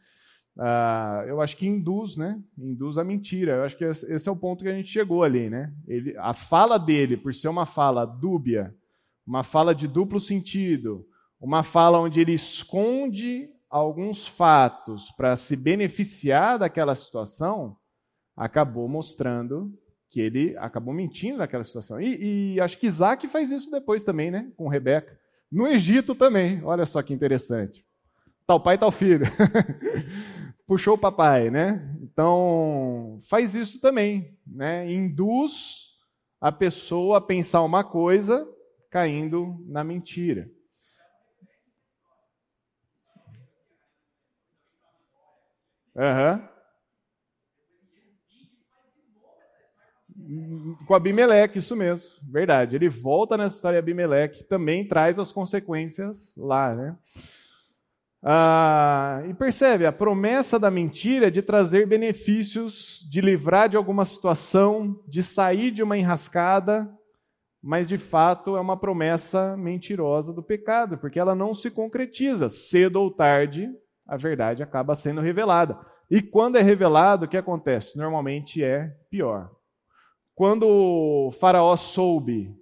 Ah, 0.58 1.24
eu 1.28 1.40
acho 1.40 1.56
que 1.56 1.68
induz, 1.68 2.16
né? 2.16 2.42
Induz 2.58 2.98
a 2.98 3.04
mentira. 3.04 3.56
Eu 3.56 3.62
acho 3.62 3.76
que 3.76 3.84
esse 3.84 4.28
é 4.28 4.32
o 4.32 4.36
ponto 4.36 4.64
que 4.64 4.70
a 4.70 4.74
gente 4.74 4.88
chegou 4.88 5.22
ali, 5.22 5.48
né? 5.48 5.72
Ele, 5.86 6.16
a 6.18 6.34
fala 6.34 6.78
dele, 6.78 7.16
por 7.16 7.32
ser 7.32 7.46
uma 7.46 7.64
fala 7.64 8.04
dúbia, 8.04 8.74
uma 9.24 9.44
fala 9.44 9.72
de 9.72 9.86
duplo 9.86 10.18
sentido, 10.18 11.06
uma 11.40 11.62
fala 11.62 12.00
onde 12.00 12.20
ele 12.20 12.32
esconde 12.32 13.48
alguns 13.70 14.26
fatos 14.26 15.10
para 15.10 15.36
se 15.36 15.56
beneficiar 15.56 16.58
daquela 16.58 16.94
situação, 16.94 17.76
acabou 18.36 18.88
mostrando 18.88 19.72
que 20.10 20.20
ele 20.20 20.56
acabou 20.56 20.94
mentindo 20.94 21.38
naquela 21.38 21.64
situação. 21.64 22.00
E, 22.00 22.54
e, 22.54 22.60
acho 22.60 22.78
que 22.78 22.86
Isaac 22.86 23.28
faz 23.28 23.50
isso 23.50 23.70
depois 23.70 24.02
também, 24.02 24.30
né? 24.30 24.50
Com 24.56 24.68
Rebeca. 24.68 25.18
No 25.50 25.66
Egito 25.66 26.14
também, 26.14 26.62
olha 26.64 26.86
só 26.86 27.02
que 27.02 27.12
interessante. 27.12 27.84
Tal 28.46 28.60
pai, 28.60 28.78
tal 28.78 28.90
filho. 28.90 29.26
Puxou 30.66 30.94
o 30.94 30.98
papai, 30.98 31.50
né? 31.50 31.94
Então, 32.02 33.18
faz 33.28 33.54
isso 33.54 33.80
também, 33.80 34.38
né? 34.46 34.90
Induz 34.90 35.88
a 36.40 36.52
pessoa 36.52 37.18
a 37.18 37.20
pensar 37.20 37.62
uma 37.62 37.84
coisa 37.84 38.48
caindo 38.90 39.62
na 39.66 39.82
mentira. 39.84 40.50
Uhum. 45.98 46.48
com 50.86 50.94
Abimeleque, 50.94 51.58
isso 51.58 51.74
mesmo, 51.74 52.08
verdade. 52.22 52.76
Ele 52.76 52.88
volta 52.88 53.36
nessa 53.36 53.56
história 53.56 53.80
de 53.80 53.84
Abimeleque, 53.90 54.44
também 54.44 54.86
traz 54.86 55.18
as 55.18 55.32
consequências 55.32 56.34
lá, 56.36 56.74
né? 56.74 56.96
Ah, 58.22 59.22
e 59.28 59.34
percebe, 59.34 59.86
a 59.86 59.92
promessa 59.92 60.58
da 60.58 60.70
mentira 60.70 61.28
é 61.28 61.30
de 61.30 61.40
trazer 61.40 61.86
benefícios, 61.86 63.06
de 63.10 63.20
livrar 63.20 63.68
de 63.68 63.76
alguma 63.76 64.04
situação, 64.04 65.00
de 65.06 65.22
sair 65.22 65.70
de 65.70 65.82
uma 65.82 65.96
enrascada, 65.96 66.92
mas 67.62 67.86
de 67.86 67.96
fato 67.96 68.56
é 68.56 68.60
uma 68.60 68.76
promessa 68.76 69.56
mentirosa 69.56 70.32
do 70.32 70.42
pecado, 70.42 70.98
porque 70.98 71.18
ela 71.18 71.34
não 71.34 71.54
se 71.54 71.70
concretiza. 71.70 72.48
Cedo 72.48 72.96
ou 72.96 73.10
tarde, 73.10 73.70
a 74.08 74.16
verdade 74.16 74.62
acaba 74.62 74.94
sendo 74.94 75.20
revelada. 75.20 75.78
E 76.10 76.22
quando 76.22 76.56
é 76.56 76.62
revelado, 76.62 77.26
o 77.26 77.28
que 77.28 77.36
acontece? 77.36 77.98
Normalmente 77.98 78.64
é 78.64 78.88
pior. 79.10 79.54
Quando 80.34 80.66
o 80.66 81.30
Faraó 81.30 81.76
soube 81.76 82.56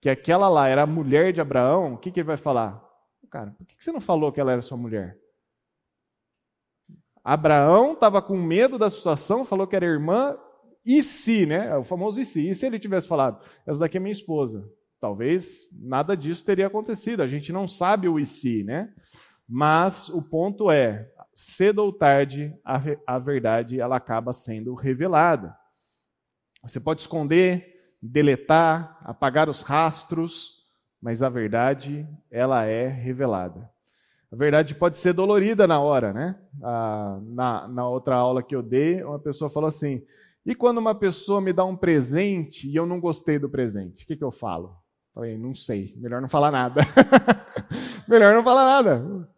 que 0.00 0.10
aquela 0.10 0.48
lá 0.48 0.68
era 0.68 0.82
a 0.82 0.86
mulher 0.86 1.32
de 1.32 1.40
Abraão, 1.40 1.94
o 1.94 1.98
que, 1.98 2.10
que 2.10 2.20
ele 2.20 2.26
vai 2.26 2.36
falar? 2.36 2.84
Cara, 3.30 3.52
por 3.52 3.66
que 3.66 3.82
você 3.82 3.90
não 3.90 4.00
falou 4.00 4.30
que 4.30 4.40
ela 4.40 4.52
era 4.52 4.60
sua 4.60 4.76
mulher? 4.76 5.18
Abraão 7.24 7.94
estava 7.94 8.20
com 8.20 8.36
medo 8.36 8.78
da 8.78 8.90
situação, 8.90 9.44
falou 9.44 9.66
que 9.66 9.74
era 9.74 9.86
irmã, 9.86 10.36
e 10.84 11.02
se, 11.02 11.46
né? 11.46 11.68
É 11.68 11.76
o 11.76 11.82
famoso 11.82 12.20
e 12.20 12.24
se. 12.24 12.48
E 12.48 12.54
se 12.54 12.66
ele 12.66 12.78
tivesse 12.78 13.08
falado, 13.08 13.42
essa 13.66 13.80
daqui 13.80 13.96
é 13.96 14.00
minha 14.00 14.12
esposa? 14.12 14.70
Talvez 15.00 15.68
nada 15.72 16.16
disso 16.16 16.44
teria 16.44 16.68
acontecido. 16.68 17.22
A 17.22 17.26
gente 17.26 17.52
não 17.52 17.66
sabe 17.66 18.08
o 18.08 18.18
e 18.18 18.24
se, 18.24 18.62
né? 18.62 18.92
Mas 19.48 20.08
o 20.08 20.20
ponto 20.20 20.70
é, 20.70 21.10
cedo 21.32 21.78
ou 21.84 21.92
tarde, 21.92 22.54
a, 22.64 22.80
a 23.06 23.18
verdade 23.18 23.80
ela 23.80 23.96
acaba 23.96 24.32
sendo 24.32 24.74
revelada. 24.74 25.56
Você 26.62 26.80
pode 26.80 27.02
esconder, 27.02 27.94
deletar, 28.02 28.96
apagar 29.02 29.48
os 29.48 29.62
rastros, 29.62 30.64
mas 31.00 31.22
a 31.22 31.28
verdade, 31.28 32.08
ela 32.30 32.64
é 32.64 32.88
revelada. 32.88 33.70
A 34.32 34.36
verdade 34.36 34.74
pode 34.74 34.96
ser 34.96 35.12
dolorida 35.12 35.66
na 35.66 35.80
hora, 35.80 36.12
né? 36.12 36.40
Ah, 36.62 37.20
na, 37.22 37.68
na 37.68 37.88
outra 37.88 38.16
aula 38.16 38.42
que 38.42 38.56
eu 38.56 38.62
dei, 38.62 39.02
uma 39.04 39.18
pessoa 39.18 39.48
falou 39.48 39.68
assim: 39.68 40.02
e 40.44 40.54
quando 40.54 40.78
uma 40.78 40.94
pessoa 40.94 41.40
me 41.40 41.52
dá 41.52 41.64
um 41.64 41.76
presente 41.76 42.68
e 42.68 42.74
eu 42.74 42.86
não 42.86 43.00
gostei 43.00 43.38
do 43.38 43.48
presente, 43.48 44.04
o 44.04 44.06
que, 44.06 44.16
que 44.16 44.24
eu 44.24 44.30
falo? 44.30 44.76
Falei, 45.12 45.36
não 45.36 45.54
sei, 45.54 45.94
melhor 45.96 46.20
não 46.20 46.28
falar 46.28 46.50
nada. 46.50 46.82
melhor 48.06 48.34
não 48.34 48.42
falar 48.42 48.64
nada. 48.64 49.28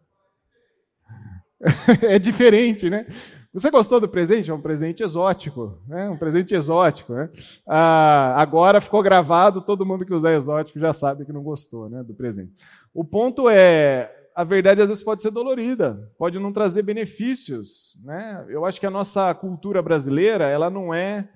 é 2.03 2.17
diferente, 2.19 2.89
né? 2.89 3.05
Você 3.51 3.71
gostou 3.71 3.99
do 3.99 4.07
presente? 4.07 4.51
É 4.51 4.53
um 4.53 4.61
presente 4.61 5.01
exótico, 5.01 5.81
né? 5.87 6.07
Um 6.09 6.17
presente 6.17 6.53
exótico, 6.53 7.13
né? 7.13 7.29
Ah, 7.67 8.39
agora 8.39 8.79
ficou 8.79 9.01
gravado, 9.01 9.61
todo 9.61 9.85
mundo 9.85 10.05
que 10.05 10.13
usar 10.13 10.33
exótico 10.33 10.79
já 10.79 10.93
sabe 10.93 11.25
que 11.25 11.33
não 11.33 11.41
gostou, 11.41 11.89
né, 11.89 12.03
do 12.03 12.13
presente. 12.13 12.53
O 12.93 13.03
ponto 13.03 13.49
é, 13.49 14.11
a 14.35 14.43
verdade 14.43 14.81
às 14.81 14.89
vezes 14.89 15.03
pode 15.03 15.23
ser 15.23 15.31
dolorida, 15.31 16.11
pode 16.17 16.37
não 16.37 16.53
trazer 16.53 16.83
benefícios, 16.83 17.99
né? 18.03 18.45
Eu 18.49 18.65
acho 18.65 18.79
que 18.79 18.85
a 18.85 18.91
nossa 18.91 19.33
cultura 19.33 19.81
brasileira, 19.81 20.47
ela 20.47 20.69
não 20.69 20.93
é 20.93 21.27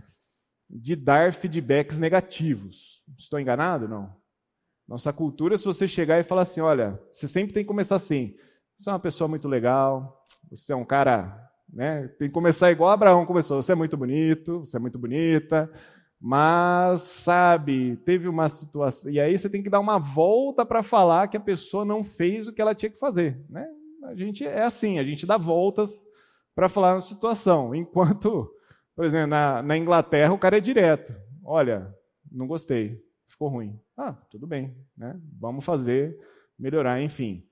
de 0.69 0.95
dar 0.95 1.33
feedbacks 1.33 1.97
negativos. 1.97 3.03
Estou 3.17 3.39
enganado? 3.39 3.87
Não. 3.87 4.15
Nossa 4.87 5.11
cultura, 5.11 5.57
se 5.57 5.65
você 5.65 5.87
chegar 5.87 6.19
e 6.19 6.23
falar 6.23 6.43
assim, 6.43 6.61
olha, 6.61 6.99
você 7.11 7.27
sempre 7.27 7.53
tem 7.53 7.63
que 7.63 7.67
começar 7.67 7.95
assim, 7.95 8.35
você 8.77 8.89
é 8.89 8.93
uma 8.93 8.99
pessoa 8.99 9.27
muito 9.27 9.47
legal, 9.47 10.23
você 10.49 10.73
é 10.73 10.75
um 10.75 10.85
cara 10.85 11.43
né? 11.73 12.07
Tem 12.19 12.27
que 12.27 12.33
começar 12.33 12.71
igual 12.71 12.91
Abraão 12.91 13.25
começou. 13.25 13.61
Você 13.61 13.71
é 13.71 13.75
muito 13.75 13.97
bonito, 13.97 14.59
você 14.59 14.77
é 14.77 14.79
muito 14.79 14.99
bonita, 14.99 15.71
mas, 16.21 17.01
sabe, 17.01 17.97
teve 18.05 18.27
uma 18.27 18.47
situação. 18.47 19.11
E 19.11 19.19
aí 19.19 19.37
você 19.37 19.49
tem 19.49 19.63
que 19.63 19.69
dar 19.69 19.79
uma 19.79 19.97
volta 19.97 20.65
para 20.65 20.83
falar 20.83 21.27
que 21.27 21.35
a 21.35 21.41
pessoa 21.41 21.83
não 21.83 22.03
fez 22.03 22.47
o 22.47 22.53
que 22.53 22.61
ela 22.61 22.75
tinha 22.75 22.91
que 22.91 22.99
fazer. 22.99 23.43
Né? 23.49 23.67
A 24.03 24.13
gente 24.13 24.45
é 24.45 24.61
assim, 24.61 24.99
a 24.99 25.03
gente 25.03 25.25
dá 25.25 25.37
voltas 25.37 26.05
para 26.53 26.69
falar 26.69 26.93
na 26.93 27.01
situação. 27.01 27.73
Enquanto, 27.73 28.53
por 28.95 29.05
exemplo, 29.05 29.27
na, 29.27 29.63
na 29.63 29.75
Inglaterra 29.75 30.33
o 30.33 30.39
cara 30.39 30.57
é 30.57 30.61
direto. 30.61 31.13
Olha, 31.43 31.93
não 32.31 32.47
gostei, 32.47 33.03
ficou 33.27 33.49
ruim. 33.49 33.79
Ah, 33.97 34.13
tudo 34.29 34.45
bem, 34.45 34.77
né? 34.95 35.19
Vamos 35.39 35.65
fazer, 35.65 36.17
melhorar, 36.57 37.01
enfim 37.01 37.43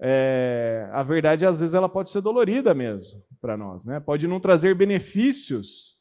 é, 0.00 0.88
a 0.92 1.02
verdade 1.02 1.44
às 1.44 1.60
vezes 1.60 1.74
ela 1.74 1.88
pode 1.88 2.10
ser 2.10 2.20
dolorida 2.20 2.72
mesmo 2.72 3.22
para 3.40 3.56
nós, 3.56 3.84
né? 3.84 4.00
Pode 4.00 4.28
não 4.28 4.40
trazer 4.40 4.74
benefícios, 4.74 5.96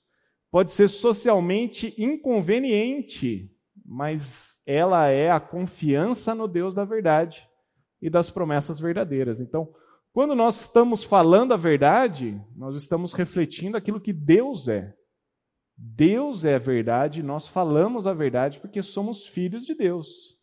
pode 0.51 0.71
ser 0.71 0.87
socialmente 0.87 1.93
inconveniente, 1.97 3.51
mas 3.85 4.61
ela 4.65 5.07
é 5.07 5.31
a 5.31 5.39
confiança 5.39 6.35
no 6.35 6.47
Deus 6.47 6.75
da 6.75 6.85
verdade 6.85 7.47
e 8.01 8.09
das 8.09 8.29
promessas 8.29 8.79
verdadeiras. 8.79 9.39
Então, 9.39 9.73
quando 10.13 10.35
nós 10.35 10.61
estamos 10.61 11.03
falando 11.03 11.53
a 11.53 11.57
verdade, 11.57 12.39
nós 12.55 12.75
estamos 12.75 13.13
refletindo 13.13 13.77
aquilo 13.77 14.01
que 14.01 14.13
Deus 14.13 14.67
é. 14.67 14.93
Deus 15.77 16.43
é 16.43 16.55
a 16.55 16.59
verdade, 16.59 17.21
nós 17.21 17.47
falamos 17.47 18.07
a 18.07 18.13
verdade 18.13 18.59
porque 18.59 18.81
somos 18.81 19.27
filhos 19.27 19.65
de 19.65 19.75
Deus. 19.75 20.36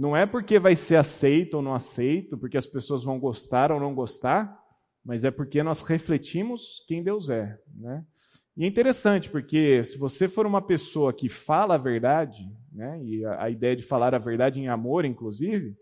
Não 0.00 0.16
é 0.16 0.24
porque 0.24 0.58
vai 0.58 0.74
ser 0.74 0.96
aceito 0.96 1.58
ou 1.58 1.62
não 1.62 1.74
aceito, 1.74 2.38
porque 2.38 2.56
as 2.56 2.64
pessoas 2.64 3.04
vão 3.04 3.20
gostar 3.20 3.70
ou 3.70 3.78
não 3.78 3.94
gostar, 3.94 4.58
mas 5.04 5.24
é 5.24 5.30
porque 5.30 5.62
nós 5.62 5.82
refletimos 5.82 6.82
quem 6.88 7.02
Deus 7.02 7.28
é. 7.28 7.60
Né? 7.74 8.02
E 8.56 8.64
é 8.64 8.66
interessante, 8.66 9.28
porque 9.28 9.84
se 9.84 9.98
você 9.98 10.26
for 10.26 10.46
uma 10.46 10.62
pessoa 10.62 11.12
que 11.12 11.28
fala 11.28 11.74
a 11.74 11.78
verdade, 11.78 12.50
né, 12.72 12.98
e 13.04 13.22
a, 13.26 13.42
a 13.42 13.50
ideia 13.50 13.76
de 13.76 13.82
falar 13.82 14.14
a 14.14 14.18
verdade 14.18 14.58
em 14.58 14.68
amor, 14.68 15.04
inclusive, 15.04 15.76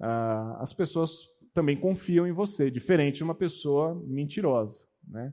ah, 0.00 0.58
as 0.60 0.72
pessoas 0.72 1.22
também 1.52 1.76
confiam 1.76 2.28
em 2.28 2.32
você, 2.32 2.70
diferente 2.70 3.16
de 3.16 3.24
uma 3.24 3.34
pessoa 3.34 4.00
mentirosa. 4.06 4.86
Né? 5.04 5.32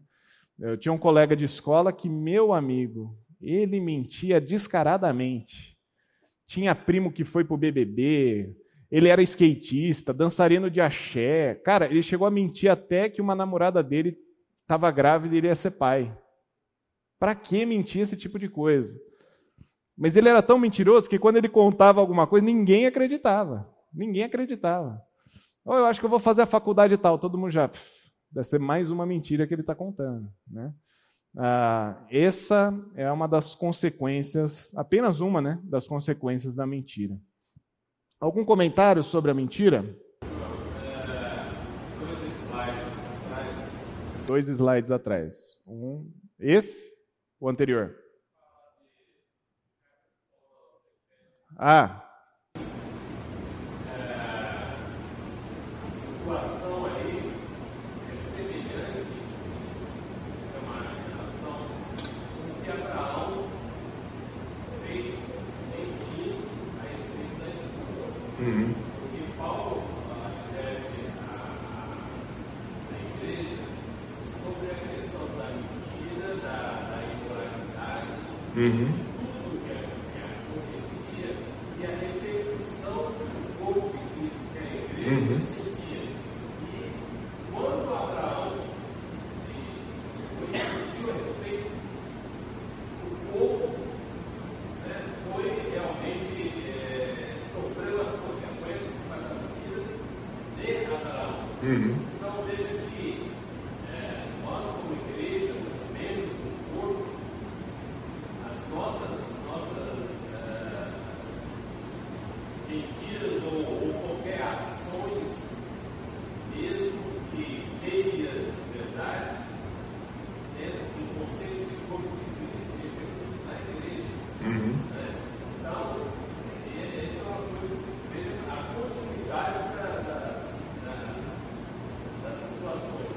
Eu 0.58 0.76
tinha 0.76 0.92
um 0.92 0.98
colega 0.98 1.36
de 1.36 1.46
escola 1.46 1.94
que, 1.94 2.10
meu 2.10 2.54
amigo, 2.54 3.16
ele 3.40 3.80
mentia 3.80 4.42
descaradamente. 4.42 5.75
Tinha 6.48 6.76
primo 6.76 7.12
que 7.12 7.24
foi 7.24 7.44
pro 7.44 7.58
BBB, 7.58 8.56
ele 8.92 9.10
era 9.10 9.22
skatista, 9.22 10.14
dançarino 10.14 10.70
de 10.70 10.80
axé. 10.80 11.56
Cara, 11.56 11.86
ele 11.86 12.04
chegou 12.04 12.28
a 12.28 12.32
mentir 12.32 12.72
até 12.72 13.10
que 13.10 13.22
uma 13.22 13.36
namorada 13.36 13.82
dele 13.82 14.18
estava 14.62 14.90
grávida 14.92 15.36
e 15.36 15.38
ele 15.40 15.48
ia 15.48 15.56
ser 15.56 15.72
pai. 15.72 16.16
Para 17.20 17.34
que 17.34 17.66
mentir 17.66 18.02
esse 18.02 18.16
tipo 18.16 18.38
de 18.38 18.48
coisa? 18.48 18.96
Mas 19.98 20.16
ele 20.16 20.30
era 20.30 20.42
tão 20.42 20.60
mentiroso 20.60 21.10
que 21.10 21.18
quando 21.18 21.38
ele 21.38 21.50
contava 21.50 22.00
alguma 22.00 22.28
coisa, 22.28 22.46
ninguém 22.46 22.86
acreditava. 22.86 23.70
Ninguém 23.94 24.24
acreditava. 24.24 25.02
Oh, 25.64 25.74
eu 25.74 25.86
acho 25.86 26.00
que 26.00 26.06
eu 26.06 26.10
vou 26.10 26.20
fazer 26.20 26.42
a 26.42 26.46
faculdade 26.46 26.98
tal. 26.98 27.18
Todo 27.18 27.38
mundo 27.38 27.52
já. 27.52 27.70
Deve 28.30 28.48
ser 28.48 28.60
mais 28.60 28.92
uma 28.92 29.06
mentira 29.06 29.48
que 29.48 29.54
ele 29.54 29.62
está 29.62 29.74
contando. 29.74 30.30
Né? 30.48 30.74
Ah, 31.38 32.06
essa 32.10 32.74
é 32.96 33.12
uma 33.12 33.28
das 33.28 33.54
consequências, 33.54 34.74
apenas 34.76 35.20
uma 35.20 35.42
né, 35.42 35.60
das 35.64 35.88
consequências 35.88 36.56
da 36.56 36.66
mentira. 36.66 37.20
Algum 38.20 38.46
comentário 38.46 39.04
sobre 39.04 39.32
a 39.32 39.34
mentira? 39.34 39.84
Dois 44.26 44.48
slides 44.48 44.92
atrás. 44.92 45.60
Um, 45.68 46.10
esse? 46.40 46.92
O 47.40 47.50
anterior? 47.50 47.94
Ah, 51.58 52.06
嗯。 78.56 79.05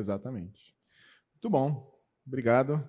Exatamente. 0.00 0.74
Muito 1.34 1.48
bom. 1.48 1.94
Obrigado. 2.26 2.86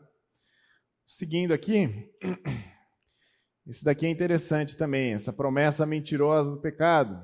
Seguindo 1.05 1.53
aqui, 1.53 2.09
esse 3.67 3.83
daqui 3.83 4.05
é 4.05 4.09
interessante 4.09 4.77
também, 4.77 5.13
essa 5.13 5.33
promessa 5.33 5.85
mentirosa 5.85 6.51
do 6.51 6.61
pecado. 6.61 7.21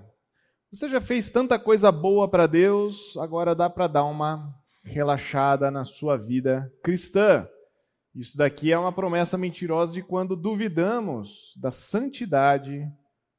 Você 0.72 0.90
já 0.90 1.00
fez 1.00 1.30
tanta 1.30 1.58
coisa 1.58 1.92
boa 1.92 2.30
para 2.30 2.46
Deus, 2.48 3.16
agora 3.18 3.56
dá 3.56 3.70
para 3.70 3.88
dar 3.88 4.04
uma 4.04 4.54
relaxada 4.84 5.72
na 5.72 5.86
sua 5.86 6.18
vida 6.18 6.72
cristã. 6.84 7.48
Isso 8.14 8.38
daqui 8.38 8.72
é 8.72 8.78
uma 8.78 8.92
promessa 8.92 9.38
mentirosa 9.38 9.94
de 9.94 10.02
quando 10.02 10.36
duvidamos 10.36 11.54
da 11.58 11.72
santidade 11.72 12.86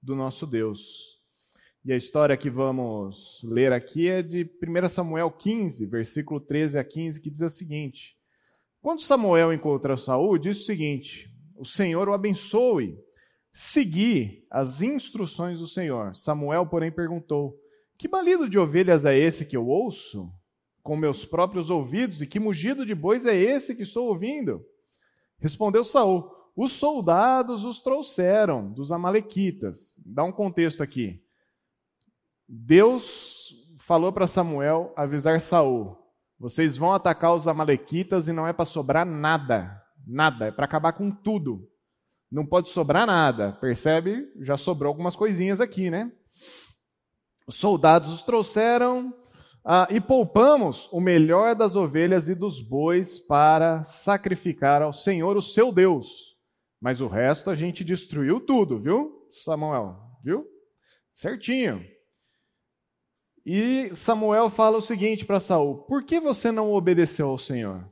do 0.02 0.14
nosso 0.14 0.46
Deus. 0.46 1.17
E 1.88 1.92
a 1.94 1.96
história 1.96 2.36
que 2.36 2.50
vamos 2.50 3.40
ler 3.42 3.72
aqui 3.72 4.10
é 4.10 4.20
de 4.20 4.46
1 4.62 4.88
Samuel 4.90 5.30
15, 5.30 5.86
versículo 5.86 6.38
13 6.38 6.78
a 6.78 6.84
15, 6.84 7.18
que 7.18 7.30
diz 7.30 7.40
o 7.40 7.48
seguinte: 7.48 8.14
Quando 8.82 9.00
Samuel 9.00 9.54
encontra 9.54 9.96
Saul, 9.96 10.36
diz 10.36 10.60
o 10.60 10.64
seguinte: 10.66 11.34
O 11.56 11.64
Senhor 11.64 12.06
o 12.06 12.12
abençoe. 12.12 12.94
Segui 13.50 14.46
as 14.50 14.82
instruções 14.82 15.60
do 15.60 15.66
Senhor. 15.66 16.14
Samuel, 16.14 16.66
porém, 16.66 16.92
perguntou: 16.92 17.58
Que 17.96 18.06
balido 18.06 18.50
de 18.50 18.58
ovelhas 18.58 19.06
é 19.06 19.18
esse 19.18 19.46
que 19.46 19.56
eu 19.56 19.66
ouço 19.66 20.30
com 20.82 20.94
meus 20.94 21.24
próprios 21.24 21.70
ouvidos, 21.70 22.20
e 22.20 22.26
que 22.26 22.38
mugido 22.38 22.84
de 22.84 22.94
bois 22.94 23.24
é 23.24 23.34
esse 23.34 23.74
que 23.74 23.84
estou 23.84 24.08
ouvindo? 24.08 24.62
Respondeu 25.38 25.82
Saul: 25.82 26.30
Os 26.54 26.70
soldados 26.72 27.64
os 27.64 27.80
trouxeram 27.80 28.70
dos 28.74 28.92
amalequitas. 28.92 29.98
Dá 30.04 30.22
um 30.22 30.32
contexto 30.32 30.82
aqui. 30.82 31.26
Deus 32.48 33.52
falou 33.78 34.12
para 34.12 34.26
Samuel 34.26 34.92
avisar 34.96 35.40
Saul: 35.40 35.98
vocês 36.38 36.76
vão 36.76 36.92
atacar 36.92 37.34
os 37.34 37.46
amalequitas 37.46 38.28
e 38.28 38.32
não 38.32 38.46
é 38.46 38.52
para 38.52 38.64
sobrar 38.64 39.04
nada, 39.04 39.82
nada, 40.06 40.46
é 40.46 40.50
para 40.52 40.64
acabar 40.64 40.92
com 40.92 41.10
tudo. 41.10 41.68
Não 42.30 42.46
pode 42.46 42.68
sobrar 42.68 43.06
nada. 43.06 43.52
Percebe? 43.52 44.30
Já 44.40 44.56
sobrou 44.56 44.88
algumas 44.88 45.16
coisinhas 45.16 45.60
aqui, 45.60 45.90
né? 45.90 46.12
Os 47.46 47.56
soldados 47.56 48.12
os 48.12 48.22
trouxeram 48.22 49.14
ah, 49.64 49.88
e 49.90 50.00
poupamos 50.00 50.88
o 50.92 51.00
melhor 51.00 51.54
das 51.54 51.74
ovelhas 51.74 52.28
e 52.28 52.34
dos 52.34 52.60
bois 52.60 53.18
para 53.18 53.82
sacrificar 53.82 54.82
ao 54.82 54.92
Senhor, 54.92 55.36
o 55.36 55.42
seu 55.42 55.72
Deus. 55.72 56.36
Mas 56.80 57.00
o 57.00 57.08
resto 57.08 57.50
a 57.50 57.54
gente 57.54 57.82
destruiu 57.82 58.40
tudo, 58.40 58.78
viu, 58.78 59.26
Samuel? 59.30 59.96
Viu? 60.22 60.46
Certinho. 61.14 61.82
E 63.50 63.94
Samuel 63.94 64.50
fala 64.50 64.76
o 64.76 64.82
seguinte 64.82 65.24
para 65.24 65.40
Saul: 65.40 65.78
Por 65.78 66.02
que 66.02 66.20
você 66.20 66.52
não 66.52 66.70
obedeceu 66.70 67.28
ao 67.28 67.38
Senhor? 67.38 67.82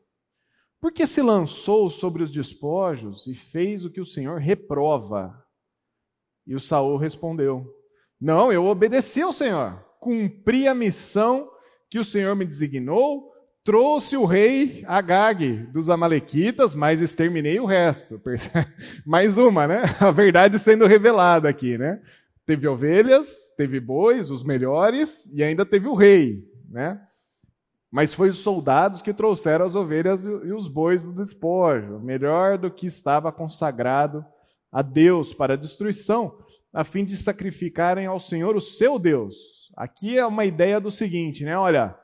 Por 0.79 0.93
que 0.93 1.07
se 1.07 1.23
lançou 1.23 1.89
sobre 1.89 2.23
os 2.23 2.31
despojos 2.31 3.27
e 3.27 3.35
fez 3.35 3.83
o 3.83 3.91
que 3.91 3.99
o 3.99 4.05
Senhor 4.05 4.39
reprova? 4.39 5.35
E 6.47 6.55
o 6.55 6.61
Saul 6.61 6.99
respondeu: 6.99 7.67
Não, 8.21 8.53
eu 8.53 8.67
obedeci 8.67 9.23
ao 9.23 9.33
Senhor, 9.33 9.83
cumpri 9.99 10.69
a 10.69 10.75
missão 10.75 11.51
que 11.89 11.99
o 11.99 12.05
Senhor 12.05 12.37
me 12.37 12.45
designou, 12.45 13.33
trouxe 13.65 14.15
o 14.15 14.27
rei 14.27 14.85
Agag 14.87 15.69
dos 15.73 15.89
Amalequitas, 15.89 16.75
mas 16.75 17.01
exterminei 17.01 17.59
o 17.59 17.65
resto. 17.65 18.21
Mais 19.07 19.39
uma, 19.39 19.67
né? 19.67 19.85
A 20.01 20.11
verdade 20.11 20.59
sendo 20.59 20.87
revelada 20.87 21.49
aqui, 21.49 21.79
né? 21.79 21.99
Teve 22.47 22.69
ovelhas, 22.69 23.37
teve 23.57 23.81
bois, 23.81 24.31
os 24.31 24.45
melhores, 24.45 25.29
e 25.33 25.43
ainda 25.43 25.67
teve 25.67 25.89
o 25.89 25.95
rei, 25.95 26.45
né? 26.71 27.03
Mas 27.91 28.15
foi 28.15 28.29
os 28.29 28.39
soldados 28.39 29.03
que 29.03 29.13
trouxeram 29.13 29.65
as 29.65 29.75
ovelhas 29.75 30.25
e 30.25 30.53
os 30.53 30.69
bois 30.69 31.05
do 31.05 31.13
despojo, 31.13 31.99
melhor 31.99 32.57
do 32.57 32.71
que 32.71 32.87
estava 32.87 33.33
consagrado 33.33 34.25
a 34.71 34.83
Deus 34.83 35.35
para 35.35 35.55
a 35.55 35.57
destruição, 35.57 36.39
a 36.73 36.85
fim 36.85 37.05
de 37.05 37.17
sacrificarem 37.17 38.07
ao 38.07 38.21
Senhor 38.21 38.55
o 38.55 38.61
seu 38.61 38.99
Deus. 38.99 39.73
Aqui 39.77 40.17
é 40.19 40.27
uma 40.27 40.45
ideia 40.45 40.81
do 40.81 40.91
seguinte, 40.91 41.45
né? 41.45 41.57
Olha, 41.57 41.99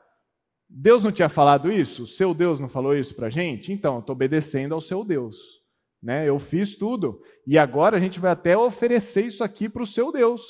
Deus 0.69 1.03
não 1.03 1.11
tinha 1.11 1.29
falado 1.29 1.71
isso? 1.71 2.03
O 2.03 2.07
seu 2.07 2.33
Deus 2.33 2.59
não 2.59 2.67
falou 2.67 2.97
isso 2.97 3.15
para 3.15 3.29
gente? 3.29 3.71
Então, 3.71 3.95
eu 3.95 3.99
estou 3.99 4.13
obedecendo 4.13 4.73
ao 4.73 4.81
seu 4.81 5.05
Deus. 5.05 5.62
Né? 6.03 6.27
Eu 6.27 6.37
fiz 6.37 6.75
tudo. 6.75 7.21
E 7.47 7.57
agora 7.57 7.95
a 7.95 7.99
gente 7.99 8.19
vai 8.19 8.31
até 8.31 8.57
oferecer 8.57 9.25
isso 9.25 9.41
aqui 9.41 9.69
para 9.69 9.81
o 9.81 9.87
seu 9.87 10.11
Deus. 10.11 10.43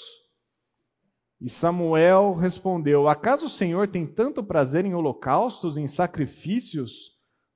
E 1.40 1.48
Samuel 1.48 2.34
respondeu: 2.34 3.08
Acaso 3.08 3.46
o 3.46 3.50
Senhor 3.50 3.88
tem 3.88 4.08
tanto 4.08 4.44
prazer 4.44 4.84
em 4.84 4.96
holocaustos, 4.96 5.78
em 5.78 5.88
sacrifícios, 5.88 7.12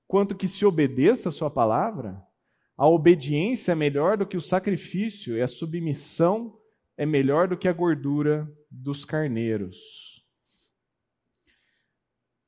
quanto 0.07 0.35
que 0.35 0.47
se 0.47 0.63
obedeça 0.63 1.29
a 1.29 1.31
sua 1.31 1.49
palavra? 1.49 2.21
A 2.77 2.87
obediência 2.87 3.71
é 3.71 3.75
melhor 3.75 4.17
do 4.17 4.27
que 4.27 4.37
o 4.37 4.41
sacrifício, 4.41 5.35
e 5.35 5.41
a 5.41 5.47
submissão 5.47 6.55
é 6.95 7.05
melhor 7.05 7.47
do 7.47 7.57
que 7.57 7.67
a 7.67 7.73
gordura 7.73 8.47
dos 8.69 9.03
carneiros. 9.03 10.23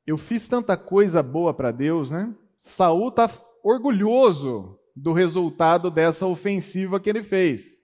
Eu 0.05 0.17
fiz 0.17 0.47
tanta 0.47 0.77
coisa 0.77 1.23
boa 1.23 1.53
para 1.53 1.71
Deus, 1.71 2.11
né? 2.11 2.35
Saul 2.59 3.09
está 3.09 3.29
orgulhoso 3.63 4.78
do 5.01 5.13
resultado 5.13 5.89
dessa 5.89 6.25
ofensiva 6.25 6.99
que 6.99 7.09
ele 7.09 7.23
fez. 7.23 7.83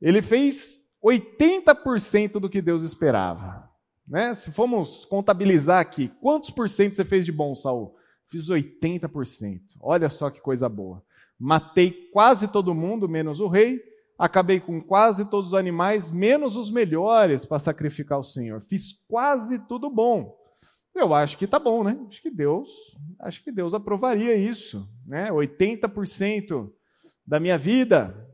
Ele 0.00 0.20
fez 0.20 0.80
80% 1.02 2.32
do 2.32 2.48
que 2.48 2.60
Deus 2.60 2.82
esperava. 2.82 3.68
Né? 4.06 4.34
Se 4.34 4.50
formos 4.50 5.04
contabilizar 5.04 5.80
aqui, 5.80 6.08
quantos 6.20 6.50
por 6.50 6.68
cento 6.68 6.96
você 6.96 7.04
fez 7.04 7.24
de 7.24 7.32
bom, 7.32 7.54
Saul? 7.54 7.94
Fiz 8.26 8.48
80%. 8.48 9.60
Olha 9.80 10.10
só 10.10 10.30
que 10.30 10.40
coisa 10.40 10.68
boa. 10.68 11.02
Matei 11.38 12.10
quase 12.12 12.48
todo 12.48 12.74
mundo, 12.74 13.08
menos 13.08 13.40
o 13.40 13.48
rei. 13.48 13.80
Acabei 14.18 14.60
com 14.60 14.82
quase 14.82 15.24
todos 15.24 15.48
os 15.48 15.54
animais, 15.54 16.10
menos 16.10 16.56
os 16.56 16.70
melhores, 16.70 17.46
para 17.46 17.58
sacrificar 17.58 18.18
o 18.18 18.24
Senhor. 18.24 18.60
Fiz 18.60 18.92
quase 19.08 19.58
tudo 19.66 19.88
bom. 19.88 20.36
Eu 20.94 21.14
acho 21.14 21.38
que 21.38 21.46
tá 21.46 21.58
bom, 21.58 21.84
né? 21.84 21.98
Acho 22.08 22.20
que 22.20 22.30
Deus, 22.30 22.96
acho 23.18 23.42
que 23.42 23.52
Deus 23.52 23.74
aprovaria 23.74 24.34
isso, 24.34 24.88
né? 25.06 25.30
80% 25.30 26.70
da 27.26 27.38
minha 27.38 27.56
vida, 27.56 28.28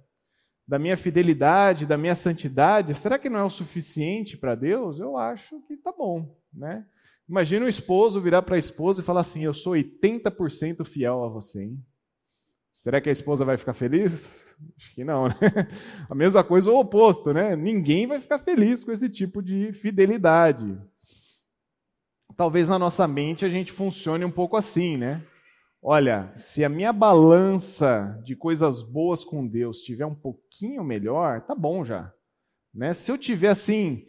da 0.66 0.78
minha 0.78 0.96
fidelidade, 0.96 1.86
da 1.86 1.96
minha 1.96 2.14
santidade, 2.14 2.94
será 2.94 3.18
que 3.18 3.30
não 3.30 3.38
é 3.38 3.44
o 3.44 3.50
suficiente 3.50 4.36
para 4.36 4.54
Deus? 4.54 4.98
Eu 4.98 5.16
acho 5.16 5.60
que 5.62 5.76
tá 5.76 5.92
bom, 5.92 6.36
né? 6.52 6.84
Imagina 7.28 7.66
o 7.66 7.68
esposo 7.68 8.20
virar 8.20 8.42
para 8.42 8.56
a 8.56 8.58
esposa 8.58 9.00
e 9.00 9.04
falar 9.04 9.20
assim: 9.20 9.44
"Eu 9.44 9.54
sou 9.54 9.74
80% 9.74 10.84
fiel 10.84 11.24
a 11.24 11.28
você". 11.28 11.62
Hein? 11.62 11.84
Será 12.72 13.00
que 13.00 13.08
a 13.08 13.12
esposa 13.12 13.44
vai 13.44 13.56
ficar 13.56 13.74
feliz? 13.74 14.54
Acho 14.76 14.94
que 14.94 15.04
não, 15.04 15.28
né? 15.28 15.36
A 16.10 16.14
mesma 16.14 16.42
coisa 16.44 16.70
o 16.70 16.78
oposto, 16.78 17.32
né? 17.32 17.56
Ninguém 17.56 18.06
vai 18.06 18.20
ficar 18.20 18.38
feliz 18.38 18.84
com 18.84 18.92
esse 18.92 19.08
tipo 19.08 19.42
de 19.42 19.72
fidelidade 19.72 20.78
talvez 22.36 22.68
na 22.68 22.78
nossa 22.78 23.08
mente 23.08 23.44
a 23.44 23.48
gente 23.48 23.72
funcione 23.72 24.24
um 24.24 24.30
pouco 24.30 24.56
assim, 24.56 24.96
né? 24.96 25.24
Olha, 25.82 26.32
se 26.34 26.64
a 26.64 26.68
minha 26.68 26.92
balança 26.92 28.20
de 28.24 28.34
coisas 28.34 28.82
boas 28.82 29.24
com 29.24 29.46
Deus 29.46 29.82
tiver 29.82 30.06
um 30.06 30.14
pouquinho 30.14 30.82
melhor, 30.82 31.42
tá 31.42 31.54
bom 31.54 31.84
já. 31.84 32.12
Né? 32.74 32.92
Se 32.92 33.10
eu 33.10 33.16
tiver 33.16 33.48
assim, 33.48 34.04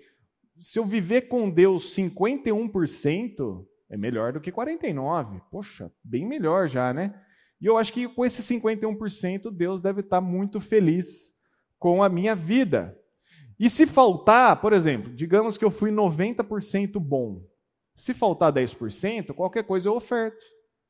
se 0.58 0.80
eu 0.80 0.86
viver 0.86 1.24
com 1.24 1.50
Deus 1.50 1.96
51%, 1.96 3.66
é 3.90 3.96
melhor 3.96 4.34
do 4.34 4.42
que 4.42 4.52
49%. 4.52 5.42
Poxa, 5.52 5.92
bem 6.04 6.26
melhor 6.26 6.68
já, 6.68 6.94
né? 6.94 7.22
E 7.62 7.66
eu 7.66 7.78
acho 7.78 7.94
que 7.94 8.08
com 8.08 8.26
esse 8.26 8.42
51%, 8.42 9.52
Deus 9.52 9.82
deve 9.82 10.02
estar 10.02 10.22
muito 10.22 10.60
feliz 10.60 11.34
com 11.80 12.04
a 12.04 12.10
minha 12.10 12.36
vida. 12.36 12.98
E 13.60 13.70
se 13.70 13.86
faltar, 13.86 14.62
por 14.62 14.74
exemplo, 14.74 15.14
digamos 15.14 15.58
que 15.58 15.66
eu 15.66 15.72
fui 15.72 15.92
90% 15.92 17.00
bom, 17.00 17.42
se 17.98 18.14
faltar 18.14 18.54
10%, 18.54 19.34
qualquer 19.34 19.64
coisa 19.64 19.90
eu 19.90 19.96
oferto. 19.96 20.46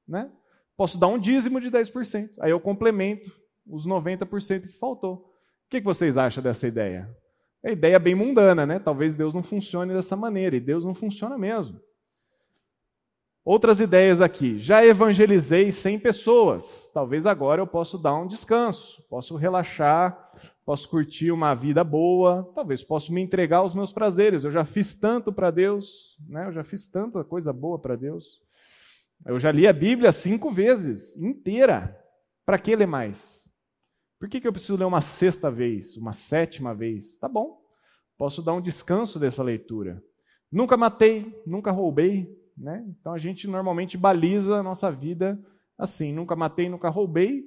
Né? 0.05 0.29
Posso 0.75 0.99
dar 0.99 1.07
um 1.07 1.17
dízimo 1.17 1.61
de 1.61 1.71
10%. 1.71 2.31
Aí 2.41 2.51
eu 2.51 2.59
complemento 2.59 3.31
os 3.65 3.87
90% 3.87 4.67
que 4.67 4.77
faltou. 4.77 5.15
O 5.15 5.69
que 5.69 5.79
vocês 5.79 6.17
acham 6.17 6.43
dessa 6.43 6.67
ideia? 6.67 7.09
É 7.63 7.71
ideia 7.71 7.97
bem 7.97 8.13
mundana, 8.13 8.65
né? 8.65 8.77
Talvez 8.77 9.15
Deus 9.15 9.33
não 9.33 9.41
funcione 9.41 9.93
dessa 9.93 10.15
maneira, 10.15 10.55
e 10.55 10.59
Deus 10.59 10.85
não 10.85 10.93
funciona 10.93 11.37
mesmo. 11.37 11.79
Outras 13.43 13.79
ideias 13.79 14.19
aqui. 14.19 14.59
Já 14.59 14.85
evangelizei 14.85 15.71
100 15.71 15.99
pessoas. 15.99 16.91
Talvez 16.93 17.25
agora 17.25 17.61
eu 17.61 17.67
possa 17.67 17.97
dar 17.97 18.15
um 18.15 18.27
descanso, 18.27 19.01
posso 19.09 19.35
relaxar, 19.37 20.26
posso 20.67 20.89
curtir 20.89 21.31
uma 21.31 21.55
vida 21.55 21.81
boa, 21.81 22.43
talvez 22.53 22.83
posso 22.83 23.13
me 23.13 23.21
entregar 23.21 23.59
aos 23.59 23.73
meus 23.73 23.93
prazeres. 23.93 24.43
Eu 24.43 24.51
já 24.51 24.65
fiz 24.65 24.93
tanto 24.93 25.31
para 25.31 25.49
Deus, 25.49 26.17
né? 26.27 26.45
Eu 26.45 26.51
já 26.51 26.61
fiz 26.61 26.89
tanta 26.89 27.23
coisa 27.23 27.53
boa 27.53 27.79
para 27.79 27.95
Deus. 27.95 28.41
Eu 29.25 29.39
já 29.39 29.49
li 29.49 29.65
a 29.65 29.71
Bíblia 29.71 30.11
cinco 30.11 30.51
vezes, 30.51 31.15
inteira. 31.15 31.97
Para 32.45 32.59
que 32.59 32.75
ler 32.75 32.85
mais? 32.85 33.49
Por 34.19 34.27
que, 34.27 34.41
que 34.41 34.47
eu 34.47 34.51
preciso 34.51 34.75
ler 34.75 34.83
uma 34.83 34.99
sexta 34.99 35.49
vez, 35.49 35.95
uma 35.95 36.11
sétima 36.11 36.75
vez? 36.75 37.17
Tá 37.17 37.29
bom, 37.29 37.61
posso 38.17 38.41
dar 38.41 38.51
um 38.51 38.61
descanso 38.61 39.17
dessa 39.17 39.41
leitura. 39.41 40.03
Nunca 40.51 40.75
matei, 40.75 41.41
nunca 41.47 41.71
roubei, 41.71 42.29
né? 42.57 42.85
Então 42.89 43.13
a 43.13 43.17
gente 43.17 43.47
normalmente 43.47 43.97
baliza 43.97 44.57
a 44.57 44.63
nossa 44.63 44.91
vida 44.91 45.39
assim: 45.77 46.11
nunca 46.11 46.35
matei, 46.35 46.67
nunca 46.67 46.89
roubei. 46.89 47.45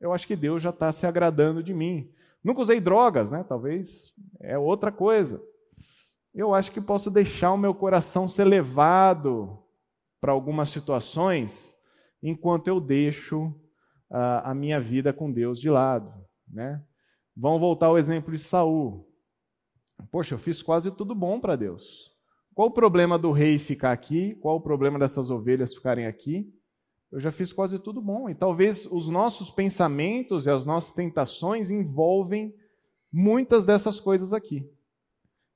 Eu 0.00 0.14
acho 0.14 0.26
que 0.26 0.34
Deus 0.34 0.62
já 0.62 0.70
está 0.70 0.90
se 0.90 1.06
agradando 1.06 1.62
de 1.62 1.74
mim. 1.74 2.10
Nunca 2.42 2.60
usei 2.60 2.80
drogas, 2.80 3.30
né? 3.30 3.44
Talvez 3.44 4.12
é 4.40 4.56
outra 4.58 4.92
coisa. 4.92 5.42
Eu 6.34 6.54
acho 6.54 6.70
que 6.70 6.80
posso 6.80 7.10
deixar 7.10 7.52
o 7.52 7.58
meu 7.58 7.74
coração 7.74 8.28
ser 8.28 8.44
levado 8.44 9.58
para 10.20 10.32
algumas 10.32 10.68
situações 10.68 11.74
enquanto 12.22 12.68
eu 12.68 12.80
deixo 12.80 13.54
a, 14.10 14.50
a 14.50 14.54
minha 14.54 14.80
vida 14.80 15.12
com 15.12 15.32
Deus 15.32 15.60
de 15.60 15.70
lado. 15.70 16.12
Né? 16.46 16.82
Vamos 17.36 17.60
voltar 17.60 17.86
ao 17.86 17.98
exemplo 17.98 18.32
de 18.32 18.38
Saul. 18.38 19.08
Poxa, 20.10 20.34
eu 20.34 20.38
fiz 20.38 20.62
quase 20.62 20.90
tudo 20.90 21.14
bom 21.14 21.40
para 21.40 21.56
Deus. 21.56 22.12
Qual 22.54 22.68
o 22.68 22.72
problema 22.72 23.18
do 23.18 23.32
rei 23.32 23.58
ficar 23.58 23.92
aqui? 23.92 24.34
Qual 24.36 24.56
o 24.56 24.60
problema 24.60 24.98
dessas 24.98 25.30
ovelhas 25.30 25.74
ficarem 25.74 26.06
aqui? 26.06 26.52
Eu 27.16 27.20
já 27.20 27.32
fiz 27.32 27.50
quase 27.50 27.78
tudo 27.78 28.02
bom. 28.02 28.28
E 28.28 28.34
talvez 28.34 28.84
os 28.84 29.08
nossos 29.08 29.48
pensamentos 29.48 30.44
e 30.44 30.50
as 30.50 30.66
nossas 30.66 30.92
tentações 30.92 31.70
envolvem 31.70 32.54
muitas 33.10 33.64
dessas 33.64 33.98
coisas 33.98 34.34
aqui. 34.34 34.70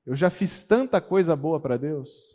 Eu 0.06 0.16
já 0.16 0.30
fiz 0.30 0.62
tanta 0.62 1.02
coisa 1.02 1.36
boa 1.36 1.60
para 1.60 1.76
Deus. 1.76 2.34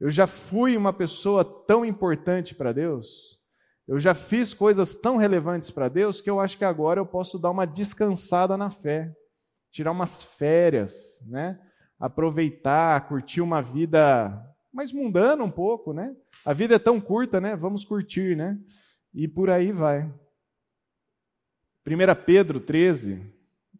Eu 0.00 0.10
já 0.10 0.26
fui 0.26 0.76
uma 0.76 0.92
pessoa 0.92 1.44
tão 1.44 1.84
importante 1.84 2.52
para 2.52 2.72
Deus. 2.72 3.38
Eu 3.86 4.00
já 4.00 4.12
fiz 4.12 4.52
coisas 4.52 4.96
tão 4.96 5.16
relevantes 5.16 5.70
para 5.70 5.88
Deus 5.88 6.20
que 6.20 6.28
eu 6.28 6.40
acho 6.40 6.58
que 6.58 6.64
agora 6.64 6.98
eu 6.98 7.06
posso 7.06 7.38
dar 7.38 7.52
uma 7.52 7.64
descansada 7.64 8.56
na 8.56 8.72
fé, 8.72 9.14
tirar 9.70 9.92
umas 9.92 10.24
férias, 10.24 11.22
né? 11.28 11.60
Aproveitar, 11.96 13.06
curtir 13.06 13.40
uma 13.40 13.62
vida 13.62 14.51
mais 14.72 14.92
mundana 14.92 15.44
um 15.44 15.50
pouco, 15.50 15.92
né? 15.92 16.16
A 16.44 16.52
vida 16.52 16.76
é 16.76 16.78
tão 16.78 17.00
curta, 17.00 17.40
né? 17.40 17.54
Vamos 17.56 17.84
curtir, 17.84 18.36
né? 18.36 18.58
E 19.12 19.28
por 19.28 19.50
aí 19.50 19.72
vai. 19.72 20.12
1 21.86 22.24
Pedro 22.24 22.60
13, 22.60 23.14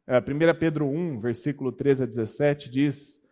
1 0.07 0.43
é, 0.43 0.53
Pedro 0.53 0.87
1, 0.87 1.21
versículo 1.21 1.73
13 1.73 2.03
a 2.03 2.07
17 2.07 2.69
diz: 2.69 3.23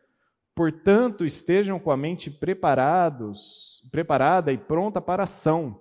Portanto, 0.55 1.27
estejam 1.27 1.79
com 1.79 1.91
a 1.91 1.97
mente 1.97 2.31
preparados, 2.31 3.83
preparada 3.91 4.53
e 4.53 4.59
pronta 4.59 5.01
para 5.01 5.23
a 5.23 5.25
ação 5.25 5.81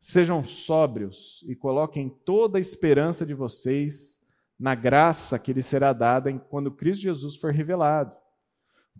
Sejam 0.00 0.46
sóbrios 0.46 1.44
e 1.46 1.54
coloquem 1.54 2.08
toda 2.08 2.56
a 2.56 2.60
esperança 2.60 3.26
de 3.26 3.34
vocês 3.34 4.18
na 4.58 4.74
graça 4.74 5.38
que 5.38 5.52
lhes 5.52 5.66
será 5.66 5.92
dada 5.92 6.32
quando 6.48 6.70
Cristo 6.70 7.02
Jesus 7.02 7.36
for 7.36 7.52
revelado. 7.52 8.16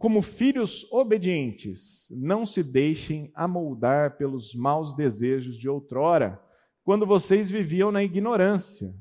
Como 0.00 0.22
filhos 0.22 0.90
obedientes, 0.90 2.08
não 2.10 2.46
se 2.46 2.62
deixem 2.62 3.30
amoldar 3.34 4.16
pelos 4.16 4.54
maus 4.54 4.94
desejos 4.94 5.58
de 5.58 5.68
outrora, 5.68 6.42
quando 6.82 7.04
vocês 7.04 7.50
viviam 7.50 7.92
na 7.92 8.02
ignorância. 8.02 8.96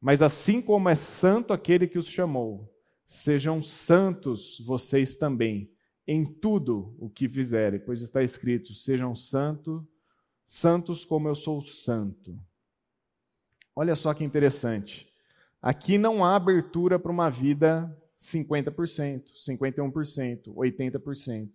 Mas 0.00 0.22
assim 0.22 0.62
como 0.62 0.88
é 0.88 0.94
santo 0.94 1.52
aquele 1.52 1.86
que 1.86 1.98
os 1.98 2.08
chamou, 2.08 2.74
sejam 3.06 3.62
santos 3.62 4.58
vocês 4.64 5.16
também, 5.16 5.70
em 6.08 6.24
tudo 6.24 6.96
o 6.98 7.10
que 7.10 7.28
fizerem, 7.28 7.78
pois 7.78 8.00
está 8.00 8.22
escrito: 8.22 8.72
sejam 8.72 9.14
santos 9.14 9.84
santos 10.46 11.04
como 11.04 11.28
eu 11.28 11.34
sou 11.34 11.60
santo. 11.60 12.40
Olha 13.74 13.94
só 13.94 14.14
que 14.14 14.24
interessante. 14.24 15.12
Aqui 15.60 15.98
não 15.98 16.24
há 16.24 16.36
abertura 16.36 16.98
para 16.98 17.12
uma 17.12 17.28
vida 17.28 17.94
50%, 18.18 19.24
51%, 19.34 20.54
80%. 20.54 21.50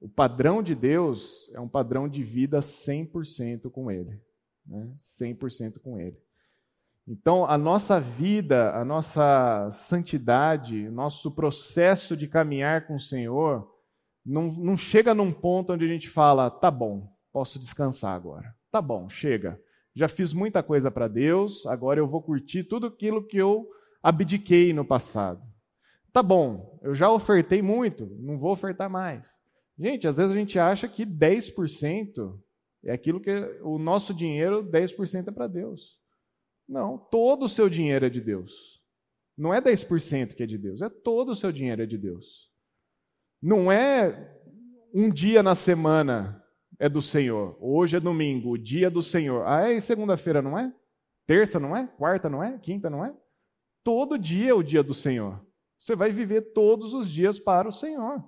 O 0.00 0.08
padrão 0.08 0.62
de 0.62 0.74
Deus 0.74 1.50
é 1.54 1.60
um 1.60 1.68
padrão 1.68 2.08
de 2.08 2.22
vida 2.22 2.60
100% 2.60 3.70
com 3.70 3.90
Ele. 3.90 4.20
Né? 4.66 4.92
100% 4.96 5.78
com 5.78 5.98
Ele. 5.98 6.18
Então, 7.06 7.44
a 7.44 7.58
nossa 7.58 8.00
vida, 8.00 8.74
a 8.74 8.84
nossa 8.84 9.68
santidade, 9.70 10.88
nosso 10.88 11.30
processo 11.30 12.16
de 12.16 12.26
caminhar 12.26 12.86
com 12.86 12.96
o 12.96 13.00
Senhor, 13.00 13.70
não, 14.24 14.46
não 14.52 14.76
chega 14.76 15.12
num 15.12 15.30
ponto 15.30 15.72
onde 15.72 15.84
a 15.84 15.88
gente 15.88 16.08
fala, 16.08 16.50
tá 16.50 16.70
bom, 16.70 17.12
posso 17.30 17.58
descansar 17.58 18.14
agora. 18.14 18.54
Tá 18.70 18.80
bom, 18.80 19.08
chega. 19.08 19.60
Já 19.94 20.08
fiz 20.08 20.32
muita 20.32 20.62
coisa 20.62 20.90
para 20.90 21.06
Deus, 21.06 21.66
agora 21.66 22.00
eu 22.00 22.06
vou 22.06 22.22
curtir 22.22 22.64
tudo 22.64 22.86
aquilo 22.86 23.26
que 23.26 23.36
eu 23.36 23.68
abdiquei 24.04 24.74
no 24.74 24.84
passado. 24.84 25.42
Tá 26.12 26.22
bom, 26.22 26.78
eu 26.82 26.94
já 26.94 27.10
ofertei 27.10 27.62
muito, 27.62 28.06
não 28.20 28.38
vou 28.38 28.52
ofertar 28.52 28.90
mais. 28.90 29.26
Gente, 29.78 30.06
às 30.06 30.18
vezes 30.18 30.30
a 30.30 30.38
gente 30.38 30.58
acha 30.58 30.86
que 30.86 31.06
10% 31.06 32.38
é 32.84 32.92
aquilo 32.92 33.18
que 33.18 33.30
o 33.62 33.78
nosso 33.78 34.12
dinheiro, 34.12 34.62
10% 34.62 35.28
é 35.28 35.32
para 35.32 35.46
Deus. 35.46 35.98
Não, 36.68 36.98
todo 36.98 37.46
o 37.46 37.48
seu 37.48 37.68
dinheiro 37.68 38.04
é 38.04 38.10
de 38.10 38.20
Deus. 38.20 38.52
Não 39.36 39.52
é 39.52 39.60
10% 39.60 40.34
que 40.34 40.42
é 40.42 40.46
de 40.46 40.58
Deus, 40.58 40.82
é 40.82 40.88
todo 40.90 41.30
o 41.30 41.34
seu 41.34 41.50
dinheiro 41.50 41.82
é 41.82 41.86
de 41.86 41.96
Deus. 41.96 42.50
Não 43.42 43.72
é 43.72 44.38
um 44.94 45.08
dia 45.08 45.42
na 45.42 45.54
semana 45.54 46.44
é 46.78 46.88
do 46.88 47.00
Senhor. 47.00 47.56
Hoje 47.58 47.96
é 47.96 48.00
domingo, 48.00 48.50
o 48.50 48.58
dia 48.58 48.90
do 48.90 49.02
Senhor. 49.02 49.46
Ah, 49.46 49.72
é 49.72 49.80
segunda-feira, 49.80 50.42
não 50.42 50.58
é? 50.58 50.72
Terça, 51.26 51.58
não 51.58 51.74
é? 51.74 51.86
Quarta, 51.86 52.28
não 52.28 52.44
é? 52.44 52.58
Quinta, 52.58 52.90
não 52.90 53.04
é? 53.04 53.14
Todo 53.84 54.18
dia 54.18 54.50
é 54.50 54.54
o 54.54 54.62
dia 54.62 54.82
do 54.82 54.94
Senhor. 54.94 55.44
Você 55.78 55.94
vai 55.94 56.10
viver 56.10 56.52
todos 56.54 56.94
os 56.94 57.08
dias 57.08 57.38
para 57.38 57.68
o 57.68 57.72
Senhor. 57.72 58.24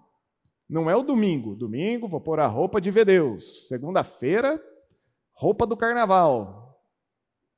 Não 0.68 0.90
é 0.90 0.94
o 0.94 1.02
domingo. 1.02 1.56
Domingo, 1.56 2.06
vou 2.06 2.20
pôr 2.20 2.38
a 2.38 2.46
roupa 2.46 2.80
de 2.80 2.90
ver 2.90 3.06
Deus. 3.06 3.66
Segunda-feira, 3.66 4.62
roupa 5.32 5.66
do 5.66 5.76
carnaval. 5.76 6.78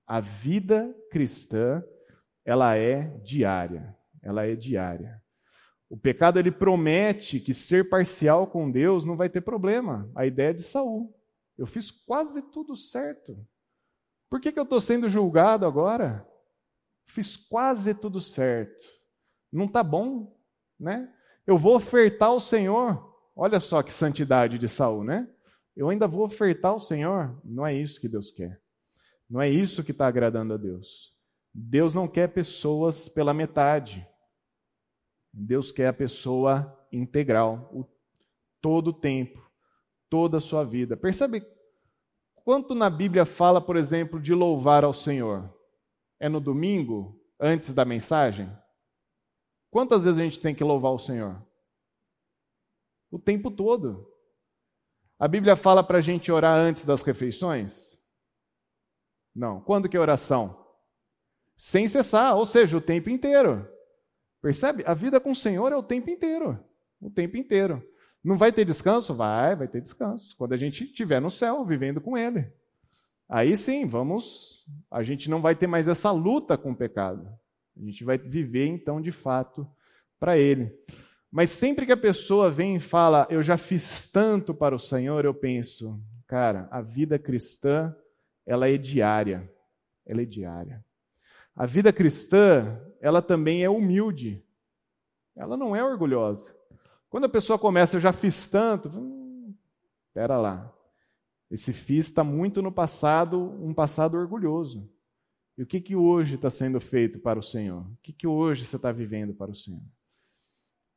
A 0.06 0.20
vida 0.20 0.94
cristã, 1.10 1.82
ela 2.44 2.76
é 2.76 3.08
diária. 3.24 3.96
Ela 4.22 4.46
é 4.46 4.54
diária. 4.54 5.20
O 5.90 5.96
pecado 5.96 6.38
ele 6.38 6.52
promete 6.52 7.40
que 7.40 7.54
ser 7.54 7.88
parcial 7.88 8.46
com 8.46 8.70
Deus 8.70 9.04
não 9.04 9.16
vai 9.16 9.28
ter 9.28 9.40
problema. 9.40 10.08
A 10.14 10.26
ideia 10.26 10.50
é 10.50 10.52
de 10.52 10.62
Saul. 10.62 11.12
Eu 11.56 11.66
fiz 11.66 11.90
quase 11.90 12.42
tudo 12.42 12.76
certo. 12.76 13.36
Por 14.30 14.40
que, 14.40 14.52
que 14.52 14.58
eu 14.60 14.64
estou 14.64 14.80
sendo 14.80 15.08
julgado 15.08 15.64
agora? 15.64 16.27
Fiz 17.08 17.36
quase 17.36 17.94
tudo 17.94 18.20
certo. 18.20 18.84
Não 19.50 19.64
está 19.64 19.82
bom, 19.82 20.36
né? 20.78 21.12
Eu 21.46 21.56
vou 21.56 21.74
ofertar 21.74 22.28
ao 22.28 22.38
Senhor. 22.38 23.16
Olha 23.34 23.58
só 23.58 23.82
que 23.82 23.92
santidade 23.92 24.58
de 24.58 24.68
Saul, 24.68 25.02
né? 25.02 25.28
Eu 25.74 25.88
ainda 25.88 26.06
vou 26.06 26.24
ofertar 26.24 26.72
ao 26.72 26.78
Senhor. 26.78 27.40
Não 27.42 27.66
é 27.66 27.74
isso 27.74 28.00
que 28.00 28.08
Deus 28.08 28.30
quer. 28.30 28.60
Não 29.28 29.40
é 29.40 29.48
isso 29.48 29.82
que 29.82 29.92
está 29.92 30.06
agradando 30.06 30.54
a 30.54 30.56
Deus. 30.56 31.12
Deus 31.52 31.94
não 31.94 32.06
quer 32.06 32.28
pessoas 32.28 33.08
pela 33.08 33.32
metade. 33.32 34.06
Deus 35.32 35.72
quer 35.72 35.88
a 35.88 35.92
pessoa 35.92 36.78
integral, 36.92 37.70
o, 37.72 37.84
todo 38.60 38.88
o 38.88 38.92
tempo, 38.92 39.50
toda 40.08 40.38
a 40.38 40.40
sua 40.40 40.64
vida. 40.64 40.96
Percebe 40.96 41.46
quanto 42.34 42.74
na 42.74 42.90
Bíblia 42.90 43.24
fala, 43.24 43.60
por 43.60 43.76
exemplo, 43.76 44.20
de 44.20 44.34
louvar 44.34 44.84
ao 44.84 44.92
Senhor? 44.92 45.57
É 46.20 46.28
no 46.28 46.40
domingo, 46.40 47.20
antes 47.38 47.72
da 47.72 47.84
mensagem? 47.84 48.50
Quantas 49.70 50.04
vezes 50.04 50.20
a 50.20 50.24
gente 50.24 50.40
tem 50.40 50.54
que 50.54 50.64
louvar 50.64 50.92
o 50.92 50.98
Senhor? 50.98 51.40
O 53.10 53.18
tempo 53.18 53.50
todo. 53.50 54.10
A 55.18 55.26
Bíblia 55.28 55.56
fala 55.56 55.82
para 55.82 55.98
a 55.98 56.00
gente 56.00 56.30
orar 56.30 56.58
antes 56.58 56.84
das 56.84 57.02
refeições? 57.02 57.98
Não. 59.34 59.60
Quando 59.60 59.88
que 59.88 59.96
é 59.96 60.00
oração? 60.00 60.66
Sem 61.56 61.86
cessar, 61.86 62.36
ou 62.36 62.44
seja, 62.44 62.76
o 62.76 62.80
tempo 62.80 63.10
inteiro. 63.10 63.68
Percebe? 64.40 64.84
A 64.86 64.94
vida 64.94 65.20
com 65.20 65.32
o 65.32 65.36
Senhor 65.36 65.72
é 65.72 65.76
o 65.76 65.82
tempo 65.82 66.10
inteiro. 66.10 66.58
O 67.00 67.10
tempo 67.10 67.36
inteiro. 67.36 67.82
Não 68.22 68.36
vai 68.36 68.52
ter 68.52 68.64
descanso? 68.64 69.14
Vai, 69.14 69.56
vai 69.56 69.68
ter 69.68 69.80
descanso. 69.80 70.36
Quando 70.36 70.52
a 70.52 70.56
gente 70.56 70.84
estiver 70.84 71.20
no 71.20 71.30
céu, 71.30 71.64
vivendo 71.64 72.00
com 72.00 72.16
Ele. 72.16 72.52
Aí 73.28 73.56
sim, 73.56 73.86
vamos. 73.86 74.66
A 74.90 75.02
gente 75.02 75.28
não 75.28 75.42
vai 75.42 75.54
ter 75.54 75.66
mais 75.66 75.86
essa 75.86 76.10
luta 76.10 76.56
com 76.56 76.72
o 76.72 76.76
pecado. 76.76 77.28
A 77.76 77.84
gente 77.84 78.02
vai 78.04 78.16
viver, 78.16 78.66
então, 78.66 79.00
de 79.00 79.12
fato, 79.12 79.68
para 80.18 80.38
Ele. 80.38 80.74
Mas 81.30 81.50
sempre 81.50 81.84
que 81.84 81.92
a 81.92 81.96
pessoa 81.96 82.50
vem 82.50 82.76
e 82.76 82.80
fala, 82.80 83.26
eu 83.28 83.42
já 83.42 83.58
fiz 83.58 84.10
tanto 84.10 84.54
para 84.54 84.74
o 84.74 84.78
Senhor, 84.78 85.24
eu 85.24 85.34
penso, 85.34 86.00
cara, 86.26 86.66
a 86.70 86.80
vida 86.80 87.18
cristã, 87.18 87.94
ela 88.46 88.68
é 88.68 88.78
diária. 88.78 89.52
Ela 90.06 90.22
é 90.22 90.24
diária. 90.24 90.82
A 91.54 91.66
vida 91.66 91.92
cristã, 91.92 92.80
ela 93.00 93.20
também 93.20 93.62
é 93.62 93.68
humilde. 93.68 94.42
Ela 95.36 95.56
não 95.56 95.76
é 95.76 95.84
orgulhosa. 95.84 96.56
Quando 97.10 97.24
a 97.24 97.28
pessoa 97.28 97.58
começa, 97.58 97.96
eu 97.96 98.00
já 98.00 98.12
fiz 98.12 98.46
tanto, 98.46 98.88
hum, 98.88 99.54
pera 100.14 100.38
lá. 100.38 100.72
Esse 101.50 101.72
fiz 101.72 102.06
está 102.06 102.22
muito 102.22 102.60
no 102.60 102.70
passado, 102.70 103.40
um 103.62 103.72
passado 103.72 104.16
orgulhoso. 104.16 104.88
E 105.56 105.62
o 105.62 105.66
que, 105.66 105.80
que 105.80 105.96
hoje 105.96 106.36
está 106.36 106.50
sendo 106.50 106.80
feito 106.80 107.18
para 107.18 107.38
o 107.38 107.42
Senhor? 107.42 107.82
O 107.82 107.96
que, 108.02 108.12
que 108.12 108.26
hoje 108.26 108.64
você 108.64 108.76
está 108.76 108.92
vivendo 108.92 109.34
para 109.34 109.50
o 109.50 109.54
Senhor? 109.54 109.82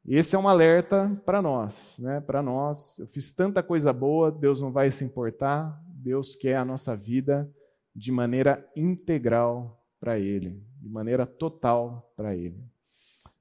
Esse 0.06 0.36
é 0.36 0.40
um 0.40 0.48
alerta 0.48 1.22
para 1.26 1.42
nós, 1.42 1.98
né? 2.00 2.20
Para 2.20 2.42
nós, 2.42 2.98
eu 2.98 3.08
fiz 3.08 3.32
tanta 3.32 3.62
coisa 3.62 3.94
boa, 3.94 4.32
Deus 4.32 4.60
não 4.60 4.72
vai 4.72 4.90
se 4.90 5.04
importar. 5.04 5.80
Deus 5.86 6.36
quer 6.36 6.58
a 6.58 6.66
nossa 6.66 6.96
vida 6.96 7.52
de 7.96 8.12
maneira 8.12 8.68
integral 8.76 9.86
para 10.00 10.18
Ele, 10.18 10.60
de 10.80 10.90
maneira 10.90 11.28
total 11.28 12.12
para 12.16 12.36
Ele. 12.36 12.60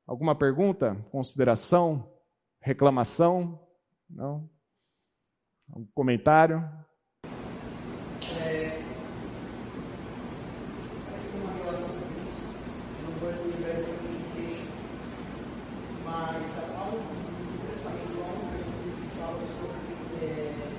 Alguma 0.07 0.35
pergunta, 0.35 0.95
consideração, 1.11 2.13
reclamação? 2.61 3.59
Não? 4.09 4.49
Um 5.75 5.87
comentário? 5.95 6.63
É, 8.39 8.83
fala 19.19 19.39
sobre 19.39 20.25
é, 20.25 20.71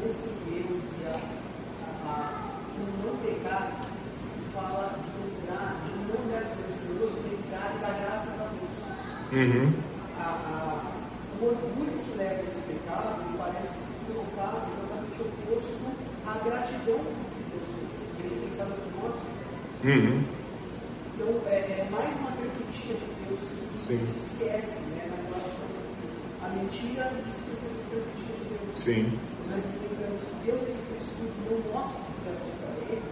confiança 0.00 0.28
em 0.30 0.38
Deus 0.50 0.84
e 0.98 1.06
a, 1.06 1.14
a, 1.86 2.06
a, 2.06 2.50
o 2.76 3.06
não 3.06 3.16
pecar, 3.18 3.66
fala 4.54 4.98
de 4.98 5.10
procurar, 5.10 5.80
de 5.84 5.92
não 6.12 6.22
deve 6.28 6.48
ser 6.54 6.64
ansioso, 6.64 7.16
pecar 7.22 7.76
e 7.76 7.78
dar 7.80 7.94
graças 8.00 8.40
a 8.40 8.44
Deus. 8.44 9.19
Uhum. 9.32 9.72
A, 10.18 10.22
a, 10.26 10.82
o 11.40 11.44
orgulho 11.46 12.02
que 12.02 12.18
leva 12.18 12.40
a 12.40 12.44
esse 12.44 12.60
pecado 12.66 13.22
parece 13.38 13.78
se 13.78 13.92
colocar 14.10 14.66
exatamente 14.66 15.22
oposto 15.22 15.86
à 16.26 16.34
gratidão 16.42 16.98
que 16.98 17.42
Deus 17.46 17.68
fez. 18.18 18.32
Ele 18.32 18.52
sabe 18.56 18.72
por 18.72 18.90
nós. 19.04 19.14
Uhum. 19.84 20.24
Então, 21.14 21.28
é, 21.46 21.54
é, 21.54 21.88
mais 21.92 22.16
uma 22.18 22.32
característica 22.32 22.94
de 22.94 23.06
Deus 23.22 23.40
que 23.86 23.86
Sim. 23.86 24.00
se 24.00 24.20
esquece 24.20 24.78
né, 24.90 25.06
na 25.06 25.16
relação 25.30 25.70
à 26.42 26.48
mentira 26.48 27.12
e 27.14 27.30
esquecer 27.30 27.70
das 27.70 27.86
características 27.86 28.34
de 28.34 28.50
Deus. 28.50 28.82
Sim. 28.82 29.18
Mas 29.48 29.62
lembramos 29.80 30.22
que 30.22 30.34
Deus 30.44 30.62
ele 30.62 30.82
fez 30.90 31.04
tudo, 31.14 31.34
não 31.46 31.72
nós 31.72 31.86
que 31.86 32.02
fizemos 32.18 32.50
para 32.58 32.74
Ele, 32.90 33.02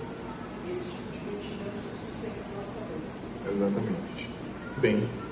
esse 0.71 0.83
tipo 0.83 1.12
de 1.12 1.19
mentira 1.31 1.71
nos 1.71 1.95
sustenta 1.95 2.43
na 2.43 2.59
nossa 2.59 2.75
cabeça. 2.75 3.14
Exatamente. 3.55 4.31
Bem. 4.79 5.29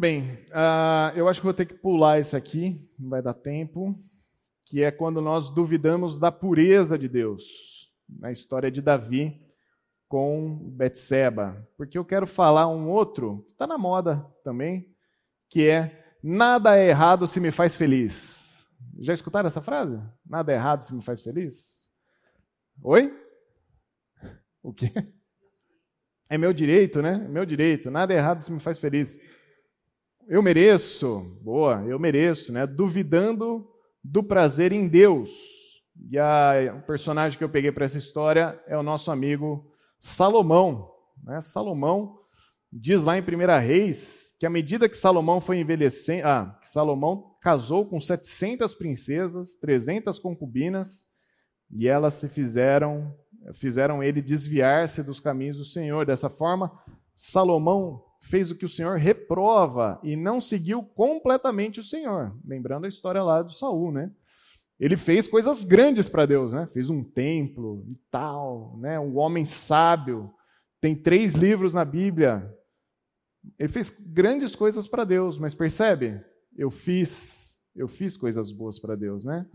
Bem. 0.00 0.38
Ah, 0.50 1.12
eu 1.14 1.28
acho 1.28 1.40
que 1.40 1.44
vou 1.44 1.52
ter 1.52 1.66
que 1.66 1.74
pular 1.74 2.18
esse 2.18 2.34
aqui, 2.34 2.90
não 2.98 3.10
vai 3.10 3.20
dar 3.20 3.34
tempo, 3.34 4.02
que 4.64 4.82
é 4.82 4.90
quando 4.90 5.20
nós 5.20 5.50
duvidamos 5.50 6.18
da 6.18 6.32
pureza 6.32 6.98
de 6.98 7.06
Deus, 7.06 7.92
na 8.08 8.32
história 8.32 8.70
de 8.70 8.80
Davi 8.80 9.46
com 10.08 10.56
Betseba, 10.70 11.68
porque 11.76 11.98
eu 11.98 12.04
quero 12.06 12.26
falar 12.26 12.66
um 12.66 12.88
outro 12.88 13.44
que 13.46 13.52
está 13.52 13.66
na 13.66 13.76
moda 13.76 14.26
também, 14.42 14.90
que 15.50 15.68
é 15.68 16.02
nada 16.24 16.78
é 16.78 16.88
errado 16.88 17.26
se 17.26 17.38
me 17.38 17.50
faz 17.50 17.74
feliz. 17.74 18.66
Já 19.00 19.12
escutaram 19.12 19.48
essa 19.48 19.60
frase? 19.60 20.00
Nada 20.24 20.50
é 20.50 20.54
errado 20.54 20.80
se 20.80 20.94
me 20.94 21.02
faz 21.02 21.20
feliz? 21.20 21.90
Oi? 22.82 23.14
O 24.62 24.72
quê? 24.72 24.90
É 26.26 26.38
meu 26.38 26.54
direito, 26.54 27.02
né? 27.02 27.22
É 27.22 27.28
meu 27.28 27.44
direito. 27.44 27.90
Nada 27.90 28.14
é 28.14 28.16
errado 28.16 28.40
se 28.40 28.50
me 28.50 28.60
faz 28.60 28.78
feliz. 28.78 29.20
Eu 30.30 30.44
mereço, 30.44 31.36
boa, 31.42 31.84
eu 31.88 31.98
mereço, 31.98 32.52
né? 32.52 32.64
Duvidando 32.64 33.68
do 34.02 34.22
prazer 34.22 34.70
em 34.70 34.86
Deus. 34.86 35.28
E 36.08 36.16
a, 36.16 36.52
o 36.78 36.86
personagem 36.86 37.36
que 37.36 37.42
eu 37.42 37.48
peguei 37.48 37.72
para 37.72 37.84
essa 37.84 37.98
história 37.98 38.62
é 38.68 38.78
o 38.78 38.82
nosso 38.84 39.10
amigo 39.10 39.68
Salomão. 39.98 40.88
Né? 41.24 41.40
Salomão 41.40 42.20
diz 42.72 43.02
lá 43.02 43.18
em 43.18 43.22
1 43.22 43.58
Reis 43.58 44.32
que 44.38 44.46
à 44.46 44.50
medida 44.50 44.88
que 44.88 44.96
Salomão 44.96 45.40
foi 45.40 45.58
envelhecendo, 45.58 46.28
ah, 46.28 46.56
Salomão 46.62 47.34
casou 47.42 47.84
com 47.84 47.98
700 47.98 48.72
princesas, 48.76 49.56
300 49.56 50.16
concubinas, 50.20 51.08
e 51.68 51.88
elas 51.88 52.14
se 52.14 52.28
fizeram, 52.28 53.12
fizeram 53.54 54.00
ele 54.00 54.22
desviar-se 54.22 55.02
dos 55.02 55.18
caminhos 55.18 55.58
do 55.58 55.64
Senhor. 55.64 56.06
Dessa 56.06 56.30
forma, 56.30 56.70
Salomão 57.16 58.04
fez 58.20 58.50
o 58.50 58.54
que 58.54 58.64
o 58.64 58.68
Senhor 58.68 58.98
reprova 58.98 59.98
e 60.02 60.14
não 60.14 60.40
seguiu 60.40 60.82
completamente 60.82 61.80
o 61.80 61.84
Senhor. 61.84 62.36
Lembrando 62.44 62.84
a 62.84 62.88
história 62.88 63.22
lá 63.22 63.42
do 63.42 63.52
Saul, 63.52 63.90
né? 63.90 64.12
Ele 64.78 64.96
fez 64.96 65.26
coisas 65.26 65.64
grandes 65.64 66.08
para 66.08 66.26
Deus, 66.26 66.52
né? 66.52 66.66
Fez 66.66 66.90
um 66.90 67.02
templo 67.02 67.84
e 67.88 67.96
tal, 68.10 68.76
né? 68.78 69.00
Um 69.00 69.18
homem 69.18 69.44
sábio. 69.44 70.32
Tem 70.80 70.94
três 70.94 71.34
livros 71.34 71.74
na 71.74 71.84
Bíblia. 71.84 72.54
Ele 73.58 73.68
fez 73.68 73.92
grandes 73.98 74.54
coisas 74.54 74.86
para 74.86 75.04
Deus, 75.04 75.38
mas 75.38 75.54
percebe? 75.54 76.22
Eu 76.56 76.70
fiz, 76.70 77.58
eu 77.74 77.88
fiz 77.88 78.16
coisas 78.16 78.52
boas 78.52 78.78
para 78.78 78.96
Deus, 78.96 79.24
né? 79.24 79.46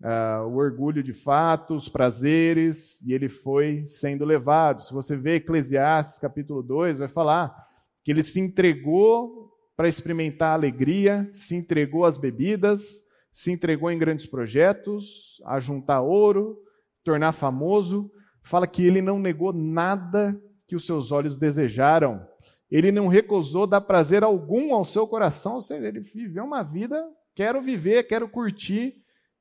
Uh, 0.00 0.46
o 0.48 0.56
orgulho 0.56 1.02
de 1.02 1.12
fato, 1.12 1.74
os 1.74 1.88
prazeres, 1.88 3.00
e 3.02 3.12
ele 3.12 3.28
foi 3.28 3.86
sendo 3.86 4.24
levado. 4.24 4.82
Se 4.82 4.92
você 4.92 5.16
vê 5.16 5.36
Eclesiastes 5.36 6.18
capítulo 6.18 6.62
2, 6.62 6.98
vai 6.98 7.08
falar 7.08 7.54
que 8.04 8.12
ele 8.12 8.22
se 8.22 8.38
entregou 8.38 9.50
para 9.76 9.88
experimentar 9.88 10.50
a 10.50 10.54
alegria, 10.54 11.28
se 11.32 11.56
entregou 11.56 12.04
às 12.04 12.16
bebidas, 12.16 13.02
se 13.32 13.50
entregou 13.50 13.90
em 13.90 13.98
grandes 13.98 14.26
projetos, 14.26 15.42
a 15.44 15.58
juntar 15.58 16.00
ouro, 16.02 16.56
tornar 17.02 17.32
famoso. 17.32 18.10
Fala 18.42 18.66
que 18.66 18.86
ele 18.86 19.02
não 19.02 19.18
negou 19.18 19.52
nada 19.52 20.40
que 20.68 20.76
os 20.76 20.86
seus 20.86 21.10
olhos 21.10 21.36
desejaram. 21.36 22.24
Ele 22.70 22.92
não 22.92 23.08
recusou 23.08 23.66
dar 23.66 23.80
prazer 23.80 24.22
algum 24.22 24.74
ao 24.74 24.84
seu 24.84 25.06
coração, 25.06 25.54
ou 25.54 25.62
seja, 25.62 25.86
ele 25.88 26.00
viveu 26.00 26.44
uma 26.44 26.62
vida, 26.62 27.02
quero 27.34 27.60
viver, 27.60 28.04
quero 28.04 28.28
curtir. 28.28 28.94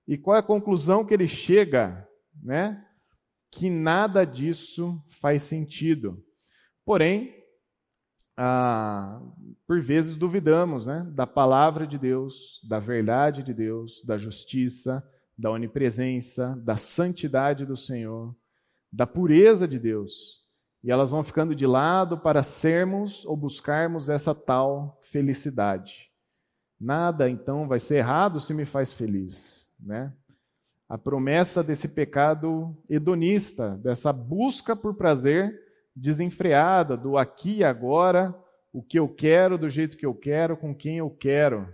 E 0.07 0.18
qual 0.18 0.36
é 0.36 0.39
a 0.39 0.43
conclusão 0.43 1.05
que 1.05 1.14
ele 1.14 1.28
chega? 1.28 2.07
Né? 2.41 2.84
Que 3.51 3.70
nada 3.70 4.26
disso 4.26 4.99
faz 5.07 5.43
sentido. 5.43 6.18
Porém, 6.86 7.43
ah, 8.36 9.21
por 9.67 9.79
vezes 9.79 10.17
duvidamos 10.17 10.88
né, 10.88 11.05
da 11.11 11.27
palavra 11.27 11.86
de 11.86 11.97
Deus, 11.97 12.61
da 12.67 12.79
verdade 12.79 13.43
de 13.43 13.53
Deus, 13.53 14.03
da 14.03 14.17
justiça, 14.17 15.07
da 15.38 15.51
onipresença, 15.51 16.55
da 16.63 16.75
santidade 16.77 17.65
do 17.65 17.77
Senhor, 17.77 18.36
da 18.91 19.05
pureza 19.05 19.67
de 19.67 19.79
Deus. 19.79 20.43
E 20.84 20.91
elas 20.91 21.11
vão 21.11 21.23
ficando 21.23 21.55
de 21.55 21.65
lado 21.65 22.17
para 22.17 22.43
sermos 22.43 23.25
ou 23.25 23.38
buscarmos 23.38 24.09
essa 24.09 24.36
tal 24.36 24.97
felicidade. 25.01 26.11
Nada 26.79 27.29
então 27.29 27.67
vai 27.67 27.79
ser 27.79 27.97
errado 27.97 28.39
se 28.39 28.53
me 28.53 28.65
faz 28.65 28.91
feliz, 28.91 29.71
né? 29.79 30.13
A 30.89 30.97
promessa 30.97 31.63
desse 31.63 31.88
pecado 31.88 32.77
hedonista, 32.89 33.77
dessa 33.77 34.11
busca 34.11 34.75
por 34.75 34.93
prazer 34.95 35.57
desenfreada 35.96 36.98
do 36.98 37.18
aqui 37.18 37.58
e 37.58 37.64
agora, 37.64 38.36
o 38.72 38.82
que 38.82 38.98
eu 38.98 39.08
quero, 39.08 39.58
do 39.58 39.70
jeito 39.70 39.98
que 39.98 40.06
eu 40.06 40.14
quero, 40.14 40.58
com 40.58 40.74
quem 40.76 40.98
eu 40.98 41.10
quero. 41.10 41.74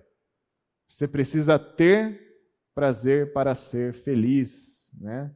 Você 0.88 1.08
precisa 1.08 1.58
ter 1.58 2.20
prazer 2.74 3.34
para 3.34 3.54
ser 3.56 3.94
feliz, 3.94 4.92
né? 5.00 5.32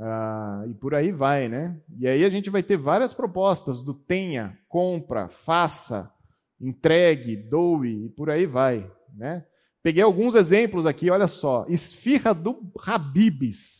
Ah, 0.00 0.64
e 0.68 0.74
por 0.74 0.94
aí 0.94 1.10
vai, 1.10 1.48
né? 1.48 1.80
E 1.98 2.06
aí 2.06 2.24
a 2.24 2.30
gente 2.30 2.50
vai 2.50 2.62
ter 2.62 2.76
várias 2.76 3.12
propostas 3.12 3.82
do 3.82 3.92
tenha, 3.92 4.56
compra, 4.68 5.28
faça, 5.28 6.12
entregue, 6.60 7.36
doe 7.36 8.06
e 8.06 8.08
por 8.10 8.30
aí 8.30 8.46
vai, 8.46 8.90
né? 9.14 9.44
Peguei 9.82 10.02
alguns 10.02 10.34
exemplos 10.34 10.86
aqui, 10.86 11.10
olha 11.10 11.26
só. 11.26 11.64
Esfirra 11.68 12.34
do 12.34 12.70
Habibs. 12.86 13.77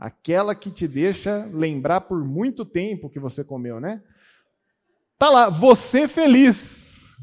Aquela 0.00 0.54
que 0.54 0.70
te 0.70 0.88
deixa 0.88 1.46
lembrar 1.52 2.00
por 2.00 2.24
muito 2.24 2.64
tempo 2.64 3.10
que 3.10 3.20
você 3.20 3.44
comeu, 3.44 3.78
né? 3.78 4.02
Tá 5.18 5.28
lá, 5.28 5.50
você 5.50 6.08
feliz. 6.08 7.14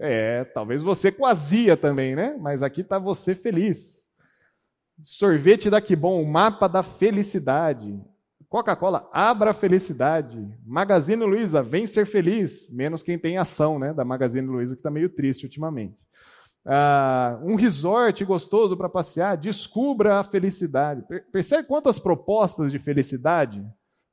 É, 0.00 0.42
talvez 0.44 0.80
você 0.80 1.12
quazia 1.12 1.76
também, 1.76 2.16
né? 2.16 2.34
Mas 2.40 2.62
aqui 2.62 2.82
tá 2.82 2.98
você 2.98 3.34
feliz. 3.34 4.08
Sorvete 5.02 5.68
da 5.68 5.78
Que 5.78 5.94
Bom, 5.94 6.22
o 6.22 6.26
mapa 6.26 6.66
da 6.66 6.82
felicidade. 6.82 8.00
Coca-Cola, 8.48 9.10
abra 9.12 9.50
a 9.50 9.54
felicidade. 9.54 10.38
Magazine 10.64 11.22
Luiza, 11.22 11.62
vem 11.62 11.86
ser 11.86 12.06
feliz. 12.06 12.70
Menos 12.70 13.02
quem 13.02 13.18
tem 13.18 13.36
ação, 13.36 13.78
né? 13.78 13.92
Da 13.92 14.06
Magazine 14.06 14.46
Luiza, 14.46 14.74
que 14.74 14.80
está 14.80 14.90
meio 14.90 15.10
triste 15.10 15.44
ultimamente. 15.44 15.98
Ah, 16.64 17.40
um 17.42 17.56
resort 17.56 18.24
gostoso 18.24 18.76
para 18.76 18.88
passear, 18.88 19.36
descubra 19.36 20.20
a 20.20 20.24
felicidade. 20.24 21.04
Percebe 21.32 21.66
quantas 21.66 21.98
propostas 21.98 22.70
de 22.70 22.78
felicidade 22.78 23.64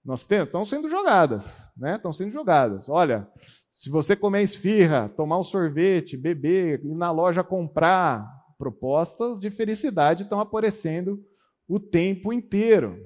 nós 0.03 0.25
temos? 0.25 0.47
Estão 0.47 0.65
sendo 0.65 0.89
jogadas, 0.89 1.71
né? 1.77 1.95
Estão 1.95 2.11
sendo 2.11 2.31
jogadas. 2.31 2.89
Olha, 2.89 3.27
se 3.71 3.89
você 3.89 4.15
comer 4.15 4.41
esfirra, 4.41 5.09
tomar 5.09 5.37
um 5.37 5.43
sorvete, 5.43 6.17
beber, 6.17 6.83
ir 6.83 6.95
na 6.95 7.11
loja 7.11 7.43
comprar, 7.43 8.27
propostas 8.57 9.39
de 9.39 9.49
felicidade 9.49 10.23
estão 10.23 10.39
aparecendo 10.39 11.23
o 11.67 11.79
tempo 11.79 12.33
inteiro. 12.33 12.97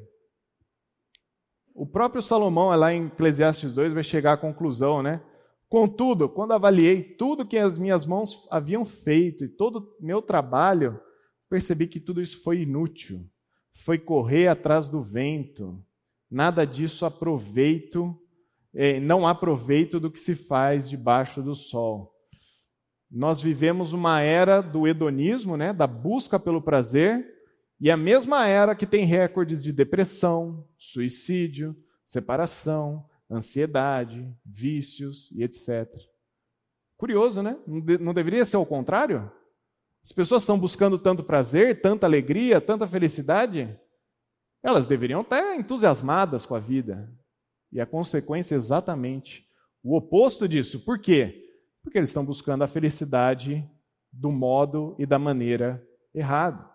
O 1.75 1.85
próprio 1.85 2.21
Salomão, 2.21 2.69
lá 2.75 2.93
em 2.93 3.07
Eclesiastes 3.07 3.73
2, 3.73 3.93
vai 3.93 4.03
chegar 4.03 4.33
à 4.33 4.37
conclusão, 4.37 5.03
né? 5.03 5.21
Contudo, 5.73 6.29
quando 6.29 6.51
avaliei 6.51 7.01
tudo 7.01 7.47
que 7.47 7.57
as 7.57 7.79
minhas 7.79 8.05
mãos 8.05 8.47
haviam 8.51 8.85
feito 8.85 9.43
e 9.43 9.49
todo 9.49 9.97
meu 9.99 10.21
trabalho, 10.21 11.01
percebi 11.49 11.87
que 11.87 11.99
tudo 11.99 12.21
isso 12.21 12.43
foi 12.43 12.61
inútil. 12.61 13.27
Foi 13.73 13.97
correr 13.97 14.49
atrás 14.49 14.87
do 14.87 15.01
vento. 15.01 15.83
Nada 16.29 16.63
disso 16.63 17.07
aproveito, 17.07 18.15
eh, 18.71 18.99
não 18.99 19.27
há 19.27 19.33
proveito 19.33 19.99
do 19.99 20.11
que 20.11 20.19
se 20.19 20.35
faz 20.35 20.87
debaixo 20.87 21.41
do 21.41 21.55
sol. 21.55 22.13
Nós 23.09 23.41
vivemos 23.41 23.93
uma 23.93 24.21
era 24.21 24.61
do 24.61 24.87
hedonismo, 24.87 25.57
né, 25.57 25.73
da 25.73 25.87
busca 25.87 26.39
pelo 26.39 26.61
prazer, 26.61 27.25
e 27.81 27.89
a 27.89 27.97
mesma 27.97 28.45
era 28.45 28.75
que 28.75 28.85
tem 28.85 29.05
recordes 29.05 29.63
de 29.63 29.71
depressão, 29.71 30.67
suicídio, 30.77 31.75
separação, 32.05 33.03
ansiedade, 33.33 34.31
vícios 34.45 35.31
e 35.31 35.43
etc. 35.43 35.89
Curioso, 36.97 37.41
né? 37.41 37.57
Não, 37.67 37.81
não 37.99 38.13
deveria 38.13 38.45
ser 38.45 38.57
o 38.57 38.65
contrário? 38.65 39.31
As 40.03 40.11
pessoas 40.11 40.41
estão 40.41 40.59
buscando 40.59 40.99
tanto 40.99 41.23
prazer, 41.23 41.81
tanta 41.81 42.05
alegria, 42.05 42.59
tanta 42.59 42.87
felicidade. 42.87 43.77
Elas 44.61 44.87
deveriam 44.87 45.21
estar 45.21 45.55
entusiasmadas 45.55 46.45
com 46.45 46.55
a 46.55 46.59
vida. 46.59 47.11
E 47.71 47.79
a 47.79 47.85
consequência 47.85 48.53
é 48.53 48.57
exatamente 48.57 49.47
o 49.81 49.95
oposto 49.97 50.47
disso. 50.47 50.79
Por 50.79 50.99
quê? 50.99 51.49
Porque 51.81 51.97
eles 51.97 52.09
estão 52.09 52.23
buscando 52.23 52.63
a 52.63 52.67
felicidade 52.67 53.69
do 54.11 54.31
modo 54.31 54.95
e 54.99 55.05
da 55.05 55.17
maneira 55.17 55.85
errado. 56.13 56.69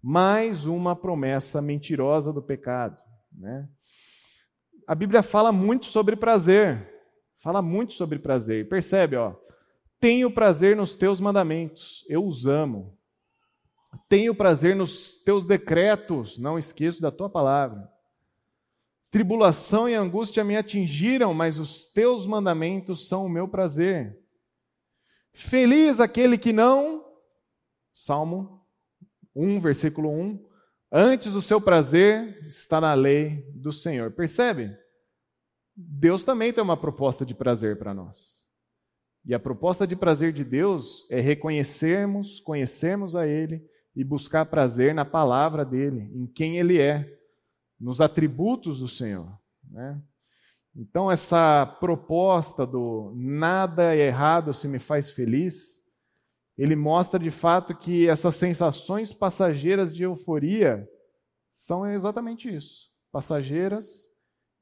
Mais 0.00 0.66
uma 0.66 0.94
promessa 0.94 1.60
mentirosa 1.60 2.32
do 2.32 2.42
pecado. 2.42 2.96
Né? 3.32 3.68
A 4.88 4.94
Bíblia 4.94 5.22
fala 5.22 5.52
muito 5.52 5.84
sobre 5.84 6.16
prazer. 6.16 6.88
Fala 7.36 7.60
muito 7.60 7.92
sobre 7.92 8.18
prazer. 8.18 8.70
Percebe, 8.70 9.16
ó. 9.16 9.34
Tenho 10.00 10.30
prazer 10.30 10.74
nos 10.74 10.94
teus 10.94 11.20
mandamentos, 11.20 12.06
eu 12.08 12.24
os 12.24 12.46
amo. 12.46 12.96
Tenho 14.08 14.34
prazer 14.34 14.74
nos 14.74 15.18
teus 15.18 15.44
decretos, 15.44 16.38
não 16.38 16.56
esqueço 16.56 17.02
da 17.02 17.10
tua 17.10 17.28
palavra. 17.28 17.92
Tribulação 19.10 19.86
e 19.90 19.94
angústia 19.94 20.42
me 20.42 20.56
atingiram, 20.56 21.34
mas 21.34 21.58
os 21.58 21.84
teus 21.84 22.24
mandamentos 22.24 23.06
são 23.08 23.26
o 23.26 23.28
meu 23.28 23.46
prazer. 23.46 24.18
Feliz 25.34 26.00
aquele 26.00 26.38
que 26.38 26.52
não, 26.52 27.04
Salmo 27.92 28.64
1, 29.36 29.60
versículo 29.60 30.08
1, 30.08 30.47
antes 30.90 31.34
o 31.34 31.42
seu 31.42 31.60
prazer 31.60 32.46
está 32.46 32.80
na 32.80 32.94
lei 32.94 33.44
do 33.54 33.72
Senhor. 33.72 34.10
Percebe? 34.12 34.76
Deus 35.76 36.24
também 36.24 36.52
tem 36.52 36.62
uma 36.62 36.76
proposta 36.76 37.24
de 37.24 37.34
prazer 37.34 37.78
para 37.78 37.94
nós. 37.94 38.38
E 39.24 39.34
a 39.34 39.38
proposta 39.38 39.86
de 39.86 39.94
prazer 39.94 40.32
de 40.32 40.42
Deus 40.42 41.06
é 41.10 41.20
reconhecermos, 41.20 42.40
conhecermos 42.40 43.14
a 43.14 43.26
Ele 43.26 43.62
e 43.94 44.02
buscar 44.02 44.46
prazer 44.46 44.94
na 44.94 45.04
palavra 45.04 45.64
dele, 45.64 46.10
em 46.14 46.26
quem 46.26 46.58
Ele 46.58 46.80
é, 46.80 47.18
nos 47.78 48.00
atributos 48.00 48.78
do 48.78 48.88
Senhor. 48.88 49.38
Né? 49.70 50.00
Então, 50.74 51.10
essa 51.10 51.66
proposta 51.66 52.66
do 52.66 53.12
nada 53.16 53.94
é 53.94 54.06
errado 54.06 54.54
se 54.54 54.68
me 54.68 54.78
faz 54.78 55.10
feliz, 55.10 55.77
ele 56.58 56.74
mostra 56.74 57.18
de 57.18 57.30
fato 57.30 57.74
que 57.74 58.08
essas 58.08 58.34
sensações 58.34 59.14
passageiras 59.14 59.94
de 59.94 60.02
euforia 60.02 60.86
são 61.48 61.86
exatamente 61.86 62.52
isso 62.54 62.88
passageiras 63.10 64.06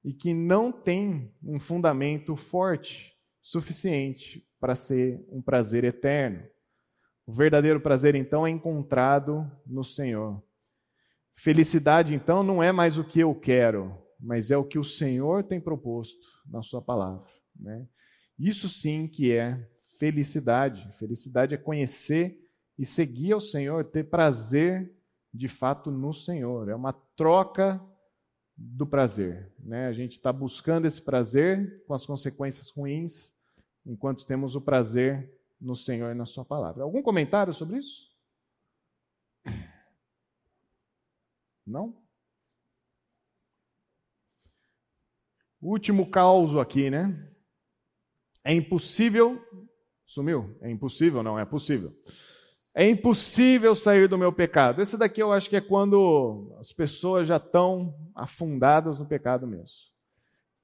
e 0.04 0.12
que 0.12 0.32
não 0.32 0.70
têm 0.70 1.34
um 1.42 1.58
fundamento 1.58 2.36
forte 2.36 3.14
suficiente 3.42 4.46
para 4.60 4.74
ser 4.74 5.24
um 5.30 5.42
prazer 5.42 5.84
eterno. 5.84 6.46
O 7.26 7.32
verdadeiro 7.32 7.80
prazer, 7.80 8.14
então, 8.14 8.46
é 8.46 8.50
encontrado 8.50 9.50
no 9.66 9.82
Senhor. 9.82 10.42
Felicidade, 11.34 12.14
então, 12.14 12.42
não 12.42 12.62
é 12.62 12.70
mais 12.70 12.98
o 12.98 13.04
que 13.04 13.20
eu 13.20 13.34
quero, 13.34 13.96
mas 14.18 14.50
é 14.50 14.56
o 14.56 14.64
que 14.64 14.78
o 14.78 14.84
Senhor 14.84 15.42
tem 15.42 15.60
proposto 15.60 16.24
na 16.48 16.62
Sua 16.62 16.80
palavra. 16.80 17.28
Né? 17.58 17.86
Isso 18.38 18.68
sim 18.68 19.08
que 19.08 19.32
é 19.32 19.68
felicidade. 19.98 20.90
Felicidade 20.98 21.54
é 21.54 21.58
conhecer 21.58 22.38
e 22.78 22.84
seguir 22.84 23.32
ao 23.32 23.40
Senhor, 23.40 23.84
ter 23.84 24.04
prazer 24.04 24.94
de 25.32 25.48
fato 25.48 25.90
no 25.90 26.12
Senhor. 26.12 26.68
É 26.68 26.74
uma 26.74 26.92
troca 26.92 27.82
do 28.56 28.86
prazer. 28.86 29.52
Né? 29.58 29.86
A 29.86 29.92
gente 29.92 30.12
está 30.12 30.32
buscando 30.32 30.86
esse 30.86 31.00
prazer 31.00 31.84
com 31.86 31.94
as 31.94 32.06
consequências 32.06 32.70
ruins, 32.70 33.32
enquanto 33.84 34.26
temos 34.26 34.54
o 34.54 34.60
prazer 34.60 35.32
no 35.60 35.76
Senhor 35.76 36.12
e 36.12 36.14
na 36.14 36.26
Sua 36.26 36.44
palavra. 36.44 36.82
Algum 36.82 37.02
comentário 37.02 37.52
sobre 37.52 37.78
isso? 37.78 38.14
Não? 41.66 42.00
Último 45.60 46.08
caos 46.08 46.56
aqui, 46.56 46.88
né? 46.90 47.28
É 48.44 48.54
impossível. 48.54 49.44
Sumiu? 50.06 50.56
É 50.62 50.70
impossível? 50.70 51.22
Não, 51.22 51.38
é 51.38 51.44
possível. 51.44 51.92
É 52.72 52.88
impossível 52.88 53.74
sair 53.74 54.08
do 54.08 54.16
meu 54.16 54.32
pecado. 54.32 54.80
Esse 54.80 54.96
daqui 54.96 55.20
eu 55.20 55.32
acho 55.32 55.50
que 55.50 55.56
é 55.56 55.60
quando 55.60 56.54
as 56.60 56.72
pessoas 56.72 57.26
já 57.26 57.38
estão 57.38 57.94
afundadas 58.14 59.00
no 59.00 59.06
pecado 59.06 59.46
mesmo. 59.46 59.76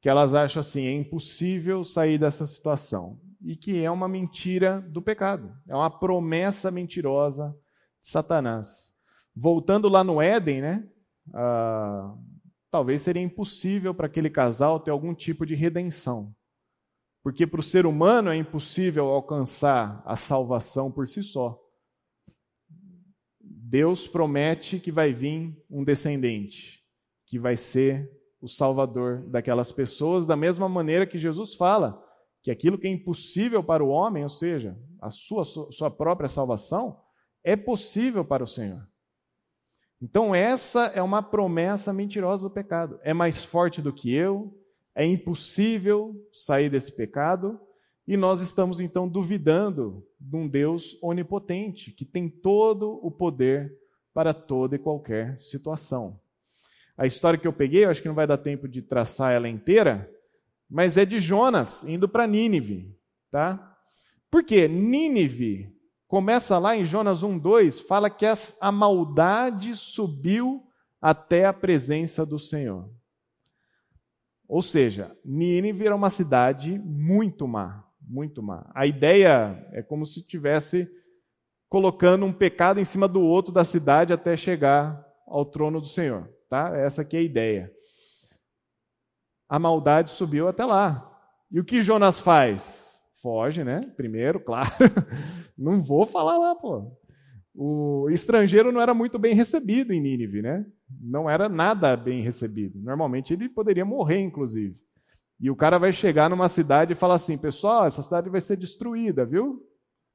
Que 0.01 0.09
elas 0.09 0.34
acham 0.34 0.61
assim, 0.61 0.86
é 0.86 0.93
impossível 0.93 1.82
sair 1.82 2.18
dessa 2.18 2.47
situação. 2.47 3.18
E 3.45 3.57
que 3.57 3.82
é 3.82 3.90
uma 3.90 4.09
mentira 4.09 4.80
do 4.80 5.03
pecado. 5.03 5.53
É 5.66 5.74
uma 5.74 5.90
promessa 5.90 6.70
mentirosa 6.70 7.57
de 8.01 8.09
Satanás. 8.09 8.93
Voltando 9.34 9.88
lá 9.88 10.05
no 10.05 10.20
Éden, 10.20 10.61
né? 10.61 10.88
Ah, 11.34 12.14
talvez 12.70 13.03
seria 13.03 13.22
impossível 13.22 13.95
para 13.95 14.07
aquele 14.07 14.30
casal 14.30 14.78
ter 14.78 14.90
algum 14.90 15.14
tipo 15.14 15.45
de 15.47 15.55
redenção. 15.55 16.34
Porque 17.23 17.47
para 17.47 17.61
o 17.61 17.62
ser 17.62 17.87
humano 17.87 18.31
é 18.31 18.37
impossível 18.37 19.07
alcançar 19.07 20.03
a 20.05 20.16
salvação 20.16 20.91
por 20.91 21.07
si 21.07 21.23
só. 21.23 21.59
Deus 23.41 24.09
promete 24.09 24.81
que 24.81 24.91
vai 24.91 25.12
vir 25.12 25.57
um 25.70 25.85
descendente, 25.85 26.83
que 27.27 27.39
vai 27.39 27.57
ser 27.57 28.11
o 28.41 28.49
salvador 28.49 29.23
daquelas 29.29 29.70
pessoas, 29.70 30.27
da 30.27 30.37
mesma 30.37 30.68
maneira 30.68 31.07
que 31.07 31.16
Jesus 31.16 31.55
fala 31.55 32.03
que 32.43 32.51
aquilo 32.51 32.77
que 32.77 32.89
é 32.89 32.91
impossível 32.91 33.62
para 33.62 33.85
o 33.85 33.89
homem, 33.89 34.25
ou 34.25 34.29
seja, 34.29 34.77
a 35.01 35.11
sua, 35.11 35.45
sua 35.45 35.91
própria 35.91 36.29
salvação, 36.29 37.01
é 37.45 37.55
possível 37.55 38.25
para 38.25 38.43
o 38.43 38.49
Senhor. 38.49 38.87
Então, 40.01 40.35
essa 40.35 40.87
é 40.87 41.01
uma 41.01 41.23
promessa 41.23 41.93
mentirosa 41.93 42.49
do 42.49 42.53
pecado. 42.53 42.99
É 43.05 43.14
mais 43.14 43.45
forte 43.45 43.80
do 43.80 43.92
que 43.92 44.13
eu, 44.13 44.53
é 44.95 45.05
impossível 45.07 46.14
sair 46.33 46.71
desse 46.71 46.93
pecado, 46.93 47.61
e 48.07 48.17
nós 48.17 48.41
estamos 48.41 48.81
então 48.81 49.09
duvidando 49.09 50.05
de 50.19 50.37
um 50.37 50.49
Deus 50.49 50.99
onipotente, 51.03 51.93
que 51.93 52.05
tem 52.05 52.29
todo 52.29 52.99
o 53.03 53.11
poder 53.11 53.73
para 54.13 54.35
toda 54.35 54.77
e 54.77 54.79
qualquer 54.79 55.41
situação. 55.41 56.21
A 56.97 57.07
história 57.07 57.39
que 57.39 57.47
eu 57.47 57.53
peguei, 57.53 57.85
eu 57.85 57.91
acho 57.91 58.03
que 58.03 58.09
não 58.09 58.14
vai 58.14 58.27
dar 58.27 58.39
tempo 58.39 58.69
de 58.69 58.83
traçar 58.83 59.33
ela 59.33 59.49
inteira, 59.49 60.11
mas 60.69 60.97
é 60.97 61.05
de 61.05 61.21
Jonas 61.21 61.85
indo 61.85 62.09
para 62.09 62.27
Nínive, 62.27 62.95
tá? 63.31 63.77
Por 64.31 64.43
quê? 64.43 64.67
Nínive 64.67 65.73
Começa 66.13 66.59
lá 66.59 66.77
em 66.77 66.85
Jonas 66.85 67.23
1:2, 67.23 67.81
fala 67.81 68.11
que 68.11 68.27
a 68.61 68.71
maldade 68.71 69.75
subiu 69.75 70.63
até 71.01 71.47
a 71.47 71.55
presença 71.55 72.27
do 72.27 72.39
Senhor. 72.39 72.87
Ou 74.49 74.61
seja, 74.61 75.17
Nínive 75.25 75.87
era 75.87 75.97
uma 75.97 76.11
cidade 76.11 76.79
muito 76.79 77.47
má, 77.49 77.85
muito 78.01 78.43
má. 78.43 78.71
A 78.75 78.87
ideia 78.87 79.67
é 79.73 79.83
como 79.83 80.05
se 80.05 80.23
tivesse 80.23 80.89
colocando 81.69 82.27
um 82.27 82.33
pecado 82.33 82.79
em 82.79 82.85
cima 82.85 83.09
do 83.09 83.23
outro 83.23 83.53
da 83.53 83.64
cidade 83.64 84.13
até 84.13 84.37
chegar 84.37 85.03
ao 85.27 85.45
trono 85.45 85.81
do 85.81 85.87
Senhor, 85.87 86.29
tá? 86.49 86.77
Essa 86.77 87.01
aqui 87.03 87.17
é 87.17 87.21
a 87.21 87.23
ideia. 87.23 87.73
A 89.49 89.59
maldade 89.59 90.11
subiu 90.11 90.49
até 90.49 90.64
lá. 90.64 91.09
E 91.51 91.61
o 91.61 91.64
que 91.64 91.81
Jonas 91.81 92.19
faz? 92.19 93.03
Foge, 93.23 93.63
né? 93.63 93.81
Primeiro, 93.97 94.41
claro. 94.45 94.71
não 95.57 95.81
vou 95.81 96.05
falar 96.07 96.37
lá, 96.37 96.55
pô. 96.55 96.93
O 97.54 98.08
estrangeiro 98.11 98.72
não 98.72 98.80
era 98.80 98.95
muito 98.95 99.18
bem 99.18 99.34
recebido 99.34 99.92
em 99.92 100.00
Nínive, 100.00 100.41
né? 100.41 100.64
Não 101.00 101.29
era 101.29 101.49
nada 101.49 101.96
bem 101.96 102.22
recebido. 102.22 102.80
Normalmente 102.80 103.33
ele 103.33 103.49
poderia 103.49 103.84
morrer, 103.84 104.20
inclusive. 104.20 104.76
E 105.38 105.50
o 105.50 105.57
cara 105.57 105.79
vai 105.79 105.92
chegar 105.92 106.30
numa 106.30 106.49
cidade 106.49 106.92
e 106.92 106.96
falar 106.96 107.14
assim: 107.14 107.37
pessoal, 107.37 107.87
essa 107.87 108.00
cidade 108.00 108.30
vai 108.30 108.41
ser 108.41 108.57
destruída, 108.57 109.26
viu? 109.26 109.62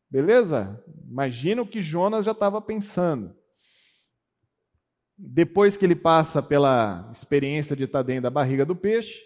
Beleza? 0.09 0.84
Imagina 1.07 1.61
o 1.61 1.68
que 1.68 1.81
Jonas 1.81 2.26
já 2.26 2.31
estava 2.31 2.61
pensando. 2.61 3.35
Depois 5.18 5.76
que 5.77 5.85
ele 5.85 5.95
passa 5.95 6.41
pela 6.41 7.09
experiência 7.11 7.76
de 7.76 7.84
estar 7.84 8.03
dentro 8.03 8.23
da 8.23 8.30
barriga 8.30 8.65
do 8.65 8.76
peixe, 8.76 9.19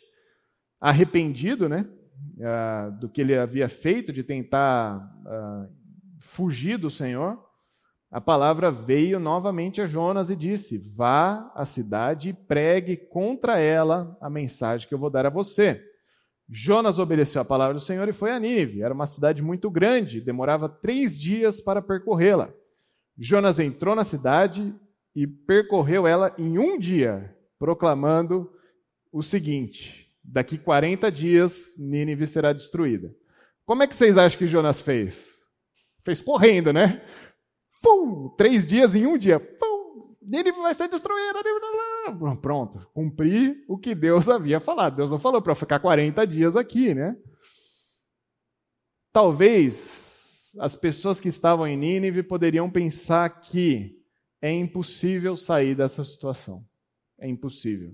arrependido, 0.80 1.70
né? 1.70 1.88
uh, 2.38 2.92
do 3.00 3.10
que 3.10 3.22
ele 3.22 3.38
havia 3.38 3.68
feito, 3.70 4.14
de 4.14 4.24
tentar 4.24 4.98
uh, 5.26 5.74
fugir 6.20 6.78
do 6.78 6.90
Senhor, 6.90 7.40
a 8.12 8.20
palavra 8.20 8.70
veio 8.70 9.22
novamente 9.22 9.82
a 9.82 9.88
Jonas 9.88 10.30
e 10.30 10.36
disse: 10.36 10.78
Vá 10.78 11.50
à 11.56 11.64
cidade 11.64 12.30
e 12.30 12.34
pregue 12.34 12.98
contra 12.98 13.58
ela 13.58 14.18
a 14.20 14.30
mensagem 14.30 14.86
que 14.86 14.94
eu 14.94 15.00
vou 15.00 15.10
dar 15.10 15.26
a 15.26 15.30
você. 15.30 15.82
Jonas 16.50 17.00
obedeceu 17.00 17.42
a 17.42 17.46
palavra 17.46 17.76
do 17.76 17.80
Senhor 17.80 18.10
e 18.10 18.14
foi 18.14 18.32
a 18.32 18.40
Nínive. 18.40 18.82
Era 18.82 18.94
uma 18.94 19.06
cidade 19.06 19.42
muito 19.42 19.72
grande, 19.72 20.20
demorava 20.20 20.68
três 20.68 21.18
dias 21.18 21.62
para 21.62 21.82
percorrê-la. 21.82 22.54
Jonas 23.18 23.60
entrou 23.60 23.96
na 23.96 24.04
cidade 24.04 24.76
e 25.16 25.26
percorreu 25.26 26.06
ela 26.06 26.34
em 26.38 26.60
um 26.60 26.78
dia, 26.78 27.34
proclamando 27.58 28.52
o 29.10 29.24
seguinte: 29.24 30.12
Daqui 30.22 30.58
40 30.58 31.10
dias, 31.10 31.74
Nínive 31.78 32.28
será 32.28 32.52
destruída. 32.52 33.16
Como 33.66 33.84
é 33.84 33.88
que 33.88 33.96
vocês 33.96 34.18
acham 34.18 34.38
que 34.38 34.48
Jonas 34.48 34.82
fez? 34.82 35.30
Fez 36.04 36.22
correndo, 36.22 36.74
né? 36.74 37.02
Pum, 37.82 38.30
três 38.38 38.66
dias 38.66 38.96
em 38.96 39.06
um 39.06 39.18
dia. 39.18 39.40
Pum, 39.40 40.16
Nínive 40.22 40.60
vai 40.62 40.74
ser 40.74 40.88
destruída. 40.88 41.40
Pronto, 42.42 42.88
cumpri 42.94 43.66
o 43.68 43.78
que 43.78 43.96
Deus 43.96 44.30
havia 44.30 44.60
falado. 44.60 44.98
Deus 44.98 45.12
não 45.12 45.20
falou 45.20 45.42
para 45.42 45.56
ficar 45.56 45.80
40 45.80 46.26
dias 46.28 46.56
aqui, 46.56 46.94
né? 46.94 47.18
Talvez 49.12 50.52
as 50.60 50.76
pessoas 50.76 51.20
que 51.20 51.28
estavam 51.28 51.68
em 51.68 51.78
Nínive 51.78 52.24
poderiam 52.24 52.70
pensar 52.70 53.30
que 53.42 53.98
é 54.42 54.52
impossível 54.52 55.36
sair 55.36 55.76
dessa 55.76 56.04
situação. 56.04 56.66
É 57.20 57.28
impossível. 57.28 57.94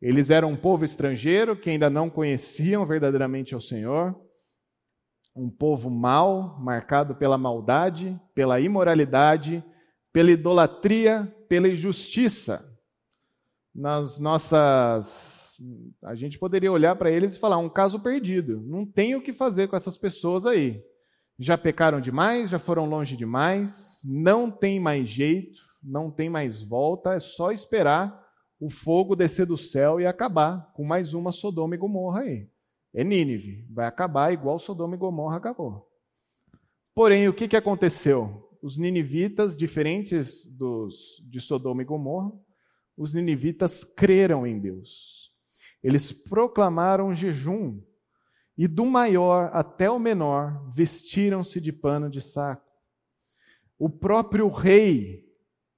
Eles 0.00 0.30
eram 0.30 0.50
um 0.50 0.56
povo 0.56 0.84
estrangeiro 0.84 1.56
que 1.56 1.70
ainda 1.70 1.88
não 1.88 2.10
conheciam 2.10 2.84
verdadeiramente 2.84 3.54
ao 3.54 3.60
Senhor, 3.60 4.14
um 5.36 5.50
povo 5.50 5.90
mau, 5.90 6.58
marcado 6.58 7.14
pela 7.14 7.36
maldade, 7.36 8.18
pela 8.34 8.58
imoralidade, 8.58 9.62
pela 10.12 10.30
idolatria, 10.30 11.30
pela 11.46 11.68
injustiça. 11.68 12.74
Nas 13.74 14.18
nossas. 14.18 15.60
A 16.02 16.14
gente 16.14 16.38
poderia 16.38 16.72
olhar 16.72 16.96
para 16.96 17.10
eles 17.10 17.34
e 17.34 17.38
falar: 17.38 17.58
um 17.58 17.68
caso 17.68 18.00
perdido. 18.00 18.62
Não 18.62 18.86
tem 18.86 19.14
o 19.14 19.22
que 19.22 19.32
fazer 19.32 19.68
com 19.68 19.76
essas 19.76 19.98
pessoas 19.98 20.46
aí. 20.46 20.82
Já 21.38 21.58
pecaram 21.58 22.00
demais, 22.00 22.48
já 22.48 22.58
foram 22.58 22.86
longe 22.86 23.14
demais, 23.14 24.00
não 24.06 24.50
tem 24.50 24.80
mais 24.80 25.10
jeito, 25.10 25.60
não 25.82 26.10
tem 26.10 26.30
mais 26.30 26.62
volta, 26.62 27.12
é 27.12 27.20
só 27.20 27.52
esperar 27.52 28.24
o 28.58 28.70
fogo 28.70 29.14
descer 29.14 29.44
do 29.44 29.58
céu 29.58 30.00
e 30.00 30.06
acabar 30.06 30.72
com 30.72 30.82
mais 30.82 31.12
uma 31.12 31.30
Sodoma 31.30 31.74
e 31.74 31.78
Gomorra 31.78 32.20
aí. 32.20 32.48
É 32.96 33.04
Nínive, 33.04 33.66
vai 33.70 33.86
acabar 33.86 34.32
igual 34.32 34.58
Sodoma 34.58 34.94
e 34.94 34.98
Gomorra 34.98 35.36
acabou. 35.36 35.86
Porém, 36.94 37.28
o 37.28 37.34
que, 37.34 37.46
que 37.46 37.56
aconteceu? 37.56 38.48
Os 38.62 38.78
ninivitas, 38.78 39.54
diferentes 39.54 40.46
dos 40.46 41.22
de 41.28 41.38
Sodoma 41.38 41.82
e 41.82 41.84
Gomorra, 41.84 42.32
os 42.96 43.14
ninivitas 43.14 43.84
creram 43.84 44.46
em 44.46 44.58
Deus. 44.58 45.30
Eles 45.82 46.10
proclamaram 46.10 47.14
jejum 47.14 47.82
e 48.56 48.66
do 48.66 48.86
maior 48.86 49.50
até 49.52 49.90
o 49.90 49.98
menor 49.98 50.66
vestiram-se 50.66 51.60
de 51.60 51.74
pano 51.74 52.08
de 52.08 52.22
saco. 52.22 52.64
O 53.78 53.90
próprio 53.90 54.48
rei 54.48 55.22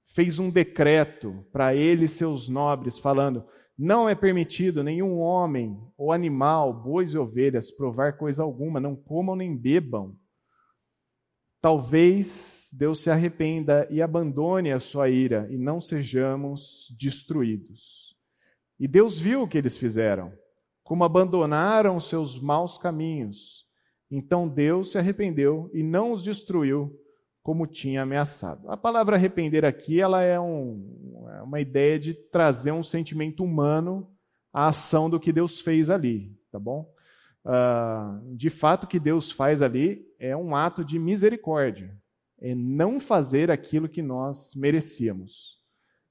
fez 0.05 0.39
um 0.39 0.49
decreto 0.49 1.45
para 1.51 1.75
ele 1.75 2.05
e 2.05 2.07
seus 2.07 2.47
nobres, 2.47 2.97
falando: 2.97 3.45
não 3.81 4.09
é 4.09 4.13
permitido 4.13 4.83
nenhum 4.83 5.19
homem 5.19 5.81
ou 5.97 6.11
animal, 6.11 6.73
bois 6.73 7.13
e 7.13 7.17
ovelhas, 7.17 7.71
provar 7.71 8.17
coisa 8.17 8.43
alguma, 8.43 8.77
não 8.77 8.93
comam 8.93 9.37
nem 9.37 9.55
bebam. 9.55 10.17
Talvez 11.61 12.69
Deus 12.73 13.01
se 13.01 13.09
arrependa 13.09 13.87
e 13.89 14.01
abandone 14.01 14.69
a 14.73 14.81
sua 14.81 15.07
ira 15.07 15.47
e 15.49 15.57
não 15.57 15.79
sejamos 15.79 16.93
destruídos. 16.99 18.17
E 18.77 18.85
Deus 18.85 19.17
viu 19.17 19.43
o 19.43 19.47
que 19.47 19.57
eles 19.57 19.77
fizeram, 19.77 20.33
como 20.83 21.05
abandonaram 21.05 22.01
seus 22.01 22.37
maus 22.37 22.77
caminhos. 22.77 23.65
Então 24.11 24.45
Deus 24.45 24.91
se 24.91 24.97
arrependeu 24.97 25.71
e 25.73 25.83
não 25.83 26.11
os 26.11 26.21
destruiu 26.21 26.93
como 27.49 27.65
tinha 27.65 28.03
ameaçado. 28.03 28.69
A 28.69 28.77
palavra 28.77 29.15
arrepender 29.15 29.65
aqui 29.65 29.99
ela 29.99 30.21
é, 30.21 30.39
um, 30.39 31.25
é 31.35 31.41
uma 31.41 31.59
ideia 31.59 31.97
de 31.97 32.13
trazer 32.13 32.71
um 32.71 32.83
sentimento 32.83 33.43
humano 33.43 34.07
à 34.53 34.67
ação 34.67 35.09
do 35.09 35.19
que 35.19 35.33
Deus 35.33 35.59
fez 35.59 35.89
ali, 35.89 36.31
tá 36.51 36.59
bom? 36.59 36.93
Uh, 37.43 38.35
de 38.35 38.51
fato, 38.51 38.83
o 38.83 38.87
que 38.87 38.99
Deus 38.99 39.31
faz 39.31 39.63
ali 39.63 40.05
é 40.19 40.37
um 40.37 40.55
ato 40.55 40.85
de 40.85 40.99
misericórdia, 40.99 41.97
é 42.39 42.53
não 42.53 42.99
fazer 42.99 43.49
aquilo 43.49 43.89
que 43.89 44.03
nós 44.03 44.53
merecíamos. 44.53 45.57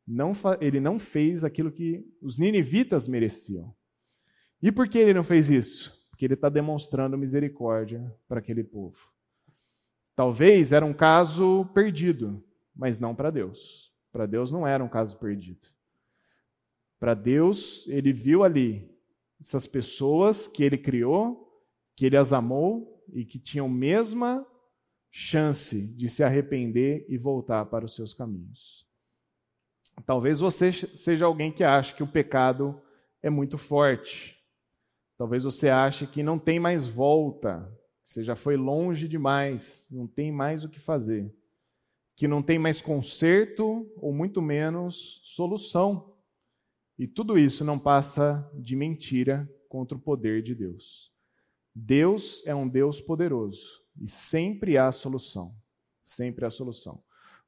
Não 0.05 0.33
ele 0.61 0.81
não 0.81 0.99
fez 0.99 1.45
aquilo 1.45 1.71
que 1.71 2.05
os 2.21 2.37
ninivitas 2.37 3.07
mereciam. 3.07 3.73
E 4.61 4.73
por 4.73 4.89
que 4.89 4.99
ele 4.99 5.15
não 5.15 5.23
fez 5.23 5.51
isso? 5.51 5.97
Porque 6.11 6.25
ele 6.25 6.35
está 6.35 6.49
demonstrando 6.49 7.17
misericórdia 7.17 8.13
para 8.27 8.41
aquele 8.41 8.65
povo. 8.65 9.17
Talvez 10.19 10.73
era 10.73 10.85
um 10.85 10.93
caso 10.93 11.65
perdido, 11.73 12.43
mas 12.75 12.99
não 12.99 13.15
para 13.15 13.31
Deus. 13.31 13.95
Para 14.11 14.27
Deus 14.27 14.51
não 14.51 14.67
era 14.67 14.83
um 14.83 14.89
caso 14.89 15.17
perdido. 15.17 15.69
Para 16.99 17.15
Deus, 17.15 17.87
ele 17.87 18.13
viu 18.13 18.43
ali 18.43 18.91
essas 19.39 19.65
pessoas 19.65 20.49
que 20.49 20.65
ele 20.65 20.77
criou, 20.77 21.63
que 21.95 22.05
ele 22.05 22.17
as 22.17 22.33
amou 22.33 23.01
e 23.13 23.25
que 23.25 23.39
tinham 23.39 23.69
mesma 23.69 24.45
chance 25.09 25.87
de 25.95 26.09
se 26.09 26.25
arrepender 26.25 27.07
e 27.09 27.17
voltar 27.17 27.67
para 27.67 27.85
os 27.85 27.95
seus 27.95 28.13
caminhos. 28.13 28.85
Talvez 30.05 30.41
você 30.41 30.73
seja 30.73 31.27
alguém 31.27 31.53
que 31.53 31.63
acha 31.63 31.95
que 31.95 32.03
o 32.03 32.11
pecado 32.11 32.83
é 33.23 33.31
muito 33.31 33.57
forte. 33.57 34.37
Talvez 35.17 35.45
você 35.45 35.69
ache 35.69 36.09
que 36.09 36.25
não 36.25 36.41
tem 36.41 36.59
mais 36.59 36.89
volta, 36.89 37.73
você 38.09 38.25
já 38.25 38.35
foi 38.35 38.57
longe 38.57 39.07
demais, 39.07 39.87
não 39.91 40.07
tem 40.07 40.33
mais 40.33 40.65
o 40.65 40.69
que 40.71 40.81
fazer. 40.81 41.31
Que 42.17 42.27
não 42.27 42.43
tem 42.43 42.59
mais 42.59 42.81
conserto 42.81 43.87
ou 43.99 44.15
muito 44.15 44.41
menos 44.41 45.21
solução. 45.25 46.17
E 46.99 47.07
tudo 47.07 47.39
isso 47.39 47.67
não 47.67 47.79
passa 47.79 48.51
de 48.55 48.75
mentira 48.75 49.47
contra 49.69 49.95
o 49.95 50.01
poder 50.01 50.43
de 50.43 50.55
Deus. 50.55 51.13
Deus 51.75 52.43
é 52.47 52.55
um 52.55 52.67
Deus 52.67 52.99
poderoso 52.99 53.85
e 54.01 54.09
sempre 54.09 54.79
há 54.79 54.91
solução. 54.91 55.55
Sempre 56.03 56.47
há 56.47 56.51
solução. 56.51 57.03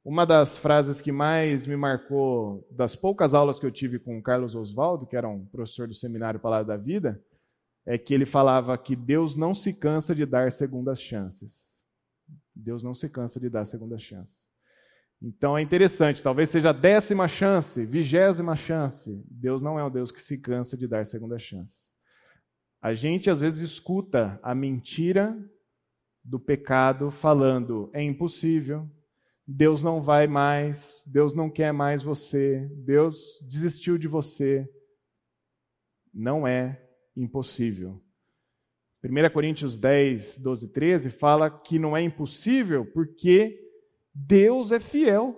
Uma 0.05 0.27
das 0.27 0.59
frases 0.59 1.01
que 1.01 1.11
mais 1.11 1.65
me 1.65 1.75
marcou 1.75 2.67
das 2.69 2.95
poucas 2.95 3.33
aulas 3.33 3.59
que 3.59 3.65
eu 3.65 3.71
tive 3.71 3.97
com 3.97 4.19
o 4.19 4.21
Carlos 4.21 4.53
Oswaldo, 4.53 5.07
que 5.07 5.17
era 5.17 5.27
um 5.27 5.43
professor 5.43 5.87
do 5.87 5.95
Seminário 5.95 6.39
Palavra 6.39 6.65
da 6.65 6.77
Vida, 6.77 7.19
é 7.85 7.97
que 7.97 8.13
ele 8.13 8.25
falava 8.25 8.77
que 8.77 8.95
Deus 8.95 9.35
não 9.35 9.53
se 9.53 9.73
cansa 9.73 10.13
de 10.13 10.25
dar 10.25 10.51
segundas 10.51 11.01
chances. 11.01 11.71
Deus 12.55 12.83
não 12.83 12.93
se 12.93 13.09
cansa 13.09 13.39
de 13.39 13.49
dar 13.49 13.65
segundas 13.65 14.01
chances. 14.01 14.41
Então 15.21 15.57
é 15.57 15.61
interessante, 15.61 16.23
talvez 16.23 16.49
seja 16.49 16.71
a 16.71 16.73
décima 16.73 17.27
chance, 17.27 17.85
vigésima 17.85 18.55
chance. 18.55 19.23
Deus 19.29 19.61
não 19.61 19.77
é 19.77 19.83
um 19.83 19.91
Deus 19.91 20.11
que 20.11 20.21
se 20.21 20.37
cansa 20.37 20.75
de 20.75 20.87
dar 20.87 21.05
segundas 21.05 21.43
chances. 21.43 21.91
A 22.81 22.93
gente 22.93 23.29
às 23.29 23.41
vezes 23.41 23.59
escuta 23.59 24.39
a 24.41 24.55
mentira 24.55 25.37
do 26.23 26.39
pecado 26.39 27.11
falando: 27.11 27.91
é 27.93 28.01
impossível, 28.01 28.89
Deus 29.45 29.83
não 29.83 30.01
vai 30.01 30.25
mais, 30.25 31.03
Deus 31.05 31.35
não 31.35 31.49
quer 31.51 31.71
mais 31.71 32.01
você, 32.01 32.67
Deus 32.73 33.39
desistiu 33.43 33.99
de 33.99 34.07
você. 34.07 34.67
Não 36.11 36.47
é 36.47 36.80
impossível. 37.15 38.01
1 39.03 39.29
Coríntios 39.33 39.79
10, 39.79 40.37
12 40.37 40.67
13 40.67 41.09
fala 41.09 41.49
que 41.49 41.79
não 41.79 41.97
é 41.97 42.01
impossível 42.01 42.85
porque 42.85 43.59
Deus 44.13 44.71
é 44.71 44.79
fiel. 44.79 45.37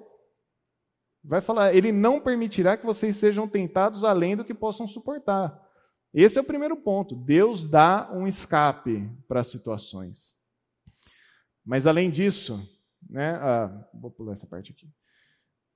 Vai 1.23 1.39
falar, 1.39 1.73
ele 1.73 1.91
não 1.91 2.19
permitirá 2.19 2.75
que 2.75 2.85
vocês 2.85 3.15
sejam 3.15 3.47
tentados 3.47 4.03
além 4.03 4.35
do 4.35 4.43
que 4.43 4.53
possam 4.53 4.85
suportar. 4.85 5.57
Esse 6.13 6.37
é 6.37 6.41
o 6.41 6.45
primeiro 6.45 6.75
ponto. 6.75 7.15
Deus 7.15 7.65
dá 7.65 8.11
um 8.11 8.27
escape 8.27 9.09
para 9.27 9.39
as 9.39 9.47
situações. 9.47 10.35
Mas 11.65 11.87
além 11.87 12.11
disso, 12.11 12.61
né, 13.09 13.35
ah, 13.35 13.87
vou 13.93 14.11
pular 14.11 14.33
essa 14.33 14.45
parte 14.45 14.73
aqui. 14.73 14.91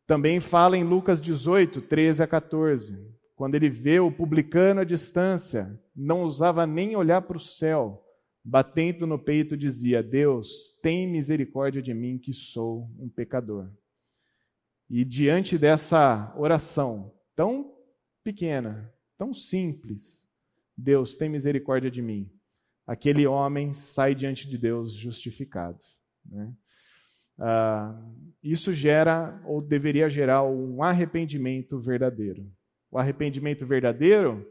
Também 0.05 0.39
fala 0.41 0.77
em 0.77 0.83
Lucas 0.83 1.21
18, 1.21 1.81
13 1.81 2.23
a 2.23 2.27
14 2.27 3.16
quando 3.37 3.53
ele 3.53 3.69
vê 3.69 3.99
o 3.99 4.11
publicano 4.11 4.81
à 4.81 4.83
distância, 4.83 5.79
não 5.95 6.23
ousava 6.23 6.65
nem 6.65 6.95
olhar 6.95 7.21
para 7.21 7.37
o 7.37 7.39
céu, 7.39 8.03
batendo 8.43 9.05
no 9.05 9.19
peito, 9.19 9.55
dizia: 9.55 10.01
Deus, 10.01 10.75
tem 10.81 11.07
misericórdia 11.07 11.79
de 11.79 11.93
mim, 11.93 12.17
que 12.17 12.33
sou 12.33 12.89
um 12.97 13.07
pecador. 13.07 13.69
E 14.89 15.05
diante 15.05 15.55
dessa 15.55 16.33
oração 16.35 17.13
tão 17.35 17.75
pequena, 18.23 18.91
tão 19.19 19.31
simples, 19.35 20.27
Deus, 20.75 21.15
tem 21.15 21.29
misericórdia 21.29 21.91
de 21.91 22.01
mim. 22.01 22.27
Aquele 22.87 23.27
homem 23.27 23.71
sai 23.71 24.15
diante 24.15 24.49
de 24.49 24.57
Deus 24.57 24.93
justificado. 24.93 25.83
Né? 26.25 26.51
Ah, 27.37 28.01
isso 28.41 28.73
gera, 28.73 29.39
ou 29.45 29.61
deveria 29.61 30.09
gerar, 30.09 30.43
um 30.43 30.81
arrependimento 30.81 31.79
verdadeiro. 31.79 32.51
O 32.89 32.97
arrependimento 32.97 33.65
verdadeiro 33.65 34.45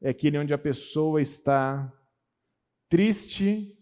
é 0.00 0.10
aquele 0.10 0.38
onde 0.38 0.52
a 0.54 0.58
pessoa 0.58 1.20
está 1.20 1.92
triste 2.88 3.78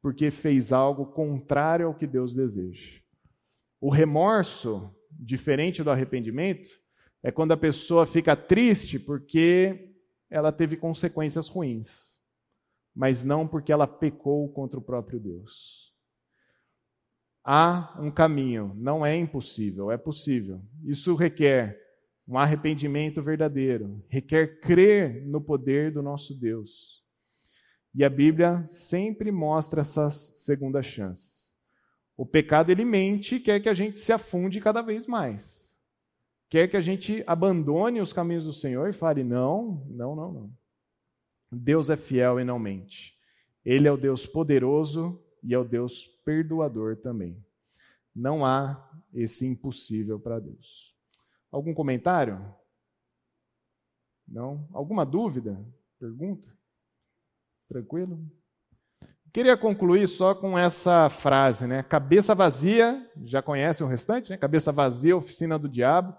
porque 0.00 0.30
fez 0.30 0.72
algo 0.72 1.06
contrário 1.06 1.86
ao 1.86 1.94
que 1.94 2.06
Deus 2.06 2.34
deseja. 2.34 3.00
O 3.80 3.90
remorso, 3.90 4.94
diferente 5.10 5.82
do 5.82 5.90
arrependimento, 5.90 6.70
é 7.22 7.32
quando 7.32 7.52
a 7.52 7.56
pessoa 7.56 8.06
fica 8.06 8.36
triste 8.36 8.98
porque 8.98 9.94
ela 10.30 10.52
teve 10.52 10.76
consequências 10.76 11.48
ruins. 11.48 12.08
mas 12.98 13.22
não 13.22 13.46
porque 13.46 13.72
ela 13.72 13.86
pecou 13.86 14.52
contra 14.52 14.76
o 14.76 14.82
próprio 14.82 15.20
Deus. 15.20 15.94
Há 17.44 17.96
um 18.00 18.10
caminho, 18.10 18.74
não 18.76 19.06
é 19.06 19.14
impossível, 19.14 19.92
é 19.92 19.96
possível. 19.96 20.60
Isso 20.84 21.14
requer 21.14 21.80
um 22.28 22.36
arrependimento 22.36 23.22
verdadeiro, 23.22 24.04
requer 24.06 24.60
crer 24.60 25.26
no 25.26 25.40
poder 25.40 25.90
do 25.90 26.02
nosso 26.02 26.34
Deus. 26.34 27.02
E 27.94 28.04
a 28.04 28.10
Bíblia 28.10 28.66
sempre 28.66 29.32
mostra 29.32 29.80
essas 29.80 30.34
segundas 30.36 30.84
chances. 30.84 31.50
O 32.14 32.26
pecado 32.26 32.70
ele 32.70 32.84
mente 32.84 33.36
e 33.36 33.40
quer 33.40 33.60
que 33.60 33.68
a 33.68 33.74
gente 33.74 33.98
se 33.98 34.12
afunde 34.12 34.60
cada 34.60 34.82
vez 34.82 35.06
mais. 35.06 35.74
Quer 36.50 36.68
que 36.68 36.76
a 36.76 36.80
gente 36.82 37.24
abandone 37.26 38.00
os 38.00 38.12
caminhos 38.12 38.44
do 38.44 38.52
Senhor 38.52 38.90
e 38.90 38.92
fale: 38.92 39.24
não, 39.24 39.86
não, 39.88 40.14
não, 40.14 40.32
não. 40.32 40.52
Deus 41.50 41.88
é 41.88 41.96
fiel 41.96 42.38
e 42.38 42.44
não 42.44 42.58
mente. 42.58 43.16
Ele 43.64 43.88
é 43.88 43.92
o 43.92 43.96
Deus 43.96 44.26
poderoso 44.26 45.18
e 45.42 45.54
é 45.54 45.58
o 45.58 45.64
Deus 45.64 46.06
perdoador 46.24 46.96
também. 46.96 47.42
Não 48.14 48.44
há 48.44 48.90
esse 49.14 49.46
impossível 49.46 50.18
para 50.20 50.38
Deus. 50.38 50.97
Algum 51.50 51.72
comentário? 51.74 52.54
Não? 54.26 54.68
Alguma 54.72 55.04
dúvida? 55.06 55.58
Pergunta? 55.98 56.46
Tranquilo? 57.68 58.20
Queria 59.32 59.56
concluir 59.56 60.06
só 60.06 60.34
com 60.34 60.58
essa 60.58 61.08
frase, 61.10 61.66
né? 61.66 61.82
Cabeça 61.82 62.34
vazia, 62.34 63.06
já 63.24 63.42
conhece 63.42 63.82
o 63.82 63.86
restante, 63.86 64.30
né? 64.30 64.36
Cabeça 64.36 64.72
vazia, 64.72 65.16
oficina 65.16 65.58
do 65.58 65.68
diabo. 65.68 66.14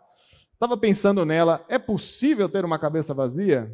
Estava 0.53 0.77
pensando 0.77 1.25
nela, 1.25 1.65
é 1.69 1.79
possível 1.79 2.49
ter 2.49 2.65
uma 2.65 2.77
cabeça 2.77 3.13
vazia? 3.13 3.71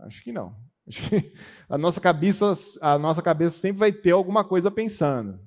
Acho 0.00 0.22
que 0.22 0.32
não. 0.32 0.56
Acho 0.88 1.08
que 1.08 1.32
a 1.68 1.76
nossa 1.76 2.00
cabeça, 2.00 2.52
a 2.80 2.98
nossa 2.98 3.22
cabeça 3.22 3.58
sempre 3.58 3.78
vai 3.78 3.92
ter 3.92 4.12
alguma 4.12 4.44
coisa 4.44 4.70
pensando. 4.70 5.38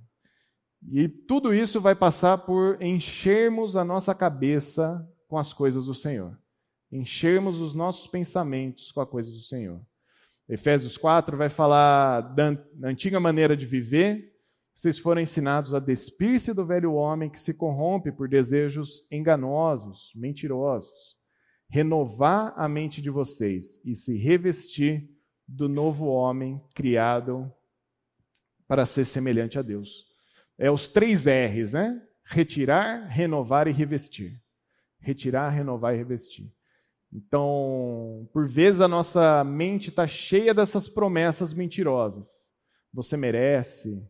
E 0.92 1.08
tudo 1.08 1.54
isso 1.54 1.82
vai 1.82 1.96
passar 1.96 2.40
por 2.40 2.82
enchermos 2.82 3.76
a 3.76 3.84
nossa 3.84 4.14
cabeça 4.14 5.08
com 5.34 5.40
as 5.40 5.52
coisas 5.52 5.88
do 5.88 5.96
Senhor. 5.96 6.38
Enchermos 6.92 7.60
os 7.60 7.74
nossos 7.74 8.06
pensamentos 8.06 8.92
com 8.92 9.02
as 9.02 9.10
coisas 9.10 9.34
do 9.34 9.42
Senhor. 9.42 9.82
Efésios 10.48 10.96
4 10.96 11.36
vai 11.36 11.50
falar 11.50 12.22
da 12.22 12.56
antiga 12.84 13.20
maneira 13.20 13.58
de 13.58 13.66
viver. 13.66 14.32
Vocês 14.76 15.00
foram 15.00 15.20
ensinados 15.20 15.74
a 15.74 15.80
despir-se 15.80 16.54
do 16.54 16.64
velho 16.64 16.94
homem 16.94 17.32
que 17.32 17.40
se 17.40 17.52
corrompe 17.52 18.12
por 18.12 18.30
desejos 18.30 19.08
enganosos, 19.10 20.12
mentirosos. 20.14 21.18
Renovar 21.68 22.54
a 22.56 22.70
mente 22.70 23.02
de 23.02 23.10
vocês 23.10 23.84
e 23.84 23.96
se 23.96 24.16
revestir 24.16 25.10
do 25.48 25.68
novo 25.68 26.06
homem 26.06 26.62
criado 26.76 27.52
para 28.68 28.86
ser 28.86 29.06
semelhante 29.06 29.58
a 29.58 29.64
Deus. 29.64 30.06
É 30.60 30.70
os 30.70 30.88
três 30.88 31.26
R's, 31.26 31.74
né? 31.74 32.00
Retirar, 32.24 33.08
renovar 33.08 33.68
e 33.68 33.72
revestir 33.72 34.43
retirar, 35.04 35.50
renovar 35.50 35.94
e 35.94 35.98
revestir. 35.98 36.52
Então, 37.12 38.28
por 38.34 38.48
vezes 38.48 38.82
a 38.82 38.88
nossa 38.88 39.44
mente 39.44 39.90
está 39.90 40.08
cheia 40.08 40.54
dessas 40.54 40.90
promessas 40.90 41.54
mentirosas. 41.54 42.52
Você 42.92 43.16
merece, 43.16 44.02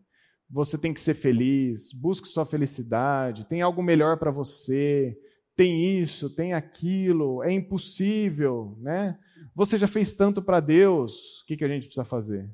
você 0.49 0.77
tem 0.77 0.93
que 0.93 0.99
ser 0.99 1.15
feliz, 1.15 1.91
busque 1.91 2.27
sua 2.27 2.45
felicidade, 2.45 3.45
tem 3.49 3.61
algo 3.61 3.83
melhor 3.83 4.17
para 4.17 4.31
você, 4.31 5.17
tem 5.55 5.99
isso, 6.01 6.29
tem 6.29 6.53
aquilo, 6.53 7.43
é 7.43 7.51
impossível, 7.51 8.77
né? 8.79 9.19
Você 9.53 9.77
já 9.77 9.87
fez 9.87 10.15
tanto 10.15 10.41
para 10.41 10.59
Deus, 10.59 11.41
o 11.41 11.45
que, 11.45 11.57
que 11.57 11.65
a 11.65 11.67
gente 11.67 11.85
precisa 11.85 12.05
fazer? 12.05 12.49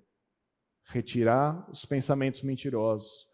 Retirar 0.86 1.70
os 1.72 1.86
pensamentos 1.86 2.42
mentirosos 2.42 3.29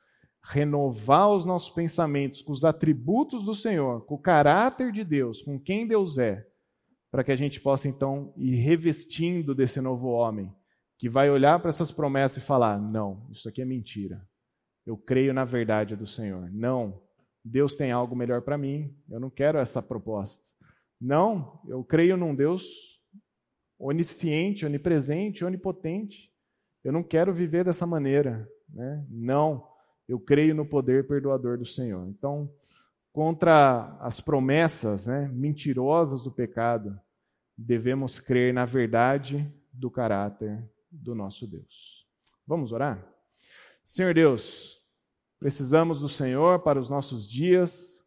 renovar 0.48 1.30
os 1.30 1.44
nossos 1.46 1.72
pensamentos 1.72 2.42
com 2.42 2.52
os 2.52 2.64
atributos 2.64 3.46
do 3.46 3.56
Senhor, 3.56 4.06
com 4.06 4.16
o 4.16 4.22
caráter 4.22 4.92
de 4.92 5.04
Deus, 5.04 5.42
com 5.42 5.60
quem 5.60 5.88
Deus 5.88 6.18
é, 6.18 6.46
para 7.12 7.24
que 7.24 7.32
a 7.32 7.36
gente 7.36 7.60
possa 7.60 7.88
então 7.88 8.34
ir 8.38 8.56
revestindo 8.56 9.56
desse 9.56 9.82
novo 9.82 10.10
homem, 10.10 10.54
que 11.00 11.10
vai 11.10 11.30
olhar 11.30 11.60
para 11.60 11.70
essas 11.70 11.92
promessas 11.92 12.44
e 12.44 12.46
falar: 12.46 12.80
não, 12.80 13.28
isso 13.32 13.50
aqui 13.50 13.62
é 13.62 13.66
mentira. 13.66 14.22
Eu 14.86 14.96
creio 14.96 15.34
na 15.34 15.44
verdade 15.44 15.96
do 15.96 16.06
Senhor. 16.06 16.52
Não, 16.52 17.02
Deus 17.44 17.76
tem 17.76 17.92
algo 17.92 18.16
melhor 18.16 18.42
para 18.42 18.58
mim. 18.58 18.96
Eu 19.10 19.20
não 19.20 19.32
quero 19.32 19.58
essa 19.58 19.82
proposta. 19.82 20.46
Não, 21.02 21.60
eu 21.68 21.84
creio 21.84 22.16
num 22.16 22.36
Deus 22.36 23.02
onisciente, 23.80 24.66
onipresente, 24.66 25.44
onipotente. 25.44 26.32
Eu 26.84 26.94
não 26.94 27.02
quero 27.02 27.34
viver 27.34 27.66
dessa 27.66 27.88
maneira. 27.88 28.48
Né? 28.70 29.06
Não. 29.10 29.75
Eu 30.08 30.20
creio 30.20 30.54
no 30.54 30.66
poder 30.66 31.08
perdoador 31.08 31.58
do 31.58 31.66
Senhor. 31.66 32.08
Então, 32.08 32.50
contra 33.12 33.98
as 34.00 34.20
promessas 34.22 35.08
né, 35.08 35.30
mentirosas 35.34 36.24
do 36.24 36.32
pecado, 36.32 37.00
devemos 37.58 38.20
crer 38.20 38.54
na 38.54 38.66
verdade 38.66 39.52
do 39.72 39.90
caráter 39.90 40.64
do 40.92 41.16
nosso 41.16 41.48
Deus. 41.48 42.06
Vamos 42.46 42.72
orar? 42.72 43.04
Senhor 43.84 44.14
Deus, 44.14 44.82
precisamos 45.40 46.00
do 46.00 46.10
Senhor 46.10 46.60
para 46.60 46.80
os 46.80 46.90
nossos 46.90 47.28
dias, 47.28 48.04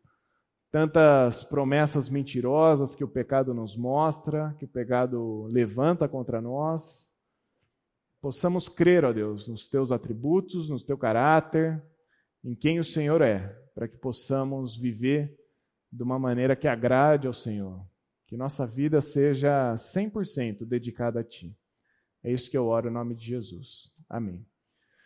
tantas 0.71 1.43
promessas 1.43 2.09
mentirosas 2.09 2.95
que 2.95 3.03
o 3.03 3.09
pecado 3.09 3.55
nos 3.55 3.77
mostra, 3.77 4.55
que 4.59 4.65
o 4.65 4.69
pecado 4.69 5.49
levanta 5.51 6.09
contra 6.09 6.41
nós 6.41 7.08
possamos 8.21 8.69
crer, 8.69 9.05
ó 9.05 9.13
Deus, 9.13 9.49
nos 9.49 9.69
teus 9.69 9.93
atributos, 9.93 10.69
no 10.69 10.83
teu 10.83 10.97
caráter, 10.97 11.83
em 12.45 12.55
quem 12.55 12.79
o 12.79 12.85
Senhor 12.85 13.23
é, 13.23 13.49
para 13.75 13.89
que 13.89 13.97
possamos 13.97 14.77
viver 14.77 15.37
de 15.91 16.03
uma 16.03 16.19
maneira 16.19 16.57
que 16.57 16.69
agrade 16.69 17.27
ao 17.27 17.33
Senhor. 17.33 17.85
Que 18.27 18.37
nossa 18.37 18.67
vida 18.67 19.01
seja 19.01 19.75
100% 19.75 20.67
dedicada 20.67 21.21
a 21.21 21.25
Ti. 21.25 21.57
É 22.23 22.31
isso 22.31 22.51
que 22.51 22.59
eu 22.59 22.67
oro 22.67 22.89
em 22.89 22.93
nome 22.93 23.15
de 23.15 23.25
Jesus. 23.25 23.93
Amém. 24.09 24.47